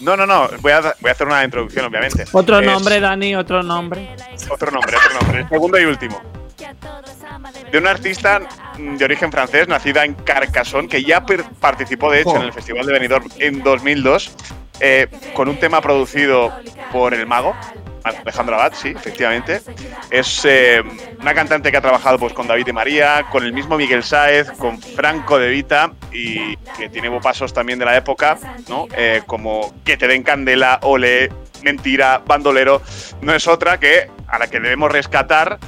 No, 0.00 0.16
no, 0.16 0.26
no. 0.26 0.48
Voy 0.60 0.72
a, 0.72 0.80
voy 1.00 1.08
a 1.08 1.12
hacer 1.12 1.26
una 1.26 1.44
introducción, 1.44 1.84
obviamente. 1.86 2.24
Otro 2.32 2.58
Es- 2.60 2.66
nombre, 2.66 3.00
Dani, 3.00 3.36
otro 3.36 3.62
nombre. 3.62 4.08
Otro 4.50 4.70
nombre, 4.70 4.96
otro 4.96 5.20
nombre. 5.20 5.40
El 5.42 5.48
segundo 5.48 5.78
y 5.80 5.84
último. 5.84 6.20
De 7.70 7.78
una 7.78 7.90
artista 7.90 8.40
mm, 8.78 8.96
de 8.96 9.04
origen 9.04 9.30
francés, 9.30 9.68
nacida 9.68 10.04
en 10.04 10.14
Carcassonne, 10.14 10.88
que 10.88 11.02
ya 11.02 11.24
participó, 11.60 12.10
de 12.10 12.20
hecho, 12.20 12.30
Oh. 12.30 12.36
en 12.36 12.42
el 12.42 12.52
Festival 12.52 12.86
de 12.86 12.92
Benidorm 12.92 13.28
en 13.38 13.62
2002, 13.62 14.32
eh, 14.80 15.08
con 15.34 15.48
un 15.48 15.56
tema 15.58 15.80
producido 15.80 16.52
por 16.92 17.14
El 17.14 17.26
Mago, 17.26 17.54
Alejandro 18.04 18.56
Abad, 18.56 18.74
sí, 18.74 18.88
efectivamente. 18.90 19.62
Es 20.10 20.44
eh, 20.44 20.82
una 21.20 21.34
cantante 21.34 21.70
que 21.70 21.78
ha 21.78 21.80
trabajado 21.80 22.18
pues, 22.18 22.34
con 22.34 22.46
David 22.46 22.66
y 22.68 22.72
María, 22.72 23.24
con 23.30 23.44
el 23.44 23.52
mismo 23.52 23.78
Miguel 23.78 24.02
Sáez, 24.02 24.50
con 24.52 24.80
Franco 24.80 25.38
de 25.38 25.48
Vita 25.48 25.92
y 26.12 26.56
que 26.76 26.90
tiene 26.90 27.10
pasos 27.20 27.54
también 27.54 27.78
de 27.78 27.86
la 27.86 27.96
época, 27.96 28.38
¿no? 28.68 28.86
Eh, 28.96 29.22
como 29.26 29.74
Que 29.84 29.96
te 29.96 30.06
den 30.06 30.22
candela, 30.22 30.80
ole, 30.82 31.30
mentira, 31.62 32.20
bandolero. 32.26 32.82
No 33.22 33.34
es 33.34 33.48
otra 33.48 33.80
que 33.80 34.10
a 34.28 34.38
la 34.38 34.48
que 34.48 34.60
debemos 34.60 34.92
rescatar 34.92 35.58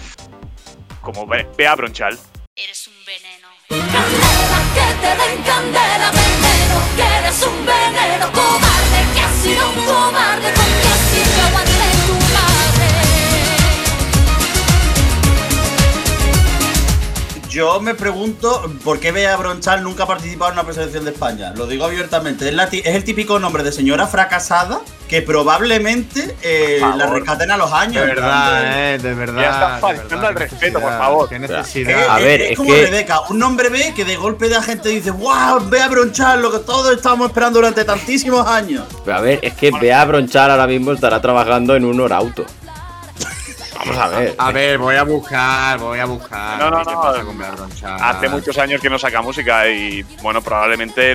como 1.06 1.24
Be- 1.24 1.46
Bea 1.56 1.76
Bronchal. 1.76 2.18
Eres 2.56 2.88
un 2.88 2.94
veneno. 3.06 3.46
Candela, 3.68 4.60
que 4.74 4.94
te 5.00 5.06
den 5.22 5.42
candela, 5.44 6.10
veneno, 6.10 6.76
que 6.96 7.02
eres 7.18 7.42
un 7.42 7.64
veneno, 7.64 8.32
cobarde, 8.32 9.00
que 9.14 9.20
has 9.20 9.34
sido 9.40 9.68
un 9.70 9.84
cobarde, 9.86 10.52
con 10.52 10.64
que 10.82 10.92
sirve 11.06 11.44
Yo 17.56 17.80
me 17.80 17.94
pregunto 17.94 18.70
por 18.84 19.00
qué 19.00 19.12
Bea 19.12 19.34
Bronchal 19.38 19.82
nunca 19.82 20.02
ha 20.02 20.06
participado 20.06 20.50
en 20.52 20.58
una 20.58 20.64
preselección 20.64 21.06
de 21.06 21.12
España. 21.12 21.54
Lo 21.56 21.66
digo 21.66 21.86
abiertamente. 21.86 22.46
Es, 22.50 22.54
la 22.54 22.68
ti- 22.68 22.82
es 22.84 22.94
el 22.94 23.02
típico 23.02 23.38
nombre 23.38 23.62
de 23.62 23.72
señora 23.72 24.06
fracasada 24.06 24.80
que 25.08 25.22
probablemente 25.22 26.36
eh, 26.42 26.80
la 26.98 27.06
rescaten 27.06 27.50
a 27.50 27.56
los 27.56 27.72
años. 27.72 28.02
De 28.02 28.08
verdad, 28.14 28.60
de- 28.62 28.94
eh, 28.96 28.98
de 28.98 29.14
verdad. 29.14 29.40
Ya 29.40 29.48
está 29.50 29.74
de 29.76 29.80
faltando 29.80 30.26
al 30.26 30.34
respeto, 30.34 30.80
por 30.80 30.90
favor. 30.98 31.28
Qué 31.30 31.38
necesidad. 31.38 32.10
A 32.10 32.18
es- 32.18 32.24
ver, 32.26 32.42
es, 32.42 32.50
es 32.50 32.56
como 32.58 32.68
que- 32.74 32.82
Rebeca, 32.84 33.20
un 33.30 33.38
nombre 33.38 33.70
B 33.70 33.94
que 33.96 34.04
de 34.04 34.16
golpe 34.16 34.50
la 34.50 34.60
gente 34.62 34.90
dice, 34.90 35.10
¡Wow! 35.12 35.70
Bea 35.70 35.88
Bronchal, 35.88 36.42
lo 36.42 36.52
que 36.52 36.58
todos 36.58 36.94
estábamos 36.94 37.28
esperando 37.28 37.58
durante 37.60 37.86
tantísimos 37.86 38.46
años. 38.46 38.84
Pero 39.02 39.16
a 39.16 39.20
ver, 39.22 39.38
es 39.40 39.54
que 39.54 39.70
Bea 39.70 40.04
Bronchal 40.04 40.50
ahora 40.50 40.66
mismo 40.66 40.92
estará 40.92 41.22
trabajando 41.22 41.74
en 41.74 41.86
un 41.86 41.98
Orauto. 42.02 42.44
Vamos 43.78 43.96
a 43.96 44.08
ver. 44.08 44.34
A 44.38 44.52
ver, 44.52 44.78
voy 44.78 44.96
a 44.96 45.02
buscar, 45.04 45.78
voy 45.78 45.98
a 45.98 46.04
buscar. 46.06 46.58
No, 46.58 46.70
no, 46.70 46.84
¿Qué 46.84 46.92
no. 46.92 47.00
Hace 48.00 48.28
muchos 48.28 48.58
años 48.58 48.80
que 48.80 48.90
no 48.90 48.98
saca 48.98 49.22
música 49.22 49.68
y, 49.68 50.02
bueno, 50.22 50.42
probablemente 50.42 51.14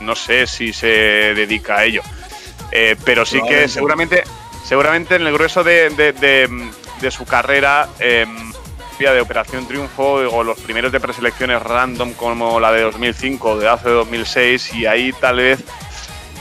no 0.00 0.14
sé 0.14 0.46
si 0.46 0.72
se 0.72 0.86
dedica 0.86 1.76
a 1.78 1.84
ello. 1.84 2.02
Eh, 2.72 2.96
pero 3.04 3.24
sí 3.24 3.38
que 3.48 3.68
seguramente, 3.68 4.24
seguramente 4.64 5.16
en 5.16 5.26
el 5.26 5.32
grueso 5.32 5.62
de, 5.64 5.90
de- 5.90 6.12
de- 6.12 6.70
de 7.00 7.10
su 7.10 7.24
carrera, 7.24 7.88
eh, 7.98 8.26
vía 8.98 9.12
de 9.12 9.20
Operación 9.20 9.66
Triunfo 9.66 10.14
o 10.30 10.44
los 10.44 10.58
primeros 10.60 10.92
de 10.92 11.00
preselecciones 11.00 11.60
random 11.62 12.12
como 12.14 12.60
la 12.60 12.70
de 12.72 12.82
2005 12.82 13.50
o 13.50 13.58
de 13.58 13.68
hace 13.68 13.88
2006 13.90 14.72
y 14.74 14.86
ahí 14.86 15.12
tal 15.20 15.36
vez, 15.36 15.58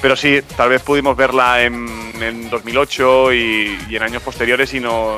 pero 0.01 0.15
sí, 0.15 0.39
tal 0.55 0.69
vez 0.69 0.81
pudimos 0.83 1.17
verla 1.17 1.63
en, 1.63 1.87
en 2.21 2.49
2008 2.51 3.33
y, 3.33 3.79
y 3.89 3.95
en 3.95 4.03
años 4.03 4.21
posteriores 4.21 4.71
y 4.75 4.79
no, 4.79 5.17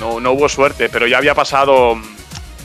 no, 0.00 0.20
no 0.20 0.32
hubo 0.32 0.48
suerte, 0.48 0.88
pero 0.88 1.06
ya 1.06 1.18
había 1.18 1.34
pasado, 1.34 1.96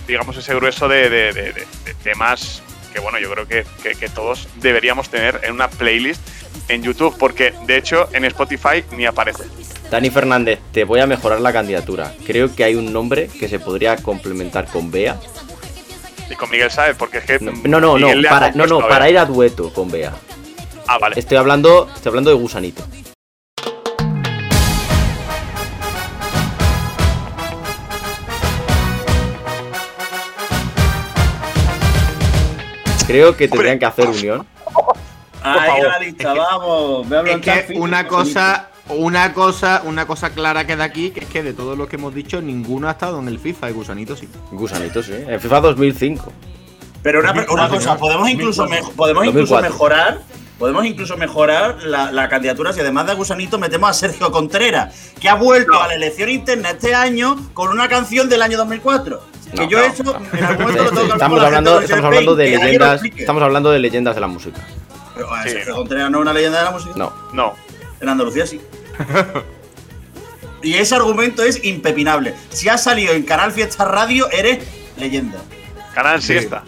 digamos, 0.07 0.36
ese 0.38 0.53
grueso 0.55 0.88
de, 0.88 1.09
de- 1.09 1.34
de- 1.34 1.53
de- 1.53 1.67
de 1.86 1.93
temas 2.03 2.61
que, 2.93 2.99
bueno, 2.99 3.19
yo 3.19 3.30
creo 3.32 3.47
que, 3.47 3.65
que- 3.84 3.95
que 3.95 4.09
todos 4.09 4.47
deberíamos 4.55 5.09
tener 5.09 5.41
en 5.43 5.53
una 5.53 5.67
playlist 5.69 6.21
en 6.67 6.82
YouTube, 6.84 7.15
porque 7.17 7.53
de 7.65 7.77
hecho 7.77 8.09
en 8.13 8.25
Spotify 8.25 8.84
ni 8.95 9.05
aparece. 9.05 9.43
Dani 9.91 10.09
Fernández, 10.11 10.59
te 10.71 10.84
voy 10.84 10.99
a 10.99 11.07
mejorar 11.07 11.41
la 11.41 11.51
candidatura. 11.53 12.13
Creo 12.25 12.53
que 12.55 12.63
hay 12.63 12.75
un 12.75 12.93
nombre 12.93 13.27
que 13.39 13.47
se 13.47 13.59
podría 13.59 13.95
complementar 13.97 14.65
con 14.67 14.91
Bea. 14.91 15.19
Y 16.30 16.36
con 16.36 16.49
Miguel 16.51 16.69
Sáez, 16.69 16.95
porque 16.95 17.17
es 17.19 17.23
que. 17.25 17.39
No, 17.39 17.80
no, 17.82 17.97
no, 17.97 18.07
para, 18.30 18.51
no, 18.51 18.67
no, 18.67 18.80
para 18.88 19.09
ir 19.09 19.17
a 19.17 19.25
dueto 19.25 19.73
con 19.73 19.89
Bea. 19.89 20.13
Ah, 20.88 20.99
vale. 20.99 21.19
Estoy 21.19 21.38
hablando, 21.38 21.89
estoy 21.95 22.09
hablando 22.11 22.30
de 22.30 22.36
Gusanito. 22.36 22.84
Creo 33.10 33.36
que 33.36 33.47
tendrían 33.47 33.80
que 33.80 33.86
hacer 33.86 34.07
unión. 34.07 34.45
Ahí 35.41 35.82
la 35.82 35.97
lista, 35.99 36.34
vamos. 36.36 37.07
Es 37.26 37.38
que 37.39 37.74
una 37.76 38.07
cosa, 38.07 38.70
una 38.89 39.34
cosa, 39.34 39.82
una 39.86 40.05
cosa 40.05 40.30
clara 40.30 40.68
queda 40.68 40.84
aquí, 40.84 41.10
que 41.10 41.22
es 41.22 41.26
que 41.26 41.41
de 41.41 41.53
todos 41.53 41.76
los 41.76 41.88
que 41.89 41.95
hemos 41.95 42.14
dicho, 42.14 42.39
ninguno 42.39 42.88
ha 42.88 42.91
estado 42.91 43.20
en 43.20 43.28
el 43.28 43.39
FIFA 43.39 43.72
y 43.72 43.74
Gusanito 43.74 44.16
sí. 44.16 44.28
Gusanito, 44.51 45.01
sí. 45.01 45.14
En 45.28 45.39
FIFA 45.39 45.62
2005. 45.62 46.32
Pero 47.01 47.22
una, 47.22 47.32
una 47.49 47.68
cosa, 47.70 47.97
podemos 47.97 48.30
incluso, 48.30 48.62
2004. 48.64 48.68
mejo- 48.88 48.95
podemos 48.95 49.26
incluso 49.26 49.55
2004. 49.55 49.70
mejorar. 49.72 50.22
Podemos 50.60 50.86
incluso 50.86 51.16
mejorar 51.16 51.78
la, 51.84 52.12
la 52.12 52.28
candidatura 52.28 52.74
si 52.74 52.82
además 52.82 53.07
de 53.07 53.14
Gusanito 53.16 53.57
metemos 53.57 53.89
a 53.89 53.93
Sergio 53.93 54.30
Contreras, 54.30 55.14
que 55.20 55.30
ha 55.30 55.36
vuelto 55.36 55.82
a 55.82 55.88
la 55.88 55.93
elección 55.95 56.30
interna 56.30 56.72
este 56.72 56.93
año 56.93 57.38
con 57.53 57.70
una 57.72 57.88
canción 57.88 58.28
del 58.28 58.41
año 58.41 58.57
2004. 58.57 59.22
Que 59.52 59.58
No, 59.58 59.70
yo 59.70 59.80
no. 59.80 59.86
eso 59.86 60.18
en 60.34 60.43
algún 60.43 60.64
momento 60.64 60.84
lo 60.84 60.89
tengo 60.89 61.08
que 61.08 61.14
Estamos 61.14 61.41
hablando, 61.41 61.82
estamos 61.82 62.02
de 62.02 62.08
hablando 62.08 62.36
de 62.36 62.58
leyendas. 62.58 63.02
Estamos 63.04 63.43
hablando 63.43 63.72
de 63.72 63.80
leyendas 63.80 64.16
de 64.16 64.22
la 64.22 64.28
música. 64.28 64.62
Pero, 65.16 65.34
a 65.34 65.43
Sí, 65.43 65.56
no. 65.68 65.84
No 65.86 66.18
es 66.18 66.22
una 66.22 66.34
leyenda 66.34 66.60
de 66.60 66.66
la 66.66 66.72
música. 66.72 66.93
No. 66.95 67.14
No. 67.34 67.56
En 68.00 68.10
Andalucía 68.10 68.45
sí. 68.45 68.62
y 70.64 70.76
ese 70.76 70.95
argumento 70.95 71.43
es 71.43 71.64
impepinable. 71.64 72.34
Si 72.50 72.70
has 72.70 72.84
salido 72.84 73.14
en 73.14 73.24
Canal 73.24 73.52
Fiesta 73.52 73.86
Radio, 73.86 74.30
eres 74.32 74.60
leyenda. 74.97 75.39
Canal 75.93 76.22
Siesta. 76.22 76.64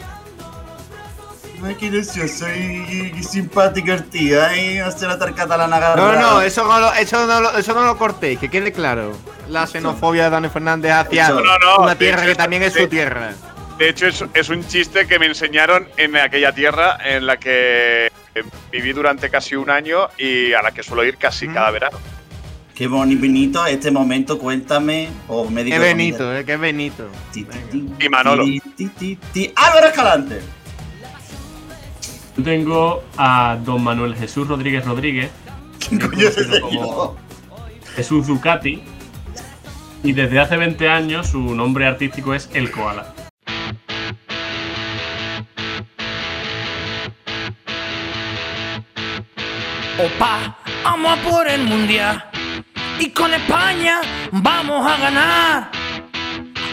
Ay, 1.63 1.75
qué 1.75 1.89
gracioso 1.89 2.45
y, 2.49 3.13
y 3.17 3.23
simpática 3.23 3.93
el 3.93 4.05
tío, 4.05 4.43
¿eh? 4.47 4.81
Hace 4.81 5.05
la 5.07 5.17
catalana 5.19 5.95
No, 5.95 6.13
no, 6.15 6.41
eso 6.41 6.65
no, 6.67 6.79
lo, 6.79 6.93
eso, 6.93 7.27
no 7.27 7.39
lo, 7.41 7.57
eso 7.57 7.73
no 7.73 7.83
lo 7.85 7.97
cortéis, 7.97 8.39
que 8.39 8.49
quede 8.49 8.71
claro. 8.71 9.15
La 9.49 9.67
xenofobia 9.67 10.23
de 10.25 10.29
Dani 10.31 10.49
Fernández 10.49 10.91
hacia. 10.91 11.29
No, 11.29 11.41
no, 11.41 11.83
una 11.83 11.95
tierra 11.95 12.19
hecho, 12.21 12.29
que 12.29 12.35
también 12.35 12.63
es 12.63 12.73
de- 12.73 12.81
su 12.83 12.87
tierra. 12.87 13.33
De 13.77 13.89
hecho, 13.89 14.07
es, 14.07 14.23
es 14.33 14.49
un 14.49 14.65
chiste 14.67 15.07
que 15.07 15.17
me 15.19 15.25
enseñaron 15.27 15.87
en 15.97 16.15
aquella 16.15 16.51
tierra 16.51 16.97
en 17.03 17.25
la 17.25 17.37
que 17.37 18.07
eh, 18.07 18.43
viví 18.71 18.93
durante 18.93 19.29
casi 19.29 19.55
un 19.55 19.69
año 19.69 20.07
y 20.17 20.53
a 20.53 20.61
la 20.61 20.71
que 20.71 20.83
suelo 20.83 21.03
ir 21.03 21.17
casi 21.17 21.47
cada 21.47 21.69
verano. 21.71 21.97
Qué 22.75 22.87
bonito 22.87 23.65
este 23.65 23.91
momento, 23.91 24.39
cuéntame. 24.39 25.09
O 25.27 25.47
médico 25.49 25.75
Qué 25.75 25.79
de 25.79 25.87
Benito, 25.87 26.17
comida. 26.19 26.39
eh, 26.39 26.45
qué 26.45 26.57
Benito. 26.57 27.07
Ti, 27.31 27.43
ti, 27.43 27.57
ti, 27.71 28.05
Y 28.05 28.09
Manolo. 28.09 28.43
ti, 28.45 28.59
ti, 28.75 28.87
ti, 28.87 29.19
ti. 29.33 29.53
Álvaro 29.55 29.87
Escalante. 29.87 30.41
Tengo 32.43 33.03
a 33.17 33.57
don 33.63 33.83
Manuel 33.83 34.15
Jesús 34.15 34.47
Rodríguez 34.47 34.85
Rodríguez, 34.85 35.31
conocido 35.89 36.61
como 36.61 37.15
Jesús 37.95 38.27
Ducati, 38.27 38.81
y 40.03 40.13
desde 40.13 40.39
hace 40.39 40.57
20 40.57 40.89
años 40.89 41.27
su 41.27 41.39
nombre 41.55 41.85
artístico 41.85 42.33
es 42.33 42.49
El 42.53 42.71
Koala. 42.71 43.13
Opa, 49.99 50.57
vamos 50.83 51.19
a 51.19 51.29
por 51.29 51.47
el 51.47 51.63
mundial. 51.63 52.23
Y 52.99 53.09
con 53.11 53.33
España 53.33 54.01
vamos 54.31 54.85
a 54.85 54.97
ganar. 54.97 55.71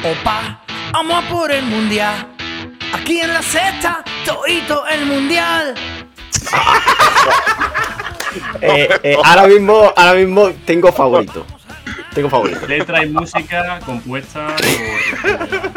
Opa, 0.03 0.63
vamos 0.93 1.25
a 1.25 1.29
por 1.29 1.53
el 1.53 1.65
mundial. 1.67 2.27
Aquí 2.95 3.21
en 3.21 3.35
la 3.35 3.43
sexta, 3.43 4.03
toito 4.29 4.87
el 4.89 5.07
mundial. 5.07 5.75
Eh, 8.61 8.89
eh, 9.03 9.17
ahora 9.25 9.47
mismo, 9.47 9.93
ahora 9.97 10.15
mismo 10.15 10.51
tengo 10.65 10.93
favorito. 10.93 11.45
Tengo 12.15 12.29
favorito. 12.29 12.67
Letra 12.67 13.05
y 13.05 13.09
música 13.09 13.81
compuesta 13.85 14.55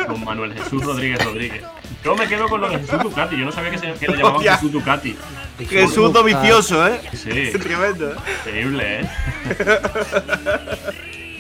por 0.05 0.17
Manuel 0.19 0.53
Jesús 0.53 0.83
Rodríguez 0.83 1.23
Rodríguez. 1.23 1.63
Yo 2.03 2.15
me 2.15 2.27
quedo 2.27 2.49
con 2.49 2.61
lo 2.61 2.69
de 2.69 2.79
Jesús 2.79 3.01
Ducati. 3.01 3.37
Yo 3.37 3.45
no 3.45 3.51
sabía 3.51 3.71
que, 3.71 3.77
se, 3.77 3.93
que 3.93 4.07
le 4.07 4.17
llamaban 4.17 4.37
Hostia. 4.37 4.55
Jesús 4.55 4.71
Ducati. 4.71 5.17
Jesús 5.69 6.13
Dovicioso, 6.13 6.87
¿eh? 6.87 7.01
Sí. 7.13 7.51
Tremendo. 7.57 8.15
Increíble, 8.45 9.01
¿eh? 9.01 9.09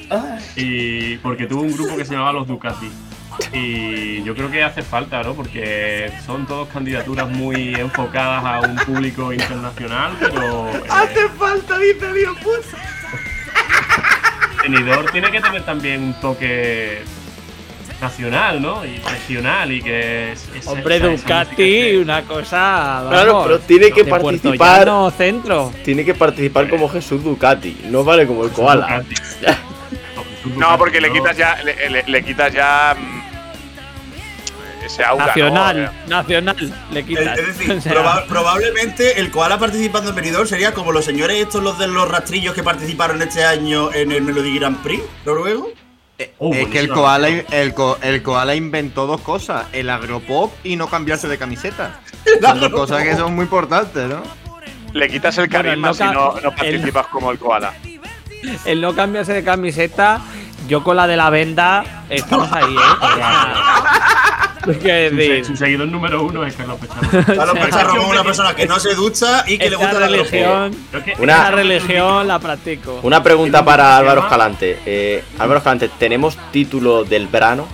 y 0.55 1.17
porque 1.17 1.45
tuvo 1.45 1.61
un 1.61 1.73
grupo 1.73 1.97
que 1.97 2.05
se 2.05 2.13
llamaba 2.13 2.33
Los 2.33 2.47
Ducati. 2.47 2.89
Y 3.53 4.23
yo 4.23 4.35
creo 4.35 4.49
que 4.51 4.63
hace 4.63 4.81
falta, 4.81 5.23
¿no? 5.23 5.33
Porque 5.33 6.11
son 6.25 6.45
todas 6.45 6.67
candidaturas 6.69 7.29
muy 7.29 7.73
enfocadas 7.75 8.43
a 8.45 8.59
un 8.67 8.75
público 8.77 9.31
internacional, 9.33 10.13
pero 10.19 10.69
eh, 10.69 10.81
Hace 10.89 11.27
falta, 11.29 11.77
dice 11.77 12.13
Dios, 12.13 12.37
pues. 12.43 12.65
Tenidor 14.61 15.11
tiene 15.11 15.31
que 15.31 15.41
tener 15.41 15.63
también 15.63 16.03
un 16.03 16.13
toque 16.21 17.01
nacional, 17.99 18.61
¿no? 18.61 18.85
Y 18.85 18.97
regional 18.99 19.71
y 19.71 19.81
que 19.81 20.31
es, 20.33 20.47
es- 20.55 20.67
Hombre, 20.67 20.97
esa- 20.97 21.11
esa 21.11 21.43
Ducati, 21.45 21.95
una 21.97 22.21
cosa. 22.23 23.05
Claro, 23.09 23.33
vamos, 23.33 23.47
pero 23.47 23.59
tiene 23.59 23.91
que 23.91 24.05
participar. 24.05 24.79
Llano 24.85 25.11
centro. 25.11 25.71
Tiene 25.83 26.05
que 26.05 26.13
participar 26.13 26.69
como 26.69 26.89
Jesús 26.89 27.23
Ducati. 27.23 27.81
No 27.89 28.03
vale 28.03 28.27
como 28.27 28.43
el 28.45 28.51
koala. 28.51 29.03
No, 30.45 30.77
porque 30.77 30.99
le 31.01 31.11
quitas 31.11 31.37
ya, 31.37 31.61
le, 31.63 31.89
le- 31.89 32.03
le 32.07 32.23
quitas 32.23 32.51
ya 32.53 32.95
mm, 32.97 33.21
ese 34.85 35.03
aura. 35.03 35.25
¿no? 35.25 35.27
Nacional, 35.27 35.91
nacional, 36.07 36.73
le 36.91 37.03
quitas. 37.03 37.37
Es 37.39 37.47
decir, 37.47 37.71
O 37.77 37.81
sea, 37.81 37.91
proba- 37.93 38.25
probablemente 38.27 39.19
el 39.19 39.29
koala 39.31 39.59
participando 39.59 40.09
en 40.09 40.15
Benidorm 40.15 40.47
sería 40.47 40.73
como 40.73 40.91
los 40.91 41.05
señores 41.05 41.37
estos, 41.37 41.61
los 41.63 41.77
de 41.77 41.87
los 41.87 42.09
rastrillos 42.09 42.53
que 42.55 42.63
participaron 42.63 43.21
este 43.21 43.45
año 43.45 43.93
en 43.93 44.11
el 44.11 44.21
Melody 44.23 44.57
Grand 44.57 44.81
Prix 44.81 45.03
noruego. 45.25 45.69
Oh, 46.37 46.53
es 46.53 46.67
que 46.67 46.77
el 46.79 46.89
koala, 46.89 47.29
el, 47.29 47.73
ko- 47.73 47.97
el 48.03 48.21
koala 48.21 48.53
inventó 48.53 49.07
dos 49.07 49.21
cosas: 49.21 49.65
el 49.73 49.89
agropop 49.89 50.53
y 50.63 50.75
no 50.75 50.87
cambiarse 50.87 51.27
de 51.27 51.37
camiseta. 51.39 51.99
Son 52.41 52.59
dos 52.59 52.69
cosas 52.71 53.03
que 53.03 53.15
son 53.15 53.33
muy 53.33 53.43
importantes, 53.45 54.07
¿no? 54.07 54.21
Le 54.93 55.07
quitas 55.09 55.35
el 55.39 55.47
Bueno, 55.47 55.63
carisma 55.63 55.87
no 55.87 55.93
si 55.95 56.03
no, 56.03 56.11
no 56.13 56.37
el- 56.37 56.43
participas 56.55 57.07
como 57.07 57.31
el 57.31 57.39
koala. 57.39 57.73
El 58.65 58.81
no 58.81 58.93
cambiarse 58.95 59.33
de 59.33 59.43
camiseta, 59.43 60.21
yo 60.67 60.83
con 60.83 60.95
la 60.97 61.07
de 61.07 61.17
la 61.17 61.29
venda, 61.29 62.03
estamos 62.09 62.51
ahí, 62.51 62.75
¿eh? 62.75 62.79
¿Qué 64.81 65.09
Su, 65.09 65.15
decir? 65.15 65.45
su 65.45 65.55
seguidor 65.57 65.87
número 65.87 66.21
uno 66.21 66.45
es 66.45 66.55
Carlos 66.55 66.77
Pecharro. 66.79 67.25
Carlos 67.35 67.57
Pecharro 67.65 67.95
como 67.97 68.09
una 68.09 68.23
persona 68.23 68.55
que 68.55 68.67
no 68.67 68.79
se 68.79 68.93
ducha 68.93 69.43
y 69.47 69.57
que 69.57 69.69
le 69.71 69.75
Esa 69.75 69.85
gusta 69.85 69.99
la 69.99 70.07
religión, 70.07 70.75
Una- 71.17 71.49
religión 71.51 72.27
la 72.27 72.37
practico. 72.37 72.99
Una 73.01 73.23
pregunta 73.23 73.59
¿Qué 73.59 73.65
para 73.65 73.97
Álvaro? 73.97 74.21
Escalante. 74.21 74.77
Eh, 74.85 75.23
Álvaro 75.39 75.57
Escalante, 75.57 75.89
¿tenemos 75.97 76.37
título 76.51 77.03
del 77.03 77.27
verano? 77.27 77.67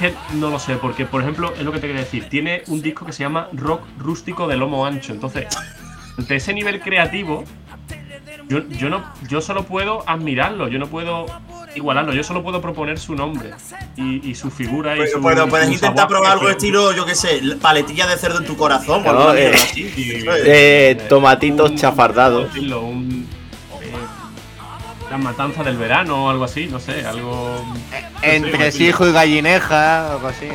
que 0.00 0.14
no 0.32 0.48
lo 0.48 0.58
sé, 0.58 0.76
porque 0.76 1.04
por 1.04 1.20
ejemplo, 1.20 1.52
es 1.58 1.62
lo 1.62 1.72
que 1.72 1.78
te 1.78 1.86
quería 1.86 2.00
decir, 2.02 2.26
tiene 2.30 2.62
un 2.68 2.80
disco 2.80 3.04
que 3.04 3.12
se 3.12 3.22
llama 3.22 3.48
Rock 3.52 3.82
Rústico 3.98 4.48
de 4.48 4.56
Lomo 4.56 4.86
Ancho. 4.86 5.12
Entonces, 5.12 5.46
ante 6.18 6.36
ese 6.36 6.54
nivel 6.54 6.80
creativo, 6.80 7.44
yo, 8.50 8.68
yo 8.68 8.90
no, 8.90 9.02
yo 9.28 9.40
solo 9.40 9.62
puedo 9.64 10.02
admirarlo, 10.06 10.68
yo 10.68 10.78
no 10.78 10.88
puedo 10.88 11.24
igualarlo, 11.74 12.12
yo 12.12 12.22
solo 12.24 12.42
puedo 12.42 12.60
proponer 12.60 12.98
su 12.98 13.14
nombre 13.14 13.50
y, 13.96 14.28
y 14.28 14.34
su 14.34 14.50
figura 14.50 14.94
y 14.94 14.98
Pues, 14.98 15.12
su. 15.12 15.18
y 15.18 15.20
puedes 15.22 15.66
su 15.68 15.72
intentar 15.72 15.96
sabor, 15.96 16.08
probar 16.08 16.32
algo 16.32 16.42
pero- 16.46 16.50
estilo, 16.56 16.92
yo 16.92 17.06
qué 17.06 17.14
sé, 17.14 17.40
paletilla 17.62 18.06
de 18.08 18.16
cerdo 18.18 18.38
en 18.38 18.44
tu 18.46 18.56
corazón 18.56 19.06
o 19.06 19.12
No, 19.12 19.34
eh, 19.34 19.52
así. 19.54 19.90
Eh, 19.96 21.06
tomatitos 21.08 21.70
un- 21.70 21.76
chafardados. 21.76 22.50
eh, 22.56 22.68
la 25.10 25.18
matanza 25.18 25.62
del 25.64 25.76
verano 25.76 26.26
o 26.26 26.30
algo 26.30 26.44
así, 26.44 26.66
no 26.66 26.78
sé, 26.78 27.04
algo. 27.06 27.64
Entre 28.22 28.68
hijo 28.84 29.06
y 29.08 29.12
gallineja, 29.12 30.12
algo 30.12 30.28
así. 30.28 30.48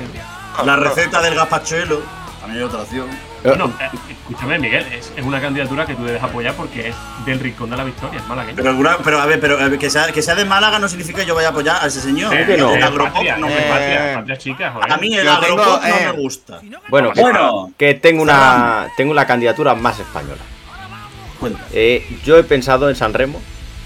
La 0.66 0.76
receta 0.78 1.22
del 1.22 1.36
gazpachuelo. 1.36 2.02
También 2.39 2.60
hay 2.62 2.68
otra 2.68 2.82
opción. 2.84 3.08
Bueno, 3.43 3.74
eh, 3.82 4.14
escúchame, 4.30 4.57
Miguel, 4.59 4.84
es, 4.91 5.11
es 5.15 5.23
una 5.26 5.39
candidatura 5.39 5.86
que 5.86 5.93
tú 5.95 6.03
debes 6.03 6.21
apoyar 6.21 6.55
porque 6.55 6.89
es 6.89 6.95
del 7.26 7.39
Rincón 7.39 7.69
de 7.69 7.78
la 7.78 7.84
Victoria, 7.84 8.19
es 8.19 8.28
malagueño. 8.28 8.55
Pero, 8.55 8.69
alguna- 8.71 8.97
pero 9.03 9.19
a 9.21 9.26
ver, 9.26 9.39
pero 9.39 9.59
a 9.59 9.67
ver, 9.69 9.78
que, 9.80 9.89
sea, 9.89 10.11
que 10.11 10.21
sea 10.21 10.36
de 10.36 10.45
Málaga 10.45 10.80
no 10.80 10.88
significa 10.88 11.19
que 11.21 11.28
yo 11.28 11.36
vaya 11.36 11.49
a 11.49 11.51
apoyar 11.51 11.84
a 11.84 11.88
ese 11.88 12.01
señor. 12.01 12.32
¿Cómo 12.34 12.45
que 12.47 12.57
no? 12.57 12.73
El 12.73 12.82
Eh, 12.82 12.84
agropop 12.84 13.13
patria, 13.13 13.38
no 13.38 13.47
eh, 13.47 13.55
me 13.55 13.61
patria, 13.71 14.13
patria 14.15 14.38
chica, 14.38 14.71
joder. 14.71 14.91
A 14.91 14.97
mí 14.97 15.15
el 15.15 15.28
agropop 15.28 15.82
no 15.84 15.88
eh, 15.88 16.05
me 16.05 16.11
gusta. 16.13 16.61
Bueno, 16.89 17.13
que- 17.13 17.21
Bueno. 17.21 17.71
que 17.78 17.93
tengo 17.93 18.23
una, 18.23 18.88
tengo 18.97 19.11
una 19.11 19.26
candidatura 19.28 19.76
más 19.76 19.99
española. 19.99 20.41
Eh, 21.73 22.03
yo 22.23 22.38
he 22.39 22.43
pensado 22.43 22.89
en 22.89 22.95
San 22.95 23.13
Remo, 23.13 23.39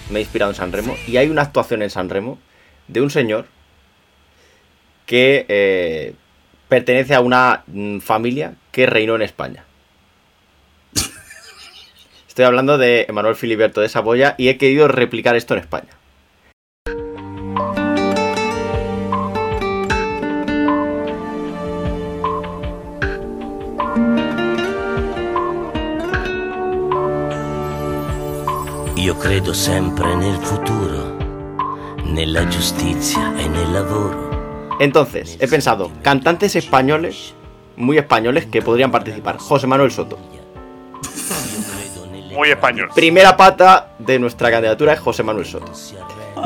me 0.10 0.20
he 0.20 0.22
inspirado 0.22 0.52
en 0.52 0.56
San 0.56 0.72
Remo, 0.72 0.96
y 1.08 1.18
hay 1.18 1.28
una 1.30 1.42
actuación 1.42 1.82
en 1.82 1.90
San 1.90 2.08
Remo 2.10 2.40
de 2.88 3.02
un 3.02 3.10
señor 3.12 3.46
que 5.06 5.46
eh, 5.50 6.14
pertenece 6.70 7.16
a 7.16 7.20
una 7.20 7.64
mm, 7.68 8.00
familia 8.00 8.54
que 8.72 8.86
reinó 8.86 9.16
en 9.16 9.24
España. 9.24 9.66
Estoy 12.40 12.48
hablando 12.48 12.78
de 12.78 13.06
Emanuel 13.10 13.36
Filiberto 13.36 13.82
de 13.82 13.90
Saboya 13.90 14.36
y 14.38 14.48
he 14.48 14.58
querido 14.58 14.88
replicar 14.88 15.36
esto 15.36 15.56
en 15.56 15.60
España. 15.60 15.90
Io 28.96 29.20
credo 29.20 29.54
sempre 29.54 30.16
nel 30.16 30.38
futuro, 30.38 31.18
nella 32.06 32.48
giustizia 32.50 33.34
e 33.38 33.50
nel 33.50 33.74
lavoro. 33.74 34.78
Entonces, 34.80 35.36
he 35.42 35.48
pensado, 35.50 35.92
cantantes 36.04 36.56
españoles, 36.56 37.34
muy 37.76 37.98
españoles, 37.98 38.46
que 38.46 38.62
podrían 38.62 38.92
participar. 38.92 39.38
José 39.40 39.68
Manuel 39.68 39.92
Soto. 39.92 40.18
Muy 42.40 42.52
español. 42.52 42.88
Primera 42.96 43.36
pata 43.36 43.90
de 44.00 44.18
nuestra 44.18 44.50
candidatura 44.50 44.94
es 44.94 45.00
José 45.02 45.24
Manuel 45.24 45.46
Soto. 45.46 45.74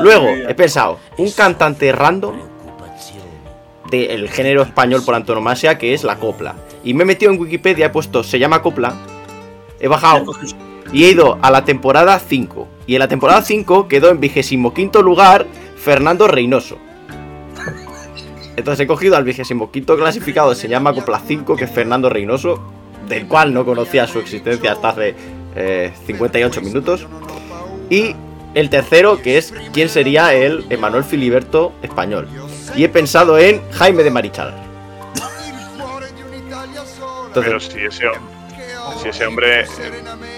Luego, 0.00 0.26
he 0.26 0.52
pensado, 0.52 0.98
un 1.18 1.30
cantante 1.30 1.92
random 1.92 2.34
del 3.92 4.28
género 4.28 4.62
español 4.62 5.04
por 5.06 5.14
antonomasia, 5.14 5.78
que 5.78 5.94
es 5.94 6.02
la 6.02 6.16
copla. 6.16 6.56
Y 6.82 6.94
me 6.94 7.04
he 7.04 7.06
metido 7.06 7.30
en 7.30 7.40
Wikipedia, 7.40 7.86
he 7.86 7.90
puesto, 7.90 8.24
se 8.24 8.40
llama 8.40 8.60
copla, 8.60 8.92
he 9.78 9.86
bajado 9.86 10.32
y 10.92 11.04
he 11.04 11.10
ido 11.10 11.38
a 11.40 11.52
la 11.52 11.64
temporada 11.64 12.18
5. 12.18 12.66
Y 12.88 12.94
en 12.94 12.98
la 12.98 13.06
temporada 13.06 13.42
5 13.42 13.86
quedó 13.86 14.10
en 14.10 14.18
25 14.18 15.00
lugar 15.00 15.46
Fernando 15.76 16.26
Reynoso. 16.26 16.76
Entonces 18.56 18.82
he 18.82 18.88
cogido 18.88 19.16
al 19.16 19.22
25 19.22 19.70
clasificado, 19.96 20.56
se 20.56 20.66
llama 20.66 20.92
Copla 20.92 21.20
5, 21.24 21.54
que 21.54 21.66
es 21.66 21.70
Fernando 21.70 22.10
Reynoso, 22.10 22.60
del 23.08 23.28
cual 23.28 23.54
no 23.54 23.64
conocía 23.64 24.08
su 24.08 24.18
existencia 24.18 24.72
hasta 24.72 24.88
hace 24.88 25.14
eh, 25.54 25.92
58 26.06 26.60
minutos. 26.60 27.06
Y 27.90 28.14
el 28.54 28.70
tercero, 28.70 29.20
que 29.20 29.36
es 29.38 29.52
quién 29.72 29.88
sería 29.88 30.32
el 30.34 30.64
Emanuel 30.70 31.04
Filiberto 31.04 31.72
español. 31.82 32.28
Y 32.76 32.84
he 32.84 32.88
pensado 32.88 33.38
en 33.38 33.60
Jaime 33.72 34.02
de 34.02 34.10
Marichalar. 34.10 34.64
Pero 37.34 37.58
si 37.58 37.80
ese, 37.80 38.04
si 39.02 39.08
ese 39.08 39.26
hombre 39.26 39.66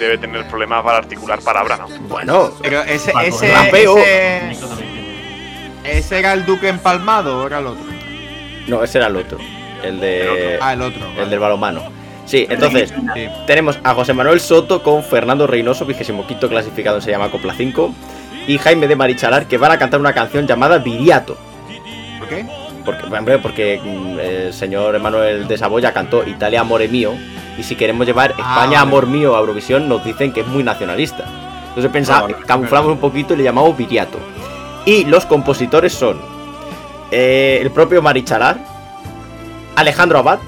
debe 0.01 0.17
tener 0.19 0.47
problemas 0.49 0.83
para 0.83 0.99
articular 0.99 1.41
palabra, 1.41 1.77
¿no? 1.77 1.89
Bueno, 2.09 2.53
Pero 2.63 2.83
ese, 2.83 3.13
ese, 3.23 3.53
rapeo. 3.53 3.99
ese, 5.85 6.19
era 6.19 6.33
el 6.33 6.47
duque 6.47 6.69
empalmado 6.69 7.43
o 7.43 7.47
era 7.47 7.59
el 7.59 7.67
otro. 7.67 7.85
No, 8.67 8.83
ese 8.83 8.97
era 8.99 9.09
el 9.09 9.17
otro. 9.17 9.39
El 9.83 10.01
de. 10.01 10.59
Ah, 10.61 10.73
el 10.73 10.81
otro. 10.81 11.07
El 11.19 11.29
del 11.29 11.39
balomano. 11.39 11.96
Sí, 12.27 12.47
entonces, 12.51 12.93
Sí. 13.15 13.29
tenemos 13.47 13.79
a 13.85 13.95
José 13.95 14.13
Manuel 14.13 14.41
Soto 14.41 14.83
con 14.83 15.03
Fernando 15.03 15.47
Reynoso, 15.47 15.87
25 15.87 16.49
clasificado, 16.49 17.01
se 17.01 17.11
llama 17.13 17.31
Copla 17.31 17.55
5, 17.57 17.95
y 18.49 18.59
Jaime 18.59 18.87
de 18.89 18.97
Marichalar, 18.97 19.47
que 19.47 19.57
van 19.59 19.73
a 19.73 19.79
cantar 19.79 20.01
una 20.01 20.13
canción 20.13 20.47
llamada 20.47 20.79
Viriato. 20.79 21.37
¿Por 22.19 22.29
qué? 22.29 22.45
Porque, 22.85 23.05
hombre, 23.17 23.39
porque 23.39 23.81
mm, 23.83 24.19
el 24.21 24.53
señor 24.53 24.95
Emanuel 24.97 25.47
de 25.49 25.57
Saboya 25.59 25.93
cantó 25.93 26.27
Italia 26.27 26.61
Amore 26.61 26.89
Mío, 26.89 27.13
Y 27.59 27.63
si 27.63 27.75
queremos 27.75 28.07
llevar 28.07 28.35
Ah, 28.37 28.41
España, 28.61 28.81
amor 28.83 29.07
mío, 29.07 29.35
a 29.35 29.41
Eurovisión, 29.41 29.89
nos 29.89 30.05
dicen 30.05 30.31
que 30.33 30.41
es 30.43 30.47
muy 30.47 30.63
nacionalista. 30.63 31.25
Entonces 31.69 31.91
pensamos, 31.91 32.33
Ah, 32.35 32.43
camuflamos 32.47 32.93
un 32.93 32.99
poquito 32.99 33.33
y 33.33 33.39
le 33.39 33.45
llamamos 33.45 33.75
Viriato. 33.77 34.19
Y 34.85 35.05
los 35.07 35.25
compositores 35.25 35.95
son 35.95 36.21
eh, 37.11 37.59
el 37.63 37.71
propio 37.71 38.03
Marichalar, 38.03 38.59
Alejandro 39.75 40.19
Abad, 40.19 40.39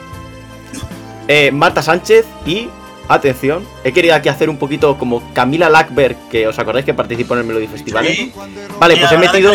eh, 1.29 1.51
Marta 1.53 1.83
Sánchez 1.83 2.26
y, 2.47 2.68
atención, 3.07 3.64
he 3.85 3.93
querido 3.93 4.14
aquí 4.14 4.29
hacer 4.29 4.51
un 4.51 4.57
poquito 4.57 4.99
como 4.99 5.22
Camila 5.35 5.68
Lackberg, 5.68 6.16
que 6.31 6.49
os 6.49 6.59
acordáis 6.59 6.85
que 6.85 6.95
participó 6.95 7.35
en 7.35 7.41
el 7.41 7.47
Melody 7.47 7.68
Festival. 7.68 8.07
Sí. 8.07 8.33
Vale, 8.81 8.97
pues 8.97 9.12
he 9.12 9.18
metido, 9.18 9.53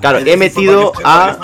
claro, 0.00 0.18
he 0.18 0.36
metido 0.36 0.92
a, 1.04 1.36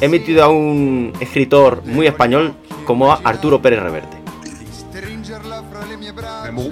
he 0.00 0.08
metido 0.08 0.44
a 0.44 0.48
un 0.48 1.12
escritor 1.20 1.82
muy 1.84 2.06
español 2.06 2.54
como 2.84 3.12
a 3.12 3.20
Arturo 3.24 3.62
Pérez 3.62 3.80
Reverte. 3.80 4.16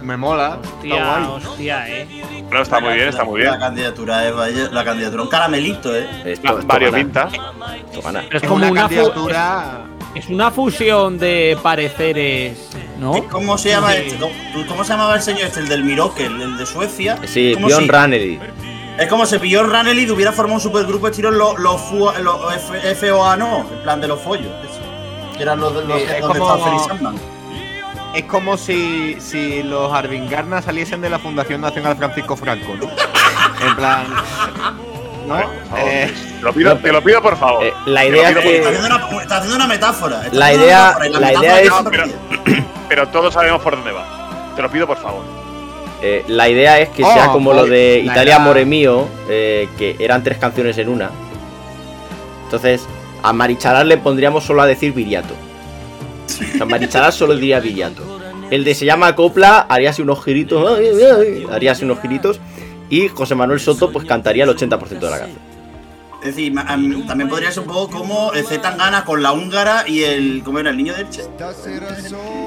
Me, 0.03 0.17
mola. 0.17 0.59
Hostia, 0.63 0.97
está 0.97 1.27
guay. 1.27 1.45
hostia, 1.45 1.89
eh. 1.89 2.07
Bueno, 2.47 2.63
está 2.63 2.81
muy 2.81 2.95
bien, 2.95 3.09
está 3.09 3.25
muy 3.25 3.41
bien. 3.41 3.51
La 3.51 3.59
candidatura 3.59 4.31
la 4.71 4.85
candidatura, 4.85 5.23
un 5.23 5.29
caramelito, 5.29 5.95
eh. 5.95 6.09
Esto, 6.25 6.59
esto 6.59 6.67
Varios. 6.67 6.93
Pero 6.93 8.21
es 8.31 8.43
como 8.43 8.57
una 8.57 8.73
candidatura. 8.73 9.87
Es 10.15 10.29
una 10.29 10.51
fusión 10.51 11.19
de 11.19 11.57
pareceres, 11.63 12.71
¿no? 12.99 13.25
¿Cómo 13.31 13.59
se 13.59 13.71
llama 13.71 13.93
Sí. 13.93 13.99
este? 14.07 14.19
¿Cómo, 14.19 14.67
cómo 14.69 14.85
se 14.85 14.93
llamaba 14.93 15.17
el 15.17 15.23
señor 15.23 15.43
este? 15.47 15.61
El 15.61 15.69
del 15.69 15.85
Miracle, 15.85 16.27
el 16.27 16.57
de 16.57 16.67
Suecia. 16.67 17.19
Sí, 17.27 17.55
Bjorn 17.59 17.85
si- 17.85 17.89
Ranelid. 17.89 18.39
Es 18.99 19.09
como 19.09 19.27
si 19.27 19.39
Bjorn 19.39 19.71
Ranelid 19.71 20.11
hubiera 20.13 20.31
formado 20.33 20.55
un 20.57 20.61
supergrupo 20.61 21.09
estilo 21.09 21.31
los 21.33 21.59
los 21.59 21.81
F- 22.55 22.95
FOA, 22.95 23.37
no, 23.37 23.61
en 23.71 23.83
plan 23.83 24.01
de 24.01 24.07
los 24.09 24.21
follos. 24.21 24.53
Que 25.37 25.43
eran 25.43 25.59
los 25.59 25.73
los 25.75 25.99
Sí, 26.01 26.07
es 26.15 26.21
donde 26.21 26.39
como-. 26.39 27.15
Es 28.15 28.25
como 28.27 28.57
si, 28.57 29.17
si 29.19 29.65
los 29.65 29.93
Arvingarna 29.93 30.63
saliesen 30.63 31.01
de 31.01 31.11
la 31.11 31.19
Fundación 31.19 31.61
Nacional 31.61 31.97
Francisco 31.97 32.37
Franco, 32.37 32.77
¿no? 32.77 32.85
en 33.67 33.75
plan. 33.77 34.07
¿No? 35.27 35.41
Eh, 35.77 36.13
Te 36.39 36.43
lo 36.45 36.53
pido, 36.53 36.77
te 36.79 36.93
lo 36.93 37.03
pido 37.03 37.21
por 37.21 37.37
favor. 37.37 37.65
Eh, 37.65 37.73
la 37.87 38.05
idea 38.07 38.31
es 38.31 38.39
que- 38.39 38.57
Está 38.57 38.69
haciendo 38.71 38.87
una, 38.97 39.23
está 39.23 39.37
haciendo 39.37 39.57
una 39.57 39.67
metáfora. 39.67 40.25
está 40.25 40.37
La 40.37 40.47
haciendo 40.47 40.65
una 40.67 40.73
idea- 40.75 40.87
metáfora, 40.99 41.09
la 41.21 41.27
metáfora 41.27 41.63
idea 41.63 41.63
es- 41.63 41.73
pero, 42.45 42.65
pero 42.89 43.09
todos 43.09 43.35
sabemos 43.35 43.63
por 43.63 43.77
dónde 43.77 43.93
va. 43.93 44.53
Te 44.57 44.63
lo 44.63 44.71
pido 44.71 44.87
por 44.87 44.97
favor. 44.99 45.23
Eh, 46.03 46.25
la 46.29 46.49
idea 46.49 46.79
es 46.81 46.91
que 46.91 47.03
Oh, 47.03 47.13
sea 47.15 47.29
como 47.29 47.53
lo 47.53 47.61
joder, 47.61 47.73
de 47.73 47.97
la 48.05 48.13
Italia 48.13 48.23
idea- 48.25 48.37
Amore 48.37 48.65
Mio, 48.67 49.09
eh, 49.29 49.69
que 49.79 49.97
eran 49.99 50.23
tres 50.23 50.39
canciones 50.39 50.77
en 50.79 50.89
una. 50.89 51.11
Entonces, 52.45 52.83
a 53.23 53.33
Marichalar 53.33 53.87
le 53.87 53.97
pondríamos 53.97 54.45
solo 54.45 54.63
a 54.63 54.67
decir 54.67 54.93
Viriato. 54.93 55.35
O 56.27 56.57
sea, 56.57 56.67
Marichalar 56.67 57.13
solo 57.13 57.35
diría 57.35 57.61
Viriato. 57.61 58.03
El 58.51 58.65
de 58.65 58.75
se 58.75 58.85
llama 58.85 59.15
Copla 59.17 59.61
haría 59.69 59.91
así 59.91 60.03
unos 60.03 60.23
giritos. 60.23 60.79
ay, 60.79 60.89
ay, 60.89 61.05
ay, 61.19 61.47
Haría 61.51 61.73
así 61.73 61.85
unos 61.85 62.01
giritos. 62.01 62.39
Y 62.91 63.09
José 63.09 63.35
Manuel 63.35 63.59
Soto 63.61 63.91
pues 63.91 64.05
cantaría 64.05 64.45
el 64.45 64.51
80% 64.51 65.07
de 65.07 65.11
la 65.11 65.19
canción. 65.21 65.39
Es 66.25 66.35
decir, 66.37 66.55
también 67.07 67.29
podría 67.29 67.51
ser 67.51 67.65
un 67.65 67.69
poco 67.69 67.91
como 67.99 68.33
el 68.33 68.47
Z 68.47 68.63
Tangana 68.63 69.05
con 69.05 69.23
la 69.23 69.33
húngara 69.33 69.85
y 69.87 70.05
el. 70.05 70.41
¿Cómo 70.43 70.59
era? 70.59 70.71
El 70.71 70.79
niño 70.79 70.95
del 70.95 71.11
Che. 71.11 71.21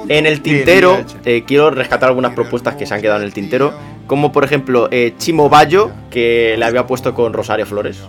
En 0.10 0.26
el 0.26 0.38
Sí, 0.38 0.42
tintero, 0.42 1.04
sí, 1.06 1.16
eh, 1.26 1.44
quiero 1.46 1.70
rescatar 1.70 2.10
algunas 2.10 2.34
propuestas 2.34 2.76
que 2.76 2.88
se 2.88 2.94
han 2.96 3.02
quedado 3.02 3.20
en 3.20 3.26
el 3.26 3.34
tintero. 3.34 3.74
Como 4.08 4.32
por 4.32 4.44
ejemplo, 4.44 4.88
eh, 4.90 5.14
Chimo 5.20 5.48
Bayo, 5.48 5.92
que 6.10 6.56
le 6.58 6.66
había 6.66 6.88
puesto 6.88 7.14
con 7.14 7.34
Rosario 7.34 7.68
Flores. 7.68 8.00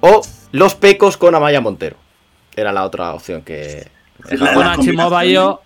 O 0.00 0.20
Los 0.50 0.74
Pecos 0.74 1.16
con 1.16 1.34
Amaya 1.34 1.62
Montero. 1.62 1.96
Era 2.54 2.72
la 2.72 2.84
otra 2.84 3.14
opción 3.14 3.40
que. 3.42 3.88
La- 4.32 4.72
a 4.72 4.76
Chimo 4.76 5.08
Bayo, 5.08 5.62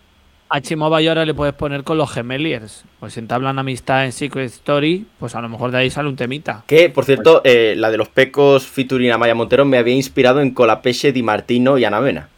a 0.49 0.61
Chimo 0.61 0.89
Bayo 0.91 1.11
ahora 1.11 1.25
le 1.25 1.35
puedes 1.35 1.55
poner 1.55 1.83
con 1.85 1.99
los 1.99 2.11
Gemeliers. 2.13 2.85
Pues 3.01 3.15
si 3.15 3.21
entablan 3.21 3.59
amistad 3.59 4.05
en 4.05 4.13
Secret 4.13 4.47
Story, 4.47 5.07
pues 5.19 5.35
a 5.35 5.41
lo 5.41 5.49
mejor 5.49 5.71
de 5.73 5.79
ahí 5.79 5.91
sale 5.91 6.09
un 6.09 6.17
temita. 6.17 6.63
Que, 6.67 6.89
por 6.89 7.05
cierto, 7.05 7.41
eh, 7.45 7.75
la 7.77 7.91
de 7.91 7.97
los 7.99 8.09
Pecos 8.09 8.67
featuring 8.67 9.11
Amaya 9.11 9.35
Montero 9.35 9.65
me 9.65 9.79
había 9.79 9.95
inspirado 9.95 10.41
en 10.41 10.53
Colapesce, 10.53 11.13
Di 11.13 11.23
Martino 11.23 11.79
y 11.79 11.85
Ana 11.85 12.01
Mena. 12.01 12.29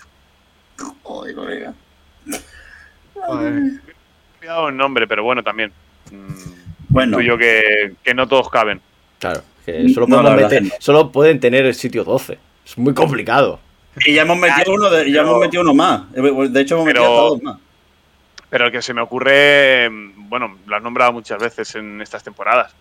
Joder, 1.02 1.34
colega. 1.34 1.74
joder. 3.14 3.62
Cuidado 4.38 4.68
el 4.68 4.76
nombre, 4.76 5.06
pero 5.06 5.22
bueno, 5.24 5.42
también. 5.42 5.72
Mm, 6.10 6.58
Bueno, 6.90 7.18
Tuyo 7.18 7.36
que, 7.36 7.92
que 8.02 8.14
no 8.14 8.26
todos 8.26 8.48
caben. 8.48 8.80
Claro, 9.18 9.42
que 9.66 9.88
solo, 9.90 10.06
No, 10.06 10.22
meter- 10.22 10.72
solo 10.78 11.12
pueden 11.12 11.38
tener 11.40 11.66
el 11.66 11.74
sitio 11.74 12.02
12. 12.04 12.38
Es 12.64 12.78
muy 12.78 12.94
complicado. 12.94 13.60
y 14.06 14.14
ya 14.14 14.22
hemos 14.22 14.38
metido 14.38 14.72
uno, 14.74 14.88
de- 14.88 15.10
ya 15.10 15.18
Pero- 15.20 15.28
hemos 15.28 15.40
metido 15.40 15.62
uno 15.64 15.74
más. 15.74 16.02
Eh, 16.14 16.22
De 16.48 16.60
hecho, 16.60 16.76
hemos 16.76 16.86
metido 16.86 17.04
Pero- 17.04 17.04
hasta 17.04 17.28
dos 17.28 17.42
más. 17.42 17.58
Pero 18.50 18.66
el 18.66 18.72
que 18.72 18.82
se 18.82 18.94
me 18.94 19.00
ocurre, 19.02 19.88
mm, 19.90 20.28
bueno, 20.28 20.56
lo 20.66 20.76
has 20.76 20.82
nombrado 20.82 21.12
muchas 21.12 21.38
veces 21.38 21.74
en 21.74 22.00
estas 22.00 22.22
temporadas. 22.22 22.72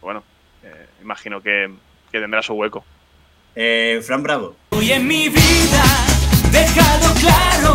Bueno, 0.00 0.22
eh, 0.62 0.86
imagino 1.00 1.40
que, 1.40 1.70
que 2.10 2.20
tendrá 2.20 2.42
su 2.42 2.54
hueco. 2.54 2.84
Eh, 3.54 4.00
Fran 4.04 4.22
Bravo. 4.22 4.56
Hoy 4.70 4.92
en 4.92 5.06
mi 5.06 5.28
vida, 5.28 5.84
dejado 6.50 7.14
claro, 7.20 7.74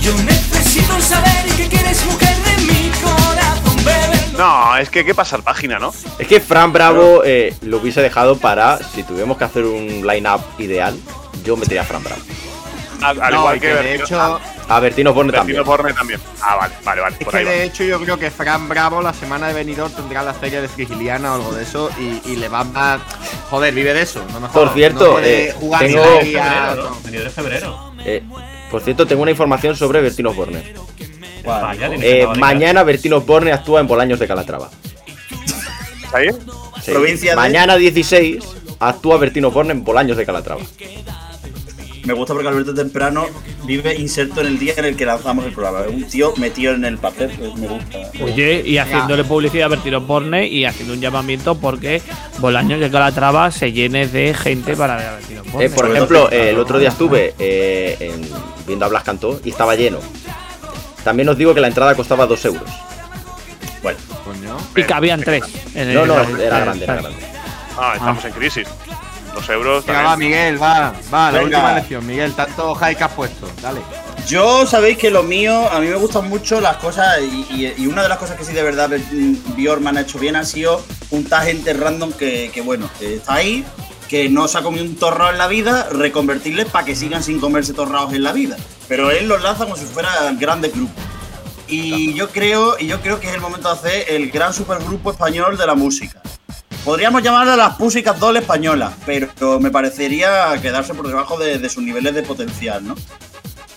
yo 0.00 0.14
necesito 0.22 1.00
saber 1.00 1.46
que 1.56 1.68
quieres 1.68 2.04
mujer 2.06 2.36
de 2.36 2.72
mi 2.72 2.90
corazón, 3.00 3.76
bebé. 3.84 4.38
No, 4.38 4.76
es 4.76 4.88
que 4.88 5.04
qué 5.04 5.14
pasa 5.14 5.36
la 5.38 5.44
página, 5.44 5.78
¿no? 5.78 5.92
Es 6.18 6.26
que 6.26 6.40
Fran 6.40 6.72
Bravo 6.72 7.22
eh, 7.24 7.54
lo 7.62 7.78
hubiese 7.78 8.00
dejado 8.00 8.38
para, 8.38 8.78
si 8.78 9.02
tuviéramos 9.02 9.36
que 9.36 9.44
hacer 9.44 9.64
un 9.64 10.06
line-up 10.06 10.40
ideal, 10.58 10.96
yo 11.44 11.56
metería 11.56 11.82
a 11.82 11.84
Fran 11.84 12.02
Bravo. 12.02 12.22
Al, 13.02 13.20
al 13.20 13.32
No, 13.32 13.40
igual 13.40 13.60
que, 13.60 13.74
de 13.74 13.94
hecho, 13.96 14.40
A 14.70 14.78
Bertino 14.80 15.12
Borne 15.12 15.32
también. 15.32 15.56
Bertino 15.58 15.76
Borne 15.76 15.92
también. 15.92 16.20
Ah, 16.40 16.56
vale, 16.56 16.74
vale, 16.84 17.00
vale. 17.00 17.16
es 17.18 17.24
Por 17.24 17.32
que 17.32 17.38
ahí 17.40 17.44
va. 17.44 17.50
de 17.50 17.64
hecho 17.64 17.84
yo 17.84 18.00
creo 18.00 18.18
que 18.18 18.30
Fran 18.30 18.68
Bravo 18.68 19.02
la 19.02 19.12
semana 19.12 19.48
de 19.48 19.54
venidor 19.54 19.90
tendrá 19.90 20.22
la 20.22 20.32
feria 20.32 20.62
de 20.62 20.68
Frigiliana 20.68 21.32
o 21.32 21.34
algo 21.34 21.52
de 21.52 21.64
eso 21.64 21.90
y, 21.98 22.22
y 22.30 22.36
le 22.36 22.48
va 22.48 22.60
a... 22.74 22.98
Joder, 23.50 23.74
vive 23.74 23.92
de 23.92 24.02
eso, 24.02 24.24
no 24.32 24.38
me 24.40 24.48
Por 24.48 24.72
cierto, 24.72 25.04
no 25.06 25.12
puede 25.14 25.48
eh, 25.48 25.52
jugar 25.52 25.84
tengo- 25.84 26.02
Febrero, 26.04 26.96
de 27.24 27.30
febrero. 27.30 27.92
Eh, 28.04 28.22
por 28.70 28.80
cierto, 28.82 29.06
tengo 29.06 29.22
una 29.22 29.32
información 29.32 29.74
sobre 29.74 30.00
Bertino 30.00 30.32
Borne. 30.32 30.72
Eh, 32.00 32.26
mañana 32.38 32.82
Bertino 32.84 33.20
Borne 33.22 33.52
actúa 33.52 33.80
en 33.80 33.88
Bolaños 33.88 34.20
de 34.20 34.28
Calatrava. 34.28 34.70
¿Está 36.04 36.18
bien? 36.20 36.36
Sí. 36.82 36.92
Provincia 36.92 37.30
de- 37.32 37.36
Mañana 37.36 37.76
16 37.76 38.38
actúa 38.78 39.16
Bertino 39.18 39.50
Borne 39.50 39.72
en 39.72 39.82
Bolaños 39.84 40.16
de 40.16 40.24
Calatrava. 40.24 40.60
Me 42.04 42.14
gusta 42.14 42.32
porque 42.32 42.48
Alberto 42.48 42.72
Temprano 42.74 43.26
vive 43.64 43.94
inserto 43.94 44.40
en 44.40 44.46
el 44.48 44.58
día 44.58 44.72
en 44.76 44.84
el 44.86 44.96
que 44.96 45.04
lanzamos 45.04 45.44
el 45.44 45.52
programa. 45.52 45.80
Es 45.86 45.92
un 45.94 46.04
tío 46.08 46.32
metido 46.38 46.74
en 46.74 46.84
el 46.84 46.98
papel, 46.98 47.30
pues 47.38 47.54
me 47.56 47.66
gusta. 47.68 47.98
Oye, 48.22 48.62
y 48.64 48.78
haciéndole 48.78 49.24
publicidad 49.24 49.66
a 49.66 49.68
Bertino 49.68 50.00
Borne 50.00 50.46
y 50.46 50.64
haciendo 50.64 50.94
un 50.94 51.00
llamamiento 51.00 51.56
porque 51.58 52.00
Bolaños 52.38 52.80
de 52.80 52.90
Calatrava 52.90 53.50
se 53.50 53.72
llene 53.72 54.06
de 54.06 54.32
gente 54.34 54.76
para 54.76 54.96
ver 54.96 55.06
a 55.06 55.12
Bertino 55.16 55.42
Borne. 55.44 55.66
Eh, 55.66 55.70
por 55.70 55.90
ejemplo, 55.90 56.30
eh, 56.32 56.50
el 56.50 56.58
otro 56.58 56.78
día 56.78 56.88
estuve 56.88 57.34
eh, 57.38 57.96
en- 58.00 58.28
viendo 58.66 58.84
a 58.86 58.88
Blas 58.88 59.02
Cantó 59.04 59.40
y 59.44 59.50
estaba 59.50 59.74
lleno. 59.74 59.98
También 61.04 61.28
os 61.28 61.36
digo 61.36 61.52
que 61.54 61.60
la 61.60 61.68
entrada 61.68 61.94
costaba 61.94 62.26
2 62.26 62.44
euros. 62.46 62.68
Bueno, 63.82 63.98
y 64.76 64.82
cabían 64.82 65.20
tres. 65.22 65.42
en 65.74 65.94
No, 65.94 66.02
el- 66.02 66.08
no, 66.08 66.14
era 66.38 66.60
grande, 66.60 66.84
era 66.84 66.94
grande. 66.96 67.18
Ah, 67.78 67.92
estamos 67.96 68.24
en 68.24 68.32
crisis. 68.32 68.66
Los 69.34 69.48
euros 69.48 69.86
Venga, 69.86 70.02
va, 70.02 70.16
Miguel, 70.16 70.60
va, 70.62 70.92
va, 71.12 71.30
la 71.30 71.38
Venga. 71.38 71.42
última 71.58 71.74
lección, 71.74 72.06
Miguel, 72.06 72.32
tanto 72.34 72.74
high 72.74 72.96
que 72.96 73.04
has 73.04 73.12
puesto, 73.12 73.48
dale. 73.62 73.80
yo 74.26 74.66
sabéis 74.66 74.98
que 74.98 75.10
lo 75.10 75.22
mío, 75.22 75.68
a 75.70 75.78
mí 75.80 75.86
me 75.86 75.94
gustan 75.96 76.28
mucho 76.28 76.60
las 76.60 76.76
cosas 76.76 77.18
y, 77.20 77.46
y- 77.50 77.74
y 77.78 77.86
una 77.86 78.02
de 78.02 78.08
las 78.08 78.18
cosas 78.18 78.36
que 78.36 78.44
sí 78.44 78.52
de 78.52 78.62
verdad 78.62 78.90
Bjorman 79.56 79.96
ha 79.96 80.00
hecho 80.02 80.18
bien 80.18 80.36
ha 80.36 80.44
sido 80.44 80.84
juntar 81.08 81.44
gente 81.44 81.72
random 81.72 82.12
que, 82.12 82.50
que, 82.52 82.60
bueno, 82.60 82.90
que 82.98 83.16
está 83.16 83.34
ahí, 83.34 83.64
que 84.08 84.28
no 84.28 84.48
se 84.48 84.58
ha 84.58 84.62
comido 84.62 84.84
un 84.84 84.96
torrado 84.96 85.30
en 85.30 85.38
la 85.38 85.46
vida, 85.46 85.88
reconvertirles 85.90 86.66
para 86.66 86.84
que 86.84 86.96
sigan 86.96 87.22
sin 87.22 87.38
comerse 87.40 87.72
torrados 87.72 88.12
en 88.12 88.24
la 88.24 88.32
vida. 88.32 88.56
Pero 88.88 89.10
él 89.12 89.28
los 89.28 89.40
lanza 89.42 89.64
como 89.64 89.76
si 89.76 89.84
fueran 89.84 90.36
grandes 90.38 90.72
grupos. 90.74 91.02
Y 91.68 92.12
yo 92.14 92.28
creo, 92.30 92.76
y 92.80 92.88
yo 92.88 93.00
creo 93.00 93.20
que 93.20 93.28
es 93.28 93.34
el 93.34 93.40
momento 93.40 93.68
de 93.68 93.74
hacer 93.74 94.04
el 94.08 94.30
gran 94.32 94.52
supergrupo 94.52 95.12
español 95.12 95.56
de 95.56 95.64
la 95.66 95.76
música. 95.76 96.20
Podríamos 96.84 97.22
llamarla 97.22 97.56
las 97.56 97.76
Pussycat 97.76 98.16
Doll 98.16 98.38
españolas, 98.38 98.94
pero 99.04 99.60
me 99.60 99.70
parecería 99.70 100.58
quedarse 100.62 100.94
por 100.94 101.06
debajo 101.06 101.38
de, 101.38 101.68
sus 101.68 101.82
niveles 101.82 102.14
de 102.14 102.22
potencial, 102.22 102.86
¿no? 102.86 102.94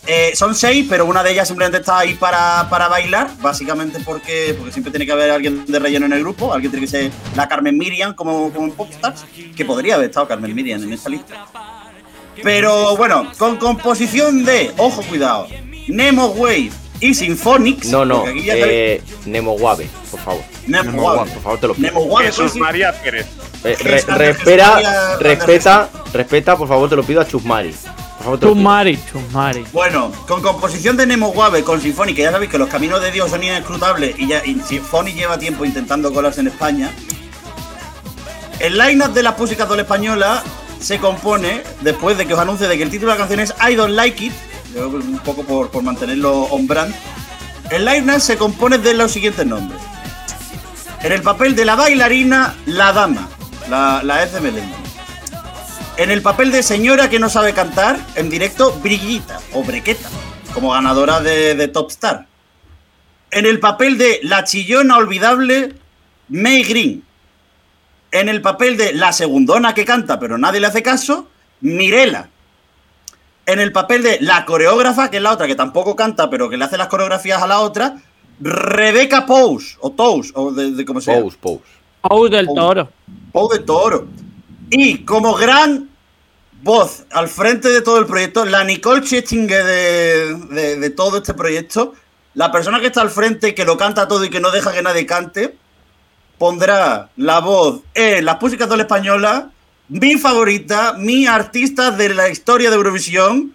Eh, 0.06 0.32
son 0.36 0.54
seis, 0.54 0.86
pero 0.90 1.06
una 1.06 1.24
de 1.24 1.32
ellas 1.32 1.48
simplemente 1.48 1.80
está 1.80 2.00
ahí 2.00 2.16
para, 2.16 2.68
para 2.70 2.90
bailar, 2.90 3.30
básicamente 3.42 4.00
porque, 4.04 4.54
porque 4.58 4.74
siempre 4.74 4.92
tiene 4.92 5.06
que 5.06 5.14
haber 5.14 5.32
alguien 5.32 5.66
de 5.66 5.80
relleno 5.80 6.06
en 6.06 6.14
el 6.14 6.20
grupo, 6.20 6.54
alguien 6.54 6.72
tiene 6.72 6.86
que 6.86 6.92
ser 6.92 7.12
la 7.36 7.48
Carmen 7.48 7.78
Miriam 7.78 8.14
como, 8.14 8.52
como 8.52 8.68
en 8.68 8.72
Popstars, 8.74 9.26
que 9.56 9.66
podría 9.66 9.96
haber 9.96 10.10
estado 10.10 10.28
Carmen 10.28 10.54
Miriam 10.54 10.84
en 10.84 10.94
esta 10.94 11.10
lista. 11.10 11.46
Pero 12.42 12.98
bueno, 12.98 13.32
con 13.38 13.58
composición 13.58 14.44
de, 14.44 14.74
ojo 14.78 15.02
cuidado, 15.04 15.48
Nemo 15.88 16.28
Wave 16.28 16.72
y 17.04 17.14
Symphonics. 17.14 17.88
No, 17.90 18.06
no, 18.06 18.24
eh, 18.28 19.02
Nemo 19.26 19.54
Guave, 19.58 19.88
por 20.10 20.20
favor. 20.20 20.44
Nemo. 20.68 21.02
Guave, 21.02 21.32
por 21.32 21.44
favor, 21.44 21.60
te 21.60 21.68
lo 21.68 21.74
pido. 21.74 21.88
Nemo 21.88 22.02
Wave, 22.04 22.26
Jesús 22.28 22.52
sí. 22.54 22.60
María 22.60 22.94
Pérez. 22.94 23.26
Eh, 23.64 23.76
re- 23.80 24.02
respeta, 24.18 24.72
María- 24.74 25.18
respeta, 25.20 25.90
respeta, 26.14 26.58
por 26.58 26.68
favor, 26.68 26.90
te 26.90 26.96
lo 26.96 27.04
pido 27.04 27.22
a 27.22 27.28
Chusmari. 27.28 27.74
Chumari, 28.40 28.98
chumari. 29.12 29.66
Bueno, 29.74 30.10
con 30.28 30.42
composición 30.42 30.96
de 30.96 31.06
Nemo 31.06 31.30
Wabe, 31.30 31.64
con 31.66 31.82
que 32.16 32.22
ya 32.22 32.32
sabéis 32.32 32.50
que 32.50 32.58
los 32.58 32.70
caminos 32.70 33.02
de 33.02 33.12
Dios 33.12 33.30
son 33.30 33.44
inescrutables 33.44 34.16
y, 34.18 34.28
ya, 34.30 34.42
y 35.10 35.14
lleva 35.14 35.38
tiempo 35.38 35.66
intentando 35.66 36.14
colarse 36.14 36.40
en 36.40 36.48
España. 36.48 36.90
El 38.60 38.78
line-up 38.78 39.12
de 39.12 39.24
las 39.24 39.38
músicas 39.38 39.68
Doll 39.68 39.82
española 39.82 40.42
se 40.80 41.00
compone 41.00 41.64
después 41.82 42.18
de 42.18 42.26
que 42.26 42.34
os 42.34 42.40
anuncie 42.40 42.68
de 42.68 42.78
que 42.78 42.84
el 42.84 42.90
título 42.90 43.12
de 43.12 43.18
la 43.18 43.26
canción 43.28 43.42
es 43.42 43.54
I 43.70 43.76
Don't 43.76 43.94
Like 43.94 44.24
It, 44.26 44.34
un 44.76 45.20
poco 45.20 45.44
por, 45.44 45.70
por 45.70 45.84
mantenerlo 45.84 46.44
on. 46.44 46.68
El 47.70 47.86
line-up 47.86 48.20
se 48.20 48.38
compone 48.38 48.78
de 48.78 48.94
los 48.94 49.12
siguientes 49.12 49.46
nombres. 49.46 49.80
En 51.02 51.12
el 51.12 51.22
papel 51.22 51.56
de 51.56 51.66
la 51.66 51.76
bailarina, 51.76 52.56
la 52.66 52.94
dama, 52.94 53.28
la, 53.70 54.02
la 54.04 54.24
Eze 54.24 54.40
Melendi. 54.40 54.74
En 55.98 56.12
el 56.12 56.22
papel 56.22 56.52
de 56.52 56.64
señora 56.64 57.10
que 57.10 57.20
no 57.20 57.30
sabe 57.30 57.54
cantar, 57.54 58.00
en 58.16 58.30
directo, 58.30 58.74
Brillita 58.82 59.40
o 59.54 59.64
Brequeta, 59.64 60.10
como 60.54 60.72
ganadora 60.72 61.20
de, 61.22 61.56
de 61.56 61.68
Top 61.68 61.92
Star. 61.92 62.28
En 63.32 63.46
el 63.46 63.60
papel 63.60 63.98
de 63.98 64.20
la 64.24 64.44
chillona 64.44 64.98
olvidable, 64.98 65.76
May 66.30 66.64
Green. 66.64 67.04
En 68.12 68.30
el 68.30 68.42
papel 68.42 68.78
de 68.78 68.94
la 68.94 69.12
segundona 69.12 69.74
que 69.74 69.86
canta 69.86 70.20
pero 70.20 70.38
nadie 70.38 70.60
le 70.60 70.68
hace 70.68 70.84
caso, 70.84 71.30
Mirela. 71.62 72.30
En 73.46 73.60
el 73.60 73.72
papel 73.72 74.04
de 74.04 74.20
la 74.22 74.46
coreógrafa, 74.46 75.10
que 75.12 75.18
es 75.18 75.24
la 75.24 75.32
otra 75.34 75.48
que 75.48 75.56
tampoco 75.56 75.96
canta 75.96 76.30
pero 76.30 76.50
que 76.50 76.58
le 76.58 76.64
hace 76.66 76.78
las 76.78 76.88
coreografías 76.88 77.42
a 77.42 77.48
la 77.48 77.60
otra, 77.60 77.98
Rebecca 78.40 79.26
Pous, 79.26 79.78
o 79.82 79.92
Tous, 79.92 80.32
o 80.36 80.52
de, 80.52 80.72
de 80.72 80.86
cómo 80.86 81.02
se 81.02 81.12
llama. 81.12 81.24
Pous, 81.24 81.36
pous. 81.38 81.62
Pau 82.02 82.28
del 82.30 82.48
Toro. 82.48 82.90
Pau 83.32 83.50
de 83.50 83.60
Toro. 83.60 84.08
Y 84.70 85.00
como 85.06 85.34
gran 85.36 85.90
voz 86.62 87.04
al 87.12 87.28
frente 87.28 87.70
de 87.70 87.82
todo 87.82 88.00
el 88.00 88.06
proyecto, 88.06 88.46
la 88.46 88.64
Nicole 88.64 89.02
Scherzinger 89.06 89.64
de, 89.66 90.36
de- 90.50 90.76
de 90.80 90.90
todo 90.90 91.18
este 91.18 91.34
proyecto, 91.34 91.94
la 92.36 92.52
persona 92.52 92.80
que 92.80 92.88
está 92.88 93.02
al 93.02 93.10
frente, 93.12 93.54
que 93.54 93.66
lo 93.66 93.78
canta 93.78 94.08
todo 94.08 94.24
y 94.24 94.30
que 94.30 94.40
no 94.40 94.52
deja 94.52 94.72
que 94.74 94.82
nadie 94.82 95.06
cante, 95.06 95.56
pondrá 96.38 97.10
la 97.18 97.40
voz 97.40 97.82
en 97.94 98.26
las 98.26 98.42
músicas 98.42 98.68
de 98.70 98.78
la 98.78 98.84
española, 98.84 99.50
mi 99.90 100.18
favorita, 100.18 100.94
mi 100.98 101.28
artista 101.28 101.92
de 101.92 102.10
la 102.10 102.30
historia 102.30 102.70
de 102.70 102.76
Eurovisión, 102.76 103.54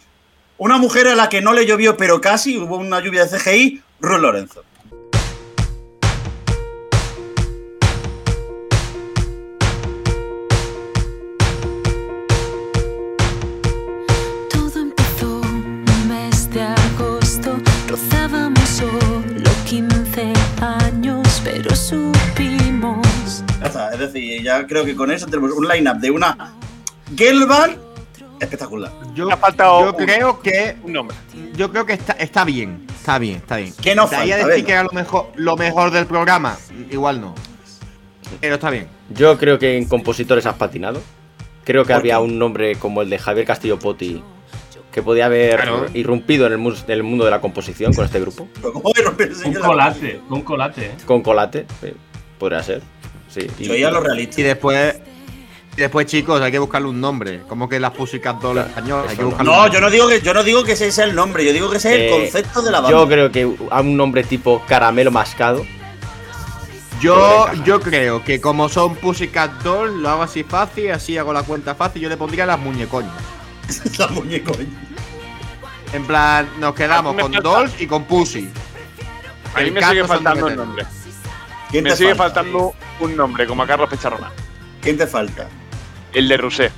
una 0.58 0.76
mujer 0.78 1.08
a 1.08 1.14
la 1.14 1.28
que 1.28 1.40
no 1.40 1.52
le 1.52 1.66
llovió, 1.66 1.96
pero 1.96 2.20
casi, 2.20 2.58
hubo 2.58 2.76
una 2.76 3.00
lluvia 3.00 3.24
de 3.24 3.38
CGI, 3.38 3.82
Ruth 4.00 4.20
Lorenzo. 4.20 4.64
Todo 14.50 14.80
empezó 14.80 15.40
un 15.40 15.84
mes 16.08 16.50
de 16.50 16.62
agosto. 16.62 17.56
Rozábamos 17.88 18.68
solo 18.68 19.50
15 19.66 20.32
años, 20.60 21.40
pero 21.44 21.74
supimos. 21.74 22.67
Ya 23.60 23.66
está, 23.66 23.92
es 23.92 23.98
decir, 23.98 24.42
ya 24.42 24.66
creo 24.66 24.84
que 24.84 24.94
con 24.94 25.10
eso 25.10 25.26
tenemos 25.26 25.52
un 25.52 25.66
line-up 25.68 25.98
de 25.98 26.10
una 26.10 26.54
girl 27.16 27.46
band 27.46 27.76
espectacular. 28.40 28.92
Yo, 29.14 29.30
ha 29.32 29.36
faltado 29.36 29.80
yo 29.80 29.90
un- 29.98 30.04
creo 30.04 30.40
que 30.40 30.76
Un 30.84 30.92
nombre. 30.92 31.16
yo 31.56 31.70
creo 31.70 31.84
que 31.84 31.94
está, 31.94 32.12
está 32.12 32.44
bien, 32.44 32.86
está 32.88 33.18
bien, 33.18 33.36
está 33.36 33.56
bien. 33.56 33.72
¿Qué 33.82 33.94
nos 33.96 34.10
De 34.10 34.16
ahí 34.16 34.30
a 34.30 34.36
falta? 34.36 34.48
decir 34.48 34.64
Venga. 34.64 34.66
que 34.66 34.72
era 34.72 34.82
lo 34.84 34.92
mejor, 34.92 35.32
lo 35.34 35.56
mejor 35.56 35.90
del 35.90 36.06
programa, 36.06 36.56
igual 36.90 37.20
no. 37.20 37.34
Pero 38.40 38.54
está 38.54 38.70
bien. 38.70 38.86
Yo 39.10 39.36
creo 39.38 39.58
que 39.58 39.76
en 39.76 39.86
compositores 39.86 40.46
has 40.46 40.54
patinado. 40.54 41.00
Creo 41.64 41.82
que 41.84 41.92
¿Por 41.92 42.00
había 42.00 42.16
qué? 42.18 42.22
un 42.22 42.38
nombre 42.38 42.76
como 42.76 43.02
el 43.02 43.10
de 43.10 43.18
Javier 43.18 43.46
Castillo 43.46 43.78
Poti 43.78 44.22
que 44.92 45.02
podía 45.02 45.26
haber 45.26 45.56
Claro. 45.56 45.86
irrumpido 45.94 46.46
en 46.46 46.52
el, 46.52 46.58
mus- 46.58 46.84
en 46.86 46.92
el 46.92 47.02
mundo 47.02 47.24
de 47.24 47.30
la 47.30 47.40
composición 47.40 47.92
con 47.92 48.04
este 48.04 48.20
grupo. 48.20 48.48
¿cómo 48.62 48.90
la 48.94 49.60
colate, 49.60 50.20
un 50.30 50.42
colate, 50.42 50.86
¿eh? 50.86 50.92
Con 51.04 51.22
colate, 51.22 51.66
eh, 51.82 51.94
podría 52.38 52.62
ser. 52.62 52.82
Sí. 53.42 53.50
y- 53.64 53.68
Yo 53.68 53.74
ya 53.74 53.90
lo 53.90 54.00
Y 54.00 54.04
realista. 54.06 54.42
después, 54.42 54.96
y 55.76 55.80
después 55.80 56.06
chicos, 56.06 56.40
hay 56.40 56.50
que 56.50 56.58
buscarle 56.58 56.88
un 56.88 57.00
nombre. 57.00 57.42
Como 57.48 57.68
que 57.68 57.78
las 57.80 57.92
Pussycat 57.92 58.40
Dolls 58.40 58.66
españolas, 58.66 59.10
hay 59.10 59.16
que 59.16 59.22
eso 59.28 59.42
no. 59.44 59.68
yo 59.72 59.80
no 59.80 59.90
digo 59.90 60.08
que 60.08 60.20
yo 60.20 60.34
no 60.34 60.42
digo 60.42 60.64
que 60.64 60.72
ese 60.72 60.90
sea 60.90 61.04
el 61.04 61.14
nombre, 61.14 61.44
yo 61.44 61.52
digo 61.52 61.70
que 61.70 61.76
ese 61.76 61.88
es 61.90 61.94
el 61.94 62.02
Eh, 62.02 62.10
concepto 62.32 62.62
de 62.62 62.70
la 62.70 62.80
banda. 62.80 62.96
Yo 62.98 63.06
creo 63.08 63.30
que 63.30 63.48
a 63.70 63.80
un 63.80 63.96
nombre 63.96 64.24
tipo 64.24 64.62
caramelo 64.66 65.10
mascado. 65.10 65.64
Yo, 67.00 67.46
yo 67.64 67.80
creo 67.80 68.24
que 68.24 68.40
como 68.40 68.68
son 68.68 68.96
Pussycat 68.96 69.62
Dolls, 69.62 69.94
lo 69.94 70.08
hago 70.08 70.22
así 70.24 70.42
fácil, 70.42 70.90
así 70.90 71.16
hago 71.16 71.32
la 71.32 71.44
cuenta 71.44 71.76
fácil, 71.76 72.02
yo 72.02 72.08
le 72.08 72.16
pondría 72.16 72.44
las 72.44 72.58
muñecoñas. 72.58 73.12
la 73.98 74.08
muñecoña. 74.08 74.66
En 75.92 76.04
plan, 76.04 76.48
nos 76.58 76.74
quedamos 76.74 77.14
con 77.14 77.32
falta- 77.32 77.48
Dolls 77.48 77.80
y 77.80 77.86
con 77.86 78.04
Pussy. 78.04 78.50
A 79.54 79.60
mí 79.60 79.68
El 79.68 79.72
me 79.72 79.82
sigue 79.82 80.04
faltando 80.04 80.44
meter. 80.46 80.58
nombre. 80.58 80.84
¿Quién 81.70 81.84
Me 81.84 81.90
te 81.90 81.96
sigue 81.96 82.14
falta? 82.14 82.40
faltando 82.42 82.74
un 83.00 83.16
nombre, 83.16 83.46
como 83.46 83.62
a 83.62 83.66
Carlos 83.66 83.88
Pecharrona. 83.90 84.30
¿Quién 84.80 84.96
te 84.96 85.06
falta? 85.06 85.48
El 86.12 86.28
de 86.28 86.36
Rusé. 86.36 86.70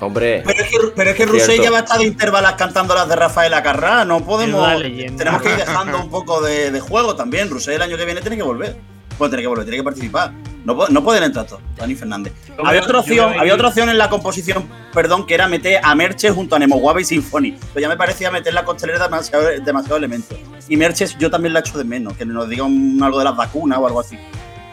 Hombre, 0.00 0.42
Pero 0.44 0.62
es 0.64 0.68
que, 0.70 0.76
pero 0.96 1.10
es 1.10 1.16
que 1.16 1.24
Cierto. 1.26 1.32
Rusé 1.34 1.62
ya 1.62 1.70
va 1.70 1.78
a 1.78 1.80
estar 1.82 1.98
de 1.98 2.04
intervalas 2.06 2.54
cantando 2.54 2.92
las 2.94 3.08
de 3.08 3.14
Rafael 3.14 3.54
Acarrá. 3.54 4.04
No 4.04 4.24
podemos. 4.24 4.80
Tenemos 5.16 5.42
que 5.42 5.50
ir 5.50 5.56
dejando 5.56 5.98
un 6.00 6.10
poco 6.10 6.40
de, 6.40 6.72
de 6.72 6.80
juego 6.80 7.14
también. 7.14 7.48
Rusé 7.50 7.76
el 7.76 7.82
año 7.82 7.96
que 7.96 8.04
viene 8.04 8.20
tiene 8.20 8.36
que 8.36 8.42
volver. 8.42 8.76
Bueno, 9.22 9.30
tiene 9.30 9.42
que 9.42 9.46
volver, 9.46 9.64
tiene 9.64 9.76
que 9.76 9.84
participar. 9.84 10.32
No, 10.64 10.76
no 10.88 11.04
pueden 11.04 11.22
entrar 11.22 11.46
todos. 11.46 11.62
Dani 11.76 11.94
Fernández. 11.94 12.32
Había 12.64 12.80
otra 12.82 12.98
opción, 12.98 13.32
había 13.38 13.54
otra 13.54 13.68
opción 13.68 13.88
en 13.88 13.98
la 13.98 14.08
composición, 14.08 14.68
perdón, 14.92 15.26
que 15.26 15.34
era 15.34 15.46
meter 15.46 15.78
a 15.80 15.94
Merche 15.94 16.30
junto 16.30 16.56
a 16.56 16.58
Nemo 16.58 16.76
Guava 16.78 17.00
y 17.00 17.04
Symphony. 17.04 17.54
Pero 17.72 17.80
ya 17.82 17.88
me 17.88 17.96
parecía 17.96 18.32
meter 18.32 18.52
la 18.52 18.64
costelera 18.64 18.98
demasiado, 19.04 19.44
demasiado 19.64 19.96
elementos. 19.96 20.36
Y 20.68 20.76
Merche 20.76 21.06
yo 21.20 21.30
también 21.30 21.52
la 21.52 21.60
echo 21.60 21.78
de 21.78 21.84
menos, 21.84 22.16
que 22.16 22.26
nos 22.26 22.48
diga 22.48 22.64
un- 22.64 23.00
algo 23.00 23.18
de 23.20 23.24
las 23.26 23.36
vacunas 23.36 23.78
o 23.78 23.86
algo 23.86 24.00
así. 24.00 24.18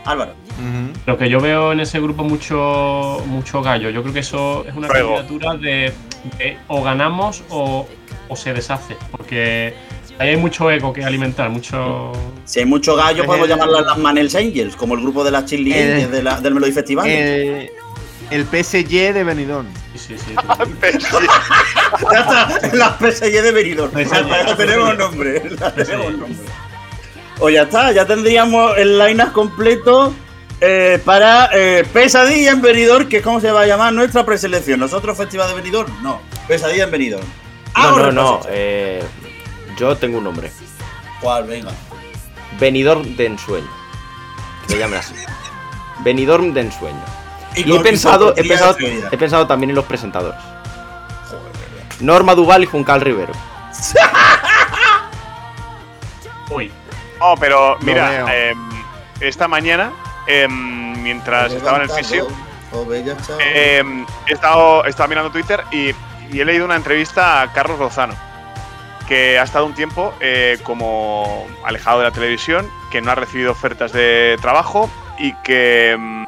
Álvaro. 0.06 0.34
Lo 1.06 1.16
que 1.16 1.30
yo 1.30 1.40
veo 1.40 1.72
en 1.74 1.80
ese 1.82 2.00
grupo 2.00 2.24
mucho, 2.24 3.22
mucho 3.28 3.62
gallo. 3.62 3.92
Yo 3.92 4.02
creo 4.02 4.14
que 4.16 4.22
eso 4.22 4.66
es 4.68 4.76
una 4.76 4.88
candidatura 4.88 5.54
de, 5.58 5.94
de 6.40 6.58
o 6.70 6.82
ganamos 6.82 7.44
o, 7.50 7.88
o 8.28 8.36
se 8.36 8.52
deshace. 8.54 8.98
Porque 9.12 9.76
ahí 10.20 10.30
hay 10.30 10.38
mucho 10.38 10.70
ego 10.70 10.94
que 10.94 11.04
alimentar, 11.04 11.50
mucho. 11.50 12.12
Si 12.46 12.60
hay 12.60 12.66
mucho 12.66 12.96
gallo, 12.96 13.26
podemos 13.26 13.48
el- 13.50 13.56
llamarlas 13.56 13.86
las 13.86 13.98
Manels 13.98 14.36
Angels, 14.36 14.76
como 14.76 14.94
el 14.96 15.02
grupo 15.02 15.24
de 15.24 15.32
las 15.32 15.46
Chili 15.46 15.74
El- 15.74 15.94
Angels 15.94 16.12
de 16.12 16.24
la- 16.24 16.40
del 16.42 16.54
Melody 16.54 16.72
Festival. 16.72 17.08
El, 17.08 17.70
el 18.32 18.46
PSG 18.46 19.14
de 19.14 19.24
Benidorm. 19.24 19.68
Sí, 19.96 20.16
sí, 20.16 20.16
sí. 20.18 20.36
Ya 22.12 22.20
está, 22.20 22.76
las 22.76 22.98
PSG 22.98 23.42
de 23.42 23.52
Benidorm. 23.52 23.92
PSG, 23.92 24.28
Ya, 24.48 24.56
tenemos 24.56 24.98
nombre. 24.98 25.42
ya 25.60 25.74
tenemos 25.74 26.12
nombre. 26.12 26.36
O 27.40 27.50
ya 27.50 27.64
está, 27.64 27.92
ya 27.92 28.06
tendríamos 28.06 28.78
el 28.78 28.98
line 29.00 29.24
completo 29.32 30.14
eh, 30.62 31.00
para 31.06 31.50
eh, 31.54 31.86
Pesadilla 31.92 32.52
en 32.52 32.62
Benidorm, 32.62 33.08
que 33.08 33.18
es 33.18 33.24
como 33.24 33.40
se 33.40 33.52
va 33.52 33.62
a 33.62 33.66
llamar 33.66 33.94
nuestra 33.94 34.26
preselección. 34.26 34.80
¿Nosotros 34.80 35.18
Festival 35.18 35.48
de 35.50 35.56
Benidorm? 35.56 35.92
No, 36.04 36.22
Pesadilla 36.48 36.84
en 36.84 36.92
Benidorm. 36.92 37.26
no, 37.78 37.98
no, 37.98 38.12
no. 38.12 38.42
eh, 38.50 39.02
yo 39.80 39.96
tengo 39.96 40.18
un 40.18 40.26
nombre. 40.26 40.52
¿Cuál? 41.22 41.46
Venga. 41.46 41.72
Venidorm 42.60 43.16
de 43.16 43.26
ensueño. 43.26 43.68
Que 44.68 44.74
le 44.74 44.80
llamen 44.80 45.00
así. 45.00 45.16
Venidorm 46.00 46.54
de 46.54 46.62
ensueño. 46.62 47.02
Y, 47.56 47.76
he 47.76 47.80
pensado, 47.80 48.34
he 48.38 48.44
pensado, 48.44 48.78
he 48.80 49.18
pensado 49.18 49.48
también 49.48 49.72
en 49.72 49.76
los 49.76 49.86
presentadores. 49.86 50.40
Norma 52.00 52.36
Duval 52.36 52.64
y 52.64 52.68
Juncal 52.68 53.02
Rivero. 53.02 53.34
Uy, 56.52 56.72
Oh, 57.22 57.36
pero 57.38 57.78
mira, 57.82 58.34
em, 58.34 58.58
esta 59.20 59.48
mañana, 59.48 59.92
em, 60.26 61.04
mientras 61.04 61.52
estaba 61.52 61.78
en 61.78 61.84
el 61.84 61.90
fisio, 61.90 62.28
Oh, 62.72 62.86
em, 62.94 64.06
he, 64.28 64.34
estado, 64.34 64.86
he 64.86 64.90
estado 64.90 65.10
mirando 65.10 65.32
Twitter 65.32 65.64
y, 65.72 65.92
y 66.32 66.40
he 66.40 66.46
leído 66.46 66.66
una 66.66 66.76
entrevista 66.76 67.42
a 67.42 67.52
Carlos 67.52 67.80
Lozano, 67.80 68.14
que 69.10 69.40
ha 69.40 69.44
estado 69.44 69.66
un 69.66 69.74
tiempo 69.74 70.14
eh, 70.22 70.60
como 70.62 71.48
alejado 71.66 71.98
de 71.98 72.06
la 72.06 72.12
televisión, 72.12 72.70
que 72.92 73.02
no 73.02 73.10
ha 73.10 73.16
recibido 73.16 73.52
ofertas 73.52 73.92
de 73.92 74.38
trabajo 74.40 74.88
y 75.18 75.34
que 75.44 75.92
em, 75.94 76.28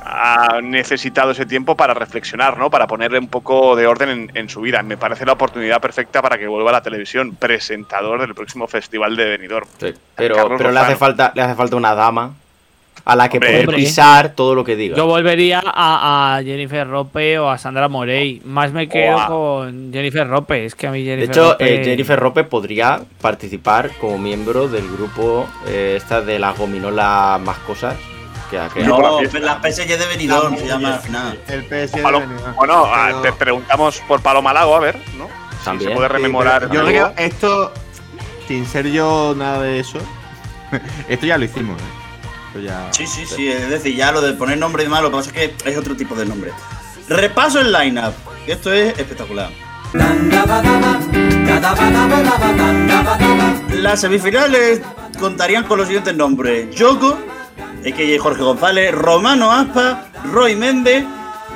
ha 0.00 0.60
necesitado 0.62 1.32
ese 1.32 1.44
tiempo 1.44 1.76
para 1.76 1.92
reflexionar, 1.92 2.56
¿no? 2.56 2.70
Para 2.70 2.86
ponerle 2.86 3.18
un 3.18 3.28
poco 3.28 3.76
de 3.76 3.86
orden 3.86 4.08
en, 4.08 4.30
en 4.34 4.48
su 4.48 4.62
vida. 4.62 4.82
Me 4.82 4.96
parece 4.96 5.26
la 5.26 5.32
oportunidad 5.32 5.82
perfecta 5.82 6.22
para 6.22 6.38
que 6.38 6.46
vuelva 6.46 6.70
a 6.70 6.72
la 6.72 6.82
televisión, 6.82 7.36
presentador 7.36 8.18
del 8.22 8.34
próximo 8.34 8.66
festival 8.66 9.16
de 9.16 9.24
Benidorm. 9.26 9.68
Sí, 9.78 9.92
pero 10.16 10.56
pero 10.56 10.72
le, 10.72 10.80
hace 10.80 10.96
falta, 10.96 11.30
le 11.34 11.42
hace 11.42 11.54
falta 11.54 11.76
una 11.76 11.94
dama 11.94 12.34
a 13.06 13.16
la 13.16 13.28
que 13.28 13.36
Hombre. 13.36 13.50
poder 13.50 13.68
Hombre. 13.68 13.76
pisar 13.84 14.30
todo 14.34 14.54
lo 14.54 14.64
que 14.64 14.76
diga. 14.76 14.96
Yo 14.96 15.06
volvería 15.06 15.62
a, 15.64 16.36
a 16.36 16.42
Jennifer 16.42 16.88
Rope 16.88 17.38
o 17.38 17.50
a 17.50 17.58
Sandra 17.58 17.88
Morey. 17.88 18.40
Más 18.44 18.72
me 18.72 18.88
quedo 18.88 19.26
con 19.26 19.92
Jennifer 19.92 20.26
Rope. 20.26 20.64
Es 20.64 20.74
que 20.74 20.86
a 20.86 20.90
mí 20.90 21.02
De 21.02 21.10
Jennifer 21.10 21.30
hecho, 21.30 21.52
Rope- 21.52 21.80
eh, 21.80 21.84
Jennifer 21.84 22.18
Rope 22.18 22.44
podría 22.44 23.00
participar 23.20 23.90
como 24.00 24.16
miembro 24.18 24.68
del 24.68 24.90
grupo 24.90 25.46
eh, 25.66 25.94
esta 25.96 26.22
de 26.22 26.38
las 26.38 26.56
gominolas 26.56 27.40
más 27.40 27.58
cosas 27.58 27.94
que 28.50 28.58
ha 28.58 28.68
creado. 28.68 28.98
No, 28.98 29.18
fiesta. 29.18 29.38
las 29.40 29.56
PSG 29.74 29.98
de 29.98 30.06
Benidorm 30.06 30.56
se 30.56 30.66
llama 30.66 30.94
al 30.94 31.00
final. 31.00 31.38
El 31.48 31.62
PSG 31.64 31.96
de 31.96 32.02
Palo- 32.02 32.20
Benidorm. 32.20 32.54
bueno, 32.56 32.84
ah, 32.86 33.06
Pero- 33.08 33.20
te 33.20 33.32
preguntamos 33.32 34.00
por 34.08 34.20
Paloma 34.22 34.52
Lago, 34.54 34.74
a 34.76 34.80
ver, 34.80 34.96
¿no? 35.18 35.28
También. 35.64 35.90
se 35.90 35.96
puede 35.96 36.08
rememorar. 36.08 36.70
Yo 36.70 36.84
creo 36.84 37.12
esto, 37.18 37.72
sin 38.48 38.66
ser 38.66 38.90
yo 38.90 39.34
nada 39.36 39.62
de 39.62 39.80
eso, 39.80 39.98
esto 41.08 41.26
ya 41.26 41.36
lo 41.38 41.44
hicimos. 41.44 41.78
¿eh? 41.80 42.03
Esto 42.54 42.60
ya- 42.60 42.92
Sí, 42.92 43.06
sí, 43.06 43.24
sí. 43.26 43.48
Es 43.48 43.68
decir, 43.68 43.96
ya 43.96 44.12
lo 44.12 44.20
de 44.20 44.32
poner 44.34 44.58
nombre 44.58 44.82
y 44.82 44.86
demás, 44.86 45.02
lo 45.02 45.10
que 45.10 45.16
pasa 45.16 45.30
es 45.30 45.34
que 45.60 45.70
es 45.70 45.76
otro 45.76 45.96
tipo 45.96 46.14
de 46.14 46.24
nombre. 46.26 46.52
Repaso 47.08 47.60
el 47.60 47.72
lineup. 47.72 48.14
Esto 48.46 48.72
es 48.72 48.96
espectacular. 48.98 49.50
Las 53.80 54.00
semifinales 54.00 54.80
contarían 55.18 55.64
con 55.64 55.78
los 55.78 55.86
siguientes 55.86 56.14
nombres: 56.14 56.74
Yoko, 56.74 57.18
a.k.a. 57.84 58.18
Jorge 58.22 58.42
González, 58.42 58.92
Romano 58.94 59.52
Aspa, 59.52 60.06
Roy 60.32 60.56
Méndez, 60.56 61.04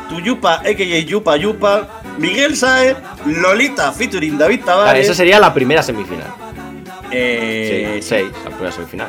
Tuyupa, 0.08 0.54
a.k.a. 0.56 0.98
Yupa 1.00 1.36
Yupa, 1.36 1.88
Miguel 2.18 2.56
Saez, 2.56 2.96
Lolita 3.26 3.92
featuring 3.92 4.36
David 4.36 4.62
Claro, 4.62 4.80
Tavares. 4.80 5.04
esa 5.06 5.14
sería 5.14 5.40
la 5.40 5.54
primera 5.54 5.82
semifinal. 5.82 6.28
eh, 7.10 7.98
Sí, 8.02 8.02
seis, 8.08 8.28
la 8.44 8.50
primera 8.50 8.72
semifinal. 8.72 9.08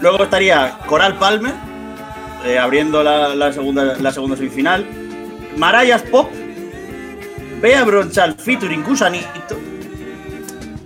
Luego 0.00 0.24
estaría 0.24 0.78
Coral 0.86 1.16
Palmer, 1.18 1.52
eh, 2.44 2.58
abriendo 2.58 3.02
la, 3.02 3.34
la 3.34 3.52
segunda, 3.52 3.96
la 3.98 4.12
segunda 4.12 4.36
semifinal. 4.36 4.84
Marayas 5.56 6.02
Pop, 6.02 6.30
Bea 7.60 7.82
Bronchal 7.84 8.34
featuring 8.34 8.82
Gusanito. 8.84 9.56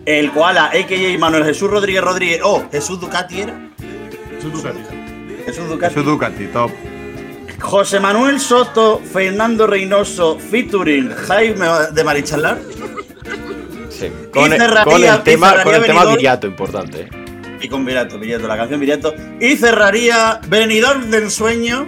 El 0.06 0.30
Koala, 0.32 0.66
a.k.a. 0.66 1.18
Manuel 1.18 1.44
Jesús 1.44 1.70
Rodríguez 1.70 2.02
Rodríguez, 2.02 2.40
o 2.42 2.68
Jesús 2.70 3.00
Ducati 3.00 3.40
era. 3.42 3.54
Jesús 4.36 4.52
Ducati. 4.52 4.78
Eso 5.46 6.02
Ducati, 6.02 6.46
top. 6.46 6.70
José 7.61 8.00
Manuel 8.00 8.40
Soto, 8.40 8.98
Fernando 9.00 9.66
Reynoso 9.66 10.38
featuring 10.38 11.11
Jaime 11.11 11.66
de 11.92 12.04
Marichalar. 12.04 12.58
Sí. 13.90 14.11
Con, 14.32 14.52
el- 14.52 14.58
cerraría- 14.58 14.84
con 14.84 15.00
y 15.00 15.04
el 15.04 15.22
tema, 15.22 15.62
con 15.62 15.74
el 15.74 15.82
tema 15.82 15.94
Benidorm. 16.00 16.14
Viriato, 16.16 16.46
importante. 16.46 17.08
¿Eh? 17.61 17.66
Y 17.66 17.68
con 17.68 17.84
Virato, 17.84 18.18
Virato, 18.18 18.46
la 18.48 18.56
canción 18.56 18.80
Virato. 18.80 19.14
Y 19.40 19.56
cerraría 19.56 20.40
Benidorm 20.48 21.11
del 21.11 21.30
Sueño, 21.30 21.86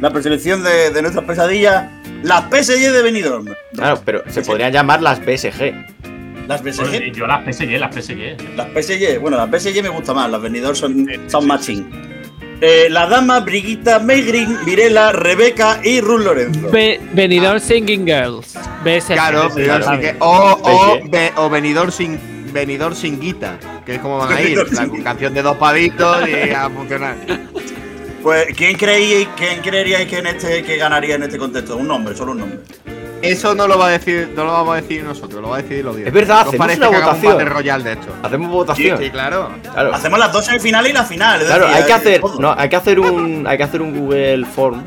la 0.00 0.10
preselección 0.10 0.62
de, 0.62 0.90
de 0.90 1.02
nuestras 1.02 1.24
pesadillas, 1.24 1.84
las 2.22 2.44
PSG 2.50 2.92
de 2.92 3.02
Benidorm. 3.02 3.46
Claro, 3.74 4.00
pero 4.04 4.22
se 4.28 4.42
podrían 4.42 4.72
llamar 4.72 5.02
las 5.02 5.18
PSG. 5.20 5.72
Las 6.48 6.62
Pues, 6.62 6.76
PSG. 6.76 7.12
yo 7.12 7.26
las 7.26 7.44
PSG, 7.44 7.78
las 7.78 7.94
PSG. 7.94 8.56
Las 8.56 8.68
PSG, 8.74 9.20
bueno, 9.20 9.36
las 9.36 9.48
PSG 9.48 9.82
me 9.82 9.88
gusta 9.88 10.12
más, 10.14 10.30
las 10.30 10.40
Benidorm 10.42 10.74
son, 10.74 11.06
son 11.28 11.46
matching. 11.46 11.88
Eh, 12.62 12.88
la 12.90 13.06
dama, 13.06 13.40
Brigitta, 13.40 14.00
Megrin, 14.00 14.58
Mirela, 14.66 15.12
Rebeca 15.12 15.80
y 15.82 16.00
Ruth 16.02 16.20
Lorenzo. 16.24 16.70
Be- 16.70 17.00
Benidorm 17.14 17.58
Singing 17.58 18.04
Girls. 18.04 18.54
BSG. 18.84 19.14
Claro, 19.14 19.48
Sí, 19.48 19.56
Benidorm 19.60 19.82
¿sabes? 19.84 20.10
sin- 20.10 20.16
o, 20.20 20.58
o, 20.60 20.98
PSG. 20.98 21.10
be- 21.10 21.32
o 21.36 21.48
venidor 21.48 21.90
sin 21.92 22.18
venidor 22.52 22.94
sin 22.94 23.20
guita, 23.20 23.58
que 23.84 23.96
es 23.96 24.00
como 24.00 24.18
van 24.18 24.32
a 24.32 24.40
ir, 24.42 24.58
con 24.88 25.02
canción 25.02 25.34
de 25.34 25.42
dos 25.42 25.56
pavitos 25.56 26.28
y 26.28 26.50
a 26.50 26.68
funcionar. 26.70 27.16
Pues, 28.22 28.48
¿quién 28.54 28.76
creíais, 28.76 29.28
quién 29.36 29.62
creeríais 29.62 30.06
que, 30.06 30.18
en 30.18 30.26
este, 30.26 30.62
que 30.62 30.76
ganaría 30.76 31.14
en 31.14 31.22
este 31.22 31.38
contexto? 31.38 31.76
Un 31.76 31.88
nombre, 31.88 32.14
solo 32.14 32.32
un 32.32 32.38
nombre. 32.38 32.58
Eso 33.22 33.54
no 33.54 33.66
lo 33.66 33.78
va 33.78 33.88
a 33.88 33.90
decir, 33.90 34.32
no 34.34 34.44
lo 34.44 34.52
vamos 34.52 34.72
a 34.72 34.80
decir 34.80 35.04
nosotros, 35.04 35.42
lo 35.42 35.50
va 35.50 35.58
a 35.58 35.62
decidir 35.62 35.84
los 35.84 35.96
días. 35.96 36.08
Es 36.08 36.12
verdad, 36.14 36.40
hacemos 36.40 36.76
una 36.76 36.88
votación. 36.88 37.36
Un 37.36 37.46
Royale 37.46 37.84
de 37.84 37.92
hecho. 37.92 38.14
Hacemos 38.22 38.50
votación. 38.50 38.98
Sí, 38.98 39.10
claro. 39.10 39.50
Claro, 39.72 39.94
Hacemos 39.94 40.18
las 40.18 40.32
dos 40.32 40.44
semifinales 40.44 40.90
y 40.90 40.94
la 40.94 41.04
final. 41.04 41.40
claro 41.40 41.66
decir, 41.66 41.82
hay 41.82 41.86
que 41.86 41.92
hacer, 41.92 42.20
no, 42.38 42.54
hay 42.56 42.68
que 42.68 42.76
hacer 42.76 43.00
un, 43.00 43.46
hay 43.46 43.56
que 43.58 43.62
hacer 43.62 43.82
un 43.82 43.98
Google 43.98 44.46
Forms 44.46 44.82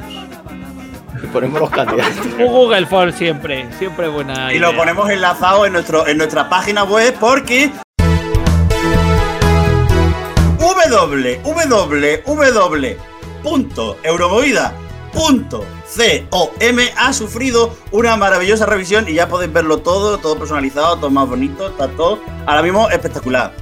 y 1.23 1.27
ponemos 1.27 1.59
los 1.59 1.69
candidatos. 1.69 2.25
Un 2.39 2.47
Google 2.47 2.85
Form 2.85 3.11
siempre. 3.13 3.67
Siempre 3.79 4.07
buena 4.07 4.53
Y 4.53 4.57
idea. 4.57 4.71
lo 4.71 4.77
ponemos 4.77 5.09
enlazado 5.09 5.65
en, 5.65 5.73
nuestro, 5.73 6.07
en 6.07 6.17
nuestra 6.17 6.49
página 6.49 6.83
web 6.83 7.15
porque 7.19 7.71
www.euromovida.com 13.43 15.63
ha 16.97 17.13
sufrido 17.13 17.75
una 17.91 18.17
maravillosa 18.17 18.65
revisión 18.65 19.07
y 19.07 19.13
ya 19.13 19.27
podéis 19.27 19.53
verlo 19.53 19.77
todo, 19.79 20.17
todo 20.17 20.37
personalizado, 20.37 20.97
todo 20.97 21.11
más 21.11 21.29
bonito, 21.29 21.67
está 21.67 21.87
todo 21.89 22.19
ahora 22.45 22.63
mismo 22.63 22.89
espectacular. 22.89 23.53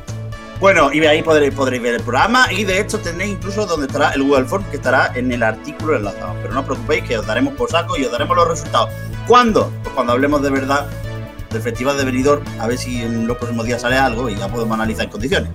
Bueno, 0.61 0.93
y 0.93 1.03
ahí 1.07 1.23
podréis, 1.23 1.55
podréis 1.55 1.81
ver 1.81 1.95
el 1.95 2.03
programa 2.03 2.53
y 2.53 2.65
de 2.65 2.79
hecho 2.79 2.99
tenéis 2.99 3.31
incluso 3.31 3.65
donde 3.65 3.87
estará 3.87 4.11
el 4.11 4.21
Google 4.21 4.45
Form 4.45 4.63
que 4.65 4.75
estará 4.75 5.11
en 5.15 5.31
el 5.31 5.41
artículo 5.41 5.97
enlazado. 5.97 6.35
Pero 6.39 6.53
no 6.53 6.59
os 6.59 6.65
preocupéis 6.67 7.03
que 7.03 7.17
os 7.17 7.25
daremos 7.25 7.55
por 7.55 7.71
saco 7.71 7.97
y 7.97 8.05
os 8.05 8.11
daremos 8.11 8.37
los 8.37 8.47
resultados. 8.47 8.91
¿Cuándo? 9.25 9.73
Pues 9.81 9.95
cuando 9.95 10.13
hablemos 10.13 10.43
de 10.43 10.51
verdad 10.51 10.85
del 11.49 11.63
Festival 11.63 11.97
de 11.97 12.05
Benidorm, 12.05 12.43
a 12.59 12.67
ver 12.67 12.77
si 12.77 13.01
en 13.01 13.25
los 13.25 13.37
próximos 13.37 13.65
días 13.65 13.81
sale 13.81 13.97
algo 13.97 14.29
y 14.29 14.35
ya 14.35 14.49
podemos 14.49 14.75
analizar 14.75 15.05
en 15.05 15.09
condiciones. 15.09 15.51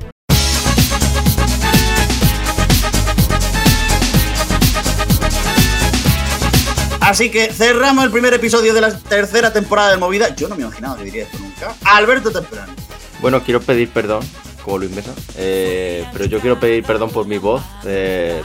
Así 7.00 7.30
que 7.30 7.52
cerramos 7.52 8.04
el 8.04 8.10
primer 8.10 8.34
episodio 8.34 8.74
de 8.74 8.80
la 8.80 8.98
tercera 8.98 9.52
temporada 9.52 9.92
de 9.92 9.98
Movida. 9.98 10.34
Yo 10.34 10.48
no 10.48 10.56
me 10.56 10.62
imaginaba 10.62 10.96
que 10.96 11.04
diría 11.04 11.22
esto 11.22 11.38
nunca. 11.38 11.76
Alberto 11.84 12.32
Temprano. 12.32 12.72
Bueno, 13.20 13.40
quiero 13.44 13.60
pedir 13.60 13.88
perdón, 13.88 14.24
como 14.66 14.78
Luis 14.78 14.90
Mesa, 14.90 15.14
eh, 15.36 16.04
pero 16.12 16.24
yo 16.24 16.40
quiero 16.40 16.58
pedir 16.58 16.82
perdón 16.82 17.10
por 17.10 17.24
mi 17.28 17.38
voz, 17.38 17.62
eh, 17.84 18.42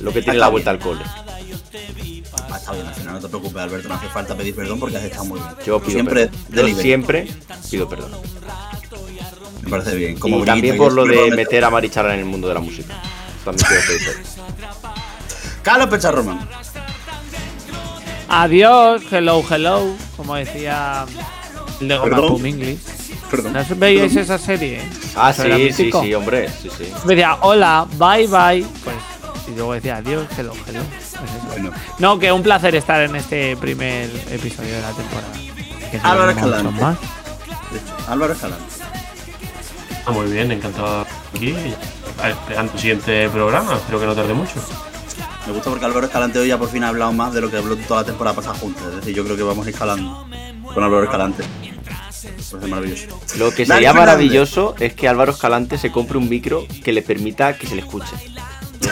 lo 0.00 0.12
que 0.12 0.22
tiene 0.22 0.38
la 0.38 0.48
vuelta 0.48 0.70
al 0.70 0.78
cole. 0.78 1.02
Ah, 2.48 2.56
está 2.56 2.72
bien, 2.72 2.86
al 2.86 2.94
final 2.94 3.14
no 3.14 3.20
te 3.20 3.28
preocupes, 3.28 3.56
Alberto. 3.56 3.88
No 3.88 3.94
hace 3.96 4.06
falta 4.06 4.36
pedir 4.36 4.54
perdón 4.54 4.78
porque 4.78 4.98
has 4.98 5.02
estado 5.02 5.24
muy 5.24 5.40
bien. 5.40 5.50
Yo 5.66 5.80
pido 5.80 5.90
siempre 5.90 6.28
perdón. 6.28 6.44
Yo 6.48 6.56
delivery. 6.62 6.82
siempre 6.82 7.28
pido 7.68 7.88
perdón. 7.88 8.12
Me 9.62 9.68
parece 9.68 9.96
bien. 9.96 10.16
y 10.24 10.44
también 10.44 10.76
por 10.76 10.92
lo 10.92 11.04
de 11.04 11.32
meter 11.32 11.64
a 11.64 11.70
Marichara 11.70 12.14
en 12.14 12.20
el 12.20 12.26
mundo 12.26 12.46
de 12.46 12.54
la 12.54 12.60
música. 12.60 12.94
También 13.44 13.66
quiero 13.66 13.82
pedir 13.84 14.04
perdón. 14.06 14.22
Carlos 15.62 15.88
Pecharroman. 15.88 16.48
Adiós, 18.28 19.02
hello, 19.10 19.44
hello. 19.50 19.96
Como 20.16 20.36
decía 20.36 21.04
el 21.80 21.88
de 21.88 21.96
Goma 21.96 22.10
Perdón. 22.10 22.28
Pum 22.28 22.46
English. 22.46 23.05
Perdón. 23.30 23.52
¿No 23.54 23.64
veíais 23.76 24.14
esa 24.16 24.38
serie? 24.38 24.82
Ah, 25.16 25.30
Eso 25.30 25.44
era 25.44 25.56
sí, 25.56 25.72
sí, 25.72 25.90
sí, 25.92 26.14
hombre, 26.14 26.48
sí, 26.48 26.68
sí. 26.76 26.92
Me 27.04 27.14
decía 27.14 27.36
hola, 27.40 27.86
bye, 27.98 28.26
bye. 28.28 28.64
Pues, 28.84 28.96
y 29.48 29.54
luego 29.56 29.72
decía 29.74 29.96
adiós, 29.96 30.26
hello, 30.38 30.52
hello. 30.66 30.80
Pues 30.90 31.30
eso. 31.30 31.46
Bueno. 31.48 31.70
No, 31.98 32.18
que 32.18 32.30
un 32.32 32.42
placer 32.42 32.74
estar 32.74 33.00
en 33.02 33.16
este 33.16 33.56
primer 33.56 34.10
episodio 34.30 34.74
de 34.74 34.80
la 34.82 34.90
temporada. 34.92 35.32
Que 35.90 35.98
Álvaro 36.02 36.30
Escalante. 36.30 36.80
más. 36.80 36.96
Álvaro 38.08 38.32
Escalante. 38.32 38.64
Ah, 40.06 40.10
muy 40.12 40.26
bien, 40.30 40.52
encantado 40.52 40.98
de 40.98 41.02
estar 41.02 41.18
aquí. 41.34 41.54
Esperando 42.28 42.72
el 42.72 42.78
siguiente 42.78 43.28
programa, 43.28 43.74
espero 43.74 44.00
que 44.00 44.06
no 44.06 44.14
tarde 44.14 44.34
mucho. 44.34 44.54
Me 45.46 45.52
gusta 45.52 45.70
porque 45.70 45.84
Álvaro 45.84 46.06
Escalante 46.06 46.38
hoy 46.38 46.48
ya 46.48 46.58
por 46.58 46.68
fin 46.68 46.82
ha 46.84 46.88
hablado 46.88 47.12
más 47.12 47.32
de 47.32 47.40
lo 47.40 47.50
que 47.50 47.56
habló 47.56 47.76
toda 47.76 48.00
la 48.00 48.06
temporada 48.06 48.34
pasada 48.36 48.54
juntos. 48.56 48.82
Es 48.88 48.96
decir, 48.96 49.14
yo 49.14 49.24
creo 49.24 49.36
que 49.36 49.42
vamos 49.42 49.66
escalando 49.66 50.26
con 50.74 50.82
Álvaro 50.82 51.04
Escalante. 51.04 51.44
Maravilloso. 52.68 53.20
Lo 53.38 53.50
que 53.54 53.66
sería 53.66 53.92
maravilloso 53.92 54.74
es 54.78 54.94
que 54.94 55.08
Álvaro 55.08 55.32
Escalante 55.32 55.78
se 55.78 55.90
compre 55.92 56.18
un 56.18 56.28
micro 56.28 56.66
que 56.84 56.92
le 56.92 57.02
permita 57.02 57.56
que 57.56 57.66
se 57.66 57.74
le 57.74 57.80
escuche. 57.82 58.14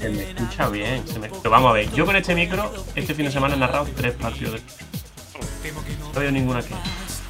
Se 0.00 0.10
me 0.10 0.22
escucha 0.22 0.68
bien. 0.68 1.02
se 1.08 1.18
me- 1.18 1.28
Pero 1.30 1.50
vamos 1.50 1.70
a 1.70 1.72
ver, 1.72 1.90
yo 1.92 2.04
con 2.04 2.14
este 2.14 2.34
micro, 2.34 2.70
este 2.94 3.14
fin 3.14 3.24
de 3.24 3.32
semana 3.32 3.54
he 3.54 3.58
narrado 3.58 3.86
tres 3.96 4.12
partidos 4.12 4.52
de. 4.54 4.60
No 6.12 6.20
veo 6.20 6.30
ninguna 6.30 6.60
queja. 6.62 6.76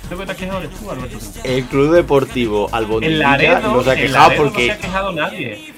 Creo 0.09 0.19
que 0.19 0.27
te 0.27 0.33
has 0.33 0.39
quejado 0.39 0.59
eres 0.59 0.71
tú, 0.79 0.91
Alberto. 0.91 1.19
El 1.45 1.65
Club 1.67 1.93
Deportivo 1.95 2.69
Albondilla 2.73 3.61
no 3.61 3.83
se 3.85 3.91
ha 3.93 3.97
quejado 3.97 4.29
Laredo 4.29 4.45
no 4.45 4.51
se 4.51 4.51
porque 4.51 4.73
ha 4.73 4.79
quejado 4.79 5.13
nadie. 5.13 5.73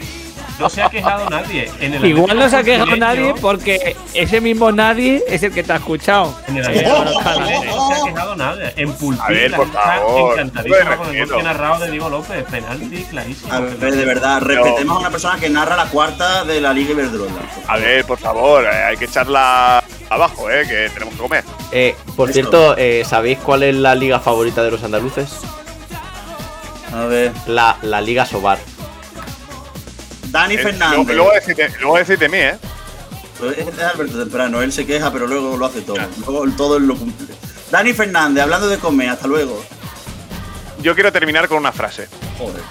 No 0.60 0.70
se 0.70 0.82
ha 0.82 0.88
quejado 0.88 1.28
nadie. 1.28 1.70
En 1.80 1.94
el 1.94 2.04
Igual 2.04 2.38
no 2.38 2.48
se 2.48 2.56
ha 2.56 2.62
quejado 2.64 2.96
nadie 2.96 3.34
porque 3.40 3.96
ese 4.14 4.40
mismo 4.40 4.72
nadie 4.72 5.22
es 5.28 5.42
el 5.42 5.52
que 5.52 5.62
te 5.62 5.72
ha 5.72 5.76
escuchado. 5.76 6.34
En 6.48 6.56
el 6.56 6.64
Atlético 6.64 7.04
no 7.04 7.12
se 7.88 8.00
ha 8.00 8.04
quejado 8.04 8.36
nadie. 8.36 8.72
En 8.76 8.92
Pulpín, 8.94 9.22
A 9.22 9.28
ver, 9.28 9.52
por 9.54 9.66
está 9.66 9.82
favor, 9.82 10.36
de 10.36 10.50
con 10.96 11.14
el 11.14 11.28
que 11.28 11.34
ha 11.40 11.42
narrado 11.42 11.84
de 11.84 11.90
Diego 11.90 12.08
López. 12.08 12.44
Penalti 12.44 13.04
clarísimo. 13.04 13.52
A 13.52 13.60
ver, 13.60 13.94
de 13.94 14.04
verdad, 14.04 14.40
respetemos 14.40 14.96
a 14.96 15.00
una 15.00 15.10
persona 15.10 15.38
que 15.38 15.48
narra 15.50 15.76
la 15.76 15.86
cuarta 15.86 16.44
de 16.44 16.60
la 16.60 16.72
Liga 16.72 16.92
Iberdrola. 16.92 17.32
A 17.68 17.76
ver, 17.76 18.04
por 18.06 18.18
favor, 18.18 18.64
eh, 18.64 18.68
hay 18.68 18.96
que 18.96 19.04
echarla 19.06 19.82
abajo, 20.08 20.50
eh, 20.50 20.64
que 20.66 20.88
tenemos 20.90 21.14
que 21.14 21.20
comer. 21.20 21.44
Eh, 21.72 21.94
por 22.16 22.30
Eso. 22.30 22.34
cierto, 22.40 22.76
eh, 22.78 23.02
¿sabéis 23.06 23.38
cuál 23.38 23.62
es 23.64 23.74
la 23.74 23.94
liga 23.94 24.20
favorita 24.20 24.62
de 24.62 24.70
los 24.70 24.82
andaluces? 24.82 25.28
A 26.94 27.04
ver, 27.06 27.32
La, 27.46 27.76
la 27.82 28.00
Liga 28.00 28.24
Sobar. 28.24 28.58
Dani 30.30 30.54
Eh, 30.54 30.58
Fernández. 30.58 30.96
luego, 30.98 31.12
luego 31.14 31.32
decirte, 31.32 31.70
luego 31.80 31.98
decirte 31.98 32.24
a 32.26 32.28
mí, 32.28 32.38
eh. 32.38 32.56
Es 33.58 33.78
Alberto 33.78 34.18
Temprano, 34.18 34.62
él 34.62 34.72
se 34.72 34.86
queja, 34.86 35.12
pero 35.12 35.26
luego 35.26 35.56
lo 35.56 35.66
hace 35.66 35.82
todo. 35.82 35.98
Luego 36.26 36.46
todo 36.56 36.76
él 36.78 36.86
lo 36.86 36.96
cumple. 36.96 37.26
Dani 37.70 37.92
Fernández, 37.92 38.42
hablando 38.42 38.68
de 38.68 38.78
comer, 38.78 39.10
hasta 39.10 39.26
luego. 39.26 39.62
Yo 40.80 40.94
quiero 40.94 41.12
terminar 41.12 41.46
con 41.48 41.58
una 41.58 41.72
frase. 41.72 42.08
Joder. 42.38 42.62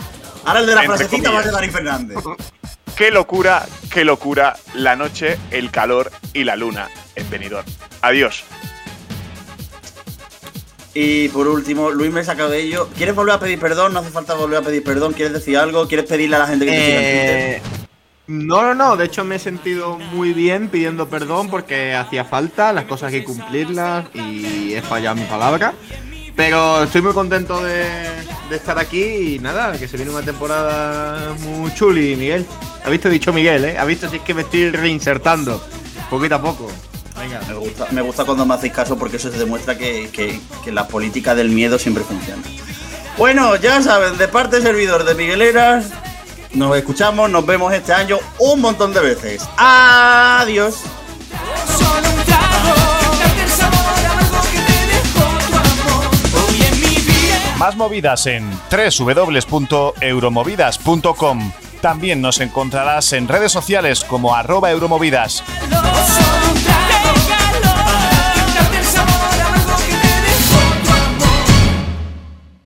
Ahora 0.46 0.60
el 0.62 0.66
de 0.66 0.76
la 0.76 0.84
Entre 0.84 0.98
frasecita 0.98 1.32
va 1.32 1.40
a 1.40 1.44
ser. 1.44 1.52
Dani 1.52 1.70
Fernández. 1.70 2.18
Qué 2.96 3.12
locura, 3.12 3.66
qué 3.94 4.06
locura 4.06 4.56
la 4.74 4.96
noche, 4.96 5.38
el 5.52 5.70
calor 5.70 6.14
y 6.32 6.46
la 6.46 6.56
luna 6.56 6.88
en 7.16 7.30
Benidorm. 7.30 7.66
Adiós. 8.02 8.46
Y 10.98 11.28
por 11.30 11.48
último, 11.50 11.92
Luis 11.92 12.10
Mesa 12.12 12.36
Cabello. 12.38 12.88
¿Quieres 12.96 13.14
volver 13.14 13.36
a 13.36 13.40
pedir 13.40 13.60
perdón? 13.60 13.92
No 13.94 14.00
hace 14.00 14.12
falta 14.12 14.34
volver 14.34 14.60
a 14.60 14.62
pedir 14.62 14.82
perdón. 14.82 15.12
¿Quieres 15.12 15.34
decir 15.34 15.58
algo? 15.58 15.88
¿Quieres 15.90 16.06
pedirle 16.08 16.38
a 16.38 16.40
la 16.40 16.48
gente 16.48 16.66
que 16.66 16.72
te 16.72 16.78
siga 16.86 17.00
en 17.00 17.06
Eh, 17.06 17.62
Twitter? 17.62 17.90
no, 18.28 18.62
no, 18.64 18.74
no. 18.74 18.96
De 18.96 19.06
hecho, 19.06 19.26
me 19.26 19.36
he 19.36 19.40
sentido 19.40 20.00
muy 20.00 20.32
bien 20.32 20.70
pidiendo 20.70 21.10
perdón 21.10 21.50
porque 21.50 21.94
hacía 21.94 22.24
falta, 22.24 22.72
las 22.72 22.86
cosas 22.86 23.12
hay 23.12 23.20
que 23.20 23.26
cumplirlas 23.26 24.06
y 24.14 24.74
he 24.74 24.82
fallado 24.82 25.18
mi 25.18 25.26
palabra. 25.26 25.74
Pero 26.34 26.84
estoy 26.84 27.02
muy 27.02 27.14
contento 27.14 27.62
de, 27.62 27.86
estar 28.52 28.80
aquí 28.80 29.36
y 29.36 29.40
nada, 29.40 29.78
que 29.78 29.88
se 29.90 29.98
viene 29.98 30.12
una 30.12 30.24
temporada 30.24 31.34
muy 31.40 31.74
chuli, 31.74 32.16
Miguel. 32.16 32.46
¿Has 32.84 32.90
visto? 32.92 33.10
Dicho 33.10 33.34
Miguel, 33.34 33.66
¿eh? 33.66 33.78
¿Has 33.78 33.88
visto? 33.88 34.10
Si 34.10 34.18
es 34.18 34.22
que 34.22 34.34
me 34.34 34.42
estoy 34.44 34.70
reinsertando, 34.72 35.62
poquito 36.10 36.36
a 36.36 36.42
poco. 36.42 36.70
Venga. 37.18 37.40
Me 37.48 37.54
gusta, 37.54 37.88
me 37.92 38.02
gusta 38.02 38.26
cuando 38.26 38.46
me 38.46 38.54
hacéis 38.54 38.74
caso 38.74 38.98
porque 38.98 39.18
eso 39.18 39.32
se 39.32 39.38
demuestra 39.38 39.78
que, 39.78 40.10
que- 40.12 40.40
que 40.64 40.72
la 40.72 40.88
política 40.88 41.34
del 41.36 41.50
miedo 41.50 41.80
siempre 41.80 42.04
funciona. 42.04 42.42
Bueno, 43.18 43.56
ya 43.56 43.82
saben, 43.82 44.18
de 44.18 44.28
parte 44.28 44.62
servidor 44.62 45.06
de 45.06 45.16
Migueleras, 45.16 45.86
nos 46.54 46.76
escuchamos, 46.78 47.30
nos 47.30 47.46
vemos 47.46 47.74
este 47.74 47.94
año 47.94 48.20
un 48.40 48.60
montón 48.62 48.94
de 48.94 49.00
veces. 49.00 49.48
Adiós. 49.58 50.76
Más 57.58 57.76
movidas 57.76 58.26
en 58.28 58.48
www.euromovidas.com. 58.70 61.52
También 61.82 62.22
nos 62.22 62.40
encontrarás 62.42 63.12
en 63.14 63.28
redes 63.28 63.52
sociales 63.52 64.04
como 64.04 64.36
arroba 64.36 64.70
euromovidas. 64.72 65.44